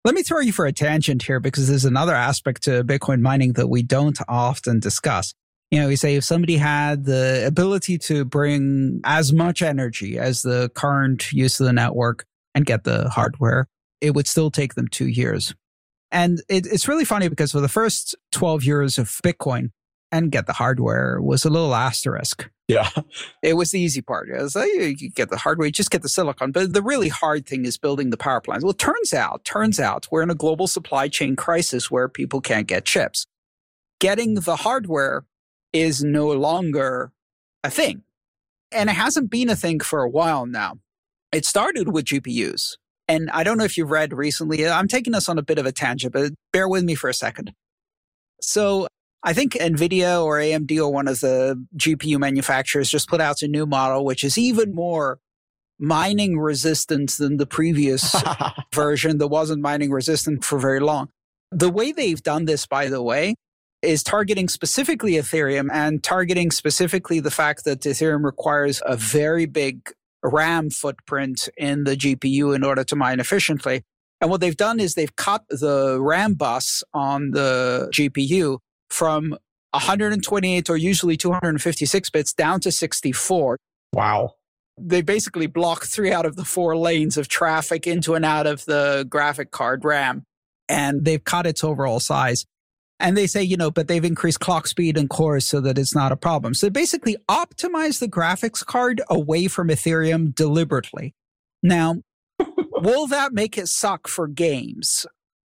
Let 0.05 0.15
me 0.15 0.23
throw 0.23 0.39
you 0.39 0.53
for 0.53 0.65
a 0.65 0.71
tangent 0.71 1.23
here 1.23 1.39
because 1.39 1.67
there's 1.67 1.85
another 1.85 2.15
aspect 2.15 2.63
to 2.63 2.83
Bitcoin 2.83 3.21
mining 3.21 3.53
that 3.53 3.67
we 3.67 3.83
don't 3.83 4.17
often 4.27 4.79
discuss. 4.79 5.33
You 5.71 5.81
know, 5.81 5.87
we 5.87 5.95
say 5.95 6.15
if 6.15 6.23
somebody 6.23 6.57
had 6.57 7.05
the 7.05 7.43
ability 7.45 7.97
to 7.99 8.23
bring 8.23 9.01
as 9.03 9.33
much 9.33 9.61
energy 9.61 10.17
as 10.17 10.41
the 10.41 10.69
current 10.73 11.31
use 11.31 11.59
of 11.59 11.65
the 11.65 11.73
network 11.73 12.25
and 12.55 12.65
get 12.65 12.85
the 12.85 13.09
hardware, 13.09 13.67
it 13.99 14.15
would 14.15 14.27
still 14.27 14.51
take 14.51 14.75
them 14.75 14.87
two 14.87 15.07
years. 15.07 15.53
And 16.11 16.41
it, 16.49 16.65
it's 16.65 16.87
really 16.87 17.05
funny 17.05 17.27
because 17.27 17.51
for 17.51 17.61
the 17.61 17.67
first 17.67 18.15
12 18.31 18.63
years 18.63 18.97
of 18.97 19.09
Bitcoin, 19.23 19.69
and 20.11 20.31
get 20.31 20.47
the 20.47 20.53
hardware 20.53 21.21
was 21.21 21.45
a 21.45 21.49
little 21.49 21.75
asterisk. 21.75 22.49
Yeah. 22.69 22.87
It 23.41 23.55
was 23.55 23.71
the 23.71 23.79
easy 23.79 24.01
part. 24.01 24.29
Was 24.29 24.55
oh, 24.55 24.59
like, 24.59 25.01
you 25.01 25.09
get 25.09 25.31
the 25.31 25.37
hardware, 25.37 25.65
you 25.65 25.71
just 25.71 25.89
get 25.89 26.03
the 26.03 26.09
silicon. 26.09 26.51
But 26.51 26.73
the 26.73 26.83
really 26.83 27.09
hard 27.09 27.47
thing 27.47 27.65
is 27.65 27.79
building 27.79 28.11
the 28.11 28.17
power 28.17 28.39
plants. 28.39 28.63
Well, 28.63 28.71
it 28.71 28.77
turns 28.77 29.11
out, 29.11 29.43
turns 29.43 29.79
out 29.79 30.07
we're 30.11 30.21
in 30.21 30.29
a 30.29 30.35
global 30.35 30.67
supply 30.67 31.07
chain 31.07 31.35
crisis 31.35 31.89
where 31.89 32.07
people 32.07 32.41
can't 32.41 32.67
get 32.67 32.85
chips. 32.85 33.25
Getting 33.99 34.35
the 34.35 34.55
hardware 34.55 35.25
is 35.73 36.03
no 36.03 36.27
longer 36.27 37.11
a 37.63 37.71
thing. 37.71 38.03
And 38.71 38.87
it 38.87 38.93
hasn't 38.93 39.31
been 39.31 39.49
a 39.49 39.55
thing 39.55 39.79
for 39.79 40.03
a 40.03 40.09
while 40.09 40.45
now. 40.45 40.77
It 41.31 41.45
started 41.45 41.91
with 41.91 42.05
GPUs. 42.05 42.77
And 43.07 43.31
I 43.31 43.43
don't 43.43 43.57
know 43.57 43.63
if 43.63 43.77
you've 43.77 43.89
read 43.89 44.13
recently, 44.13 44.67
I'm 44.67 44.87
taking 44.87 45.15
us 45.15 45.27
on 45.27 45.39
a 45.39 45.43
bit 45.43 45.57
of 45.57 45.65
a 45.65 45.71
tangent, 45.71 46.13
but 46.13 46.33
bear 46.53 46.69
with 46.69 46.83
me 46.83 46.93
for 46.93 47.09
a 47.09 47.15
second. 47.15 47.53
So 48.39 48.87
I 49.23 49.33
think 49.33 49.53
NVIDIA 49.53 50.23
or 50.23 50.37
AMD 50.37 50.77
or 50.79 50.91
one 50.91 51.07
of 51.07 51.19
the 51.19 51.61
GPU 51.75 52.17
manufacturers 52.19 52.89
just 52.89 53.09
put 53.09 53.19
out 53.19 53.41
a 53.41 53.47
new 53.47 53.65
model, 53.65 54.05
which 54.05 54.23
is 54.23 54.37
even 54.37 54.73
more 54.73 55.19
mining 55.77 56.39
resistant 56.39 57.11
than 57.11 57.37
the 57.37 57.45
previous 57.45 58.15
version 58.73 59.17
that 59.17 59.27
wasn't 59.27 59.61
mining 59.61 59.91
resistant 59.91 60.43
for 60.43 60.59
very 60.59 60.79
long. 60.79 61.09
The 61.51 61.69
way 61.69 61.91
they've 61.91 62.21
done 62.21 62.45
this, 62.45 62.65
by 62.65 62.87
the 62.87 63.01
way, 63.01 63.35
is 63.81 64.03
targeting 64.03 64.49
specifically 64.49 65.13
Ethereum 65.13 65.69
and 65.71 66.03
targeting 66.03 66.51
specifically 66.51 67.19
the 67.19 67.31
fact 67.31 67.63
that 67.65 67.81
Ethereum 67.81 68.23
requires 68.23 68.81
a 68.85 68.95
very 68.95 69.45
big 69.45 69.91
RAM 70.21 70.69
footprint 70.69 71.47
in 71.57 71.85
the 71.85 71.95
GPU 71.95 72.53
in 72.53 72.63
order 72.63 72.83
to 72.83 72.95
mine 72.95 73.19
efficiently. 73.19 73.83
And 74.21 74.29
what 74.29 74.41
they've 74.41 74.57
done 74.57 74.81
is 74.81 74.95
they've 74.95 75.15
cut 75.15 75.43
the 75.49 75.99
RAM 76.01 76.33
bus 76.33 76.83
on 76.93 77.31
the 77.31 77.89
GPU 77.93 78.59
from 78.89 79.37
128 79.71 80.69
or 80.69 80.77
usually 80.77 81.17
256 81.17 82.09
bits 82.09 82.33
down 82.33 82.59
to 82.61 82.71
64. 82.71 83.57
Wow. 83.93 84.35
They 84.77 85.01
basically 85.01 85.47
block 85.47 85.83
three 85.85 86.11
out 86.11 86.25
of 86.25 86.35
the 86.35 86.45
four 86.45 86.75
lanes 86.77 87.17
of 87.17 87.27
traffic 87.27 87.85
into 87.85 88.15
and 88.15 88.25
out 88.25 88.47
of 88.47 88.65
the 88.65 89.05
graphic 89.09 89.51
card 89.51 89.83
RAM. 89.83 90.23
And 90.67 91.03
they've 91.03 91.23
cut 91.23 91.45
its 91.45 91.63
overall 91.63 91.99
size. 91.99 92.45
And 92.99 93.15
they 93.15 93.27
say, 93.27 93.43
you 93.43 93.57
know, 93.57 93.71
but 93.71 93.87
they've 93.87 94.03
increased 94.03 94.41
clock 94.41 94.67
speed 94.67 94.97
and 94.97 95.09
cores 95.09 95.45
so 95.45 95.61
that 95.61 95.77
it's 95.77 95.95
not 95.95 96.11
a 96.11 96.17
problem. 96.17 96.53
So 96.53 96.69
basically 96.69 97.15
optimize 97.29 97.99
the 97.99 98.09
graphics 98.09 98.65
card 98.65 99.01
away 99.09 99.47
from 99.47 99.69
Ethereum 99.69 100.35
deliberately. 100.35 101.13
Now, 101.63 102.01
will 102.71 103.07
that 103.07 103.33
make 103.33 103.57
it 103.57 103.67
suck 103.67 104.07
for 104.07 104.27
games? 104.27 105.05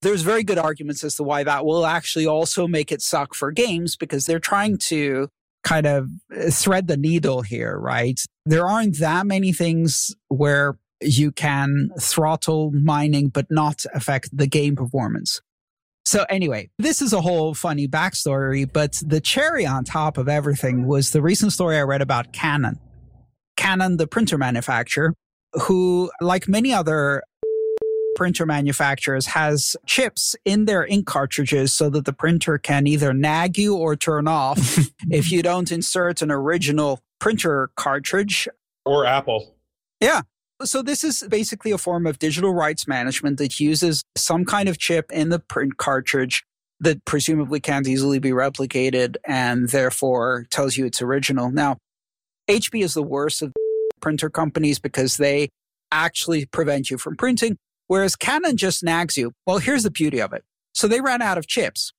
There's 0.02 0.22
very 0.22 0.44
good 0.44 0.58
arguments 0.58 1.02
as 1.04 1.14
to 1.16 1.22
why 1.22 1.42
that 1.44 1.64
will 1.64 1.86
actually 1.86 2.26
also 2.26 2.68
make 2.68 2.92
it 2.92 3.02
suck 3.02 3.34
for 3.34 3.50
games 3.50 3.96
because 3.96 4.26
they're 4.26 4.38
trying 4.38 4.78
to 4.78 5.28
kind 5.64 5.86
of 5.86 6.08
uh, 6.34 6.50
thread 6.50 6.86
the 6.86 6.96
needle 6.96 7.42
here, 7.42 7.76
right? 7.78 8.20
There 8.44 8.66
aren't 8.66 8.98
that 8.98 9.26
many 9.26 9.52
things 9.52 10.14
where 10.28 10.78
you 11.00 11.32
can 11.32 11.90
throttle 12.00 12.70
mining 12.70 13.28
but 13.28 13.46
not 13.50 13.84
affect 13.92 14.36
the 14.36 14.46
game 14.46 14.76
performance. 14.76 15.40
So 16.04 16.24
anyway, 16.28 16.70
this 16.78 17.02
is 17.02 17.12
a 17.12 17.20
whole 17.20 17.52
funny 17.52 17.88
backstory, 17.88 18.70
but 18.72 19.02
the 19.04 19.20
cherry 19.20 19.66
on 19.66 19.82
top 19.82 20.18
of 20.18 20.28
everything 20.28 20.86
was 20.86 21.10
the 21.10 21.20
recent 21.20 21.52
story 21.52 21.76
I 21.76 21.82
read 21.82 22.00
about 22.00 22.32
Canon. 22.32 22.78
Canon, 23.56 23.96
the 23.96 24.06
printer 24.06 24.38
manufacturer, 24.38 25.14
who, 25.62 26.10
like 26.20 26.46
many 26.46 26.72
other 26.72 27.24
printer 28.16 28.46
manufacturers, 28.46 29.26
has 29.26 29.76
chips 29.86 30.34
in 30.44 30.64
their 30.64 30.84
ink 30.86 31.06
cartridges 31.06 31.72
so 31.72 31.88
that 31.90 32.06
the 32.06 32.12
printer 32.12 32.58
can 32.58 32.88
either 32.88 33.12
nag 33.12 33.56
you 33.56 33.76
or 33.76 33.94
turn 33.94 34.26
off 34.26 34.78
if 35.10 35.30
you 35.30 35.42
don't 35.42 35.70
insert 35.70 36.22
an 36.22 36.32
original 36.32 36.98
printer 37.20 37.70
cartridge. 37.76 38.48
Or 38.84 39.06
Apple. 39.06 39.54
Yeah. 40.00 40.22
So 40.64 40.82
this 40.82 41.04
is 41.04 41.22
basically 41.28 41.70
a 41.70 41.78
form 41.78 42.06
of 42.06 42.18
digital 42.18 42.52
rights 42.52 42.88
management 42.88 43.36
that 43.38 43.60
uses 43.60 44.02
some 44.16 44.44
kind 44.44 44.68
of 44.68 44.78
chip 44.78 45.12
in 45.12 45.28
the 45.28 45.38
print 45.38 45.76
cartridge 45.76 46.44
that 46.80 47.04
presumably 47.04 47.60
can't 47.60 47.86
easily 47.86 48.18
be 48.18 48.30
replicated 48.30 49.16
and 49.26 49.68
therefore 49.68 50.46
tells 50.50 50.76
you 50.76 50.86
it's 50.86 51.02
original. 51.02 51.50
Now, 51.50 51.76
HP 52.48 52.82
is 52.82 52.94
the 52.94 53.02
worst 53.02 53.42
of 53.42 53.52
printer 54.00 54.30
companies 54.30 54.78
because 54.78 55.16
they 55.18 55.48
actually 55.92 56.46
prevent 56.46 56.90
you 56.90 56.98
from 56.98 57.16
printing, 57.16 57.58
whereas 57.86 58.16
Canon 58.16 58.56
just 58.56 58.82
nags 58.82 59.16
you. 59.16 59.32
Well, 59.46 59.58
here's 59.58 59.82
the 59.82 59.90
beauty 59.90 60.20
of 60.20 60.32
it. 60.32 60.44
So 60.72 60.88
they 60.88 61.00
ran 61.00 61.22
out 61.22 61.38
of 61.38 61.46
chips. 61.46 61.92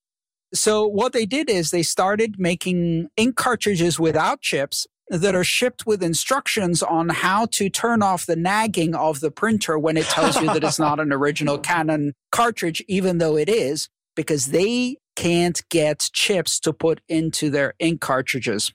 So 0.54 0.88
what 0.88 1.14
they 1.14 1.26
did 1.26 1.50
is 1.50 1.72
they 1.72 1.84
started 1.84 2.36
making 2.38 3.08
ink 3.18 3.36
cartridges 3.36 4.00
without 4.00 4.42
chips 4.42 4.88
that 5.10 5.36
are 5.36 5.44
shipped 5.44 5.86
with 5.86 6.04
instructions 6.04 6.84
on 6.84 7.10
how 7.10 7.46
to 7.46 7.70
turn 7.70 8.02
off 8.02 8.26
the 8.26 8.36
nagging 8.36 8.94
of 8.94 9.20
the 9.20 9.32
printer 9.32 9.80
when 9.80 9.98
it 9.98 10.06
tells 10.06 10.40
you 10.42 10.48
that 10.48 10.64
it's 10.64 10.80
not 10.80 11.00
an 11.00 11.14
original 11.14 11.58
Canon 11.58 12.14
cartridge, 12.32 12.84
even 12.88 13.18
though 13.18 13.38
it 13.38 13.48
is, 13.48 13.90
because 14.16 14.48
they 14.48 14.98
can't 15.16 15.62
get 15.70 16.10
chips 16.14 16.60
to 16.60 16.74
put 16.74 17.02
into 17.08 17.50
their 17.50 17.74
ink 17.80 18.02
cartridges. 18.02 18.74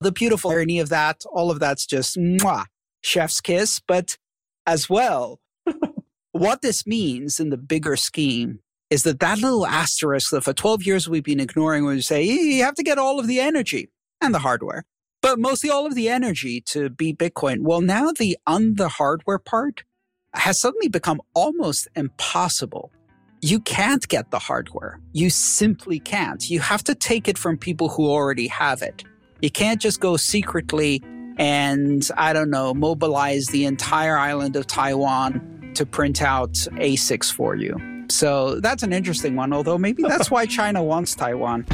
The 0.00 0.12
beautiful 0.12 0.50
irony 0.50 0.80
of 0.80 0.88
that, 0.88 1.22
all 1.32 1.50
of 1.50 1.60
that's 1.60 1.86
just 1.86 2.16
mwah, 2.16 2.66
chef's 3.02 3.40
kiss. 3.40 3.80
But 3.86 4.18
as 4.66 4.90
well, 4.90 5.38
what 6.32 6.62
this 6.62 6.86
means 6.86 7.38
in 7.38 7.50
the 7.50 7.56
bigger 7.56 7.96
scheme 7.96 8.60
is 8.90 9.04
that 9.04 9.20
that 9.20 9.38
little 9.38 9.66
asterisk 9.66 10.30
that 10.30 10.44
for 10.44 10.52
12 10.52 10.82
years 10.84 11.08
we've 11.08 11.24
been 11.24 11.40
ignoring 11.40 11.84
when 11.84 11.94
we 11.94 12.02
say 12.02 12.22
you 12.22 12.62
have 12.62 12.74
to 12.74 12.82
get 12.82 12.98
all 12.98 13.18
of 13.18 13.26
the 13.26 13.40
energy 13.40 13.88
and 14.20 14.34
the 14.34 14.40
hardware 14.40 14.84
but 15.22 15.38
mostly 15.38 15.70
all 15.70 15.86
of 15.86 15.94
the 15.94 16.08
energy 16.08 16.60
to 16.60 16.90
be 16.90 17.14
Bitcoin. 17.14 17.62
Well, 17.62 17.80
now 17.80 18.10
the 18.10 18.36
on 18.46 18.74
the 18.74 18.88
hardware 18.88 19.38
part 19.38 19.84
has 20.34 20.60
suddenly 20.60 20.88
become 20.88 21.22
almost 21.34 21.88
impossible. 21.94 22.90
You 23.40 23.60
can't 23.60 24.06
get 24.08 24.30
the 24.30 24.38
hardware. 24.38 25.00
You 25.12 25.30
simply 25.30 26.00
can't. 26.00 26.48
You 26.50 26.60
have 26.60 26.82
to 26.84 26.94
take 26.94 27.28
it 27.28 27.38
from 27.38 27.56
people 27.56 27.88
who 27.88 28.08
already 28.08 28.48
have 28.48 28.82
it. 28.82 29.04
You 29.40 29.50
can't 29.50 29.80
just 29.80 30.00
go 30.00 30.16
secretly 30.16 31.02
and, 31.38 32.06
I 32.16 32.32
don't 32.32 32.50
know, 32.50 32.74
mobilize 32.74 33.46
the 33.46 33.64
entire 33.64 34.16
island 34.16 34.54
of 34.56 34.66
Taiwan 34.66 35.61
to 35.74 35.86
print 35.86 36.22
out 36.22 36.52
ASICs 36.52 37.32
for 37.32 37.54
you. 37.56 37.76
So 38.08 38.60
that's 38.60 38.82
an 38.82 38.92
interesting 38.92 39.36
one, 39.36 39.52
although 39.52 39.78
maybe 39.78 40.02
that's 40.02 40.30
why 40.30 40.46
China 40.58 40.82
wants 40.82 41.14
Taiwan. 41.14 41.66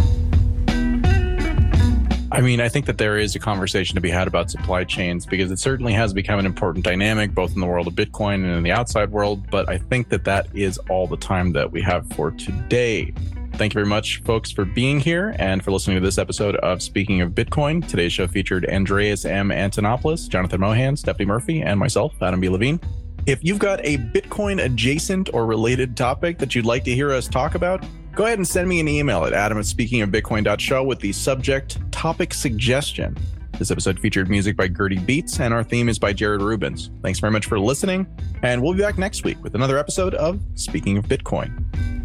I 2.31 2.43
mean, 2.43 2.61
I 2.61 2.69
think 2.69 2.85
that 2.87 2.99
there 2.99 3.17
is 3.17 3.35
a 3.35 3.39
conversation 3.39 3.95
to 3.95 4.03
be 4.03 4.11
had 4.11 4.29
about 4.29 4.51
supply 4.51 4.85
chains 4.85 5.25
because 5.25 5.51
it 5.51 5.59
certainly 5.59 5.95
has 5.95 6.13
become 6.13 6.39
an 6.39 6.45
important 6.45 6.85
dynamic 6.85 7.35
both 7.35 7.55
in 7.55 7.61
the 7.61 7.67
world 7.67 7.87
of 7.87 7.95
Bitcoin 7.95 8.35
and 8.35 8.53
in 8.53 8.63
the 8.63 8.71
outside 8.71 9.11
world. 9.11 9.51
But 9.51 9.69
I 9.69 9.79
think 9.79 10.11
that 10.11 10.25
that 10.25 10.47
is 10.55 10.77
all 10.91 11.07
the 11.07 11.17
time 11.17 11.53
that 11.53 11.73
we 11.73 11.81
have 11.83 12.07
for 12.13 12.31
today. 12.31 13.15
Thank 13.55 13.73
you 13.73 13.79
very 13.79 13.87
much, 13.87 14.23
folks, 14.23 14.53
for 14.53 14.67
being 14.67 15.01
here 15.01 15.35
and 15.39 15.65
for 15.65 15.73
listening 15.73 15.97
to 15.97 16.05
this 16.05 16.19
episode 16.19 16.55
of 16.57 16.83
Speaking 16.83 17.23
of 17.23 17.33
Bitcoin. 17.33 17.87
Today's 17.89 18.13
show 18.13 18.29
featured 18.29 18.67
Andreas 18.67 19.25
M. 19.25 19.49
Antonopoulos, 19.49 20.29
Jonathan 20.29 20.61
Mohan, 20.61 20.97
Stephanie 20.97 21.27
Murphy, 21.27 21.63
and 21.63 21.81
myself, 21.81 22.15
Adam 22.23 22.41
B. 22.41 22.49
Levine. 22.51 22.79
If 23.29 23.45
you've 23.45 23.59
got 23.59 23.85
a 23.85 23.99
Bitcoin 23.99 24.65
adjacent 24.65 25.35
or 25.35 25.45
related 25.45 25.99
topic 25.99 26.39
that 26.39 26.55
you'd 26.55 26.65
like 26.65 26.83
to 26.85 26.95
hear 26.95 27.13
us 27.13 27.29
talk 27.29 27.57
about, 27.57 27.85
go 28.15 28.25
ahead 28.25 28.39
and 28.39 28.49
send 28.49 28.67
me 28.67 28.81
an 28.81 28.89
email 28.89 29.27
at 29.27 29.35
adam 29.35 29.59
at 29.59 29.67
speakingofbitcoin.show 29.67 30.83
with 30.83 30.99
the 31.01 31.13
subject 31.13 31.79
topic 31.93 32.33
suggestion. 32.33 33.15
This 33.59 33.71
episode 33.71 34.01
featured 34.01 34.31
music 34.31 34.57
by 34.57 34.69
Gurty 34.69 34.97
Beats, 35.05 35.41
and 35.41 35.53
our 35.53 35.63
theme 35.63 35.91
is 35.91 35.99
by 35.99 36.15
Jared 36.15 36.41
Rubens. 36.41 36.89
Thanks 37.03 37.21
very 37.21 37.31
much 37.31 37.45
for 37.45 37.61
listening, 37.61 38.07
and 38.43 38.63
we'll 38.63 38.73
be 38.73 38.81
back 38.81 38.97
next 38.97 39.25
week 39.25 39.37
with 39.45 39.55
another 39.55 39.77
episode 39.77 40.15
of 40.15 40.41
Speaking 40.55 40.97
of 40.97 41.05
Bitcoin. 41.05 41.98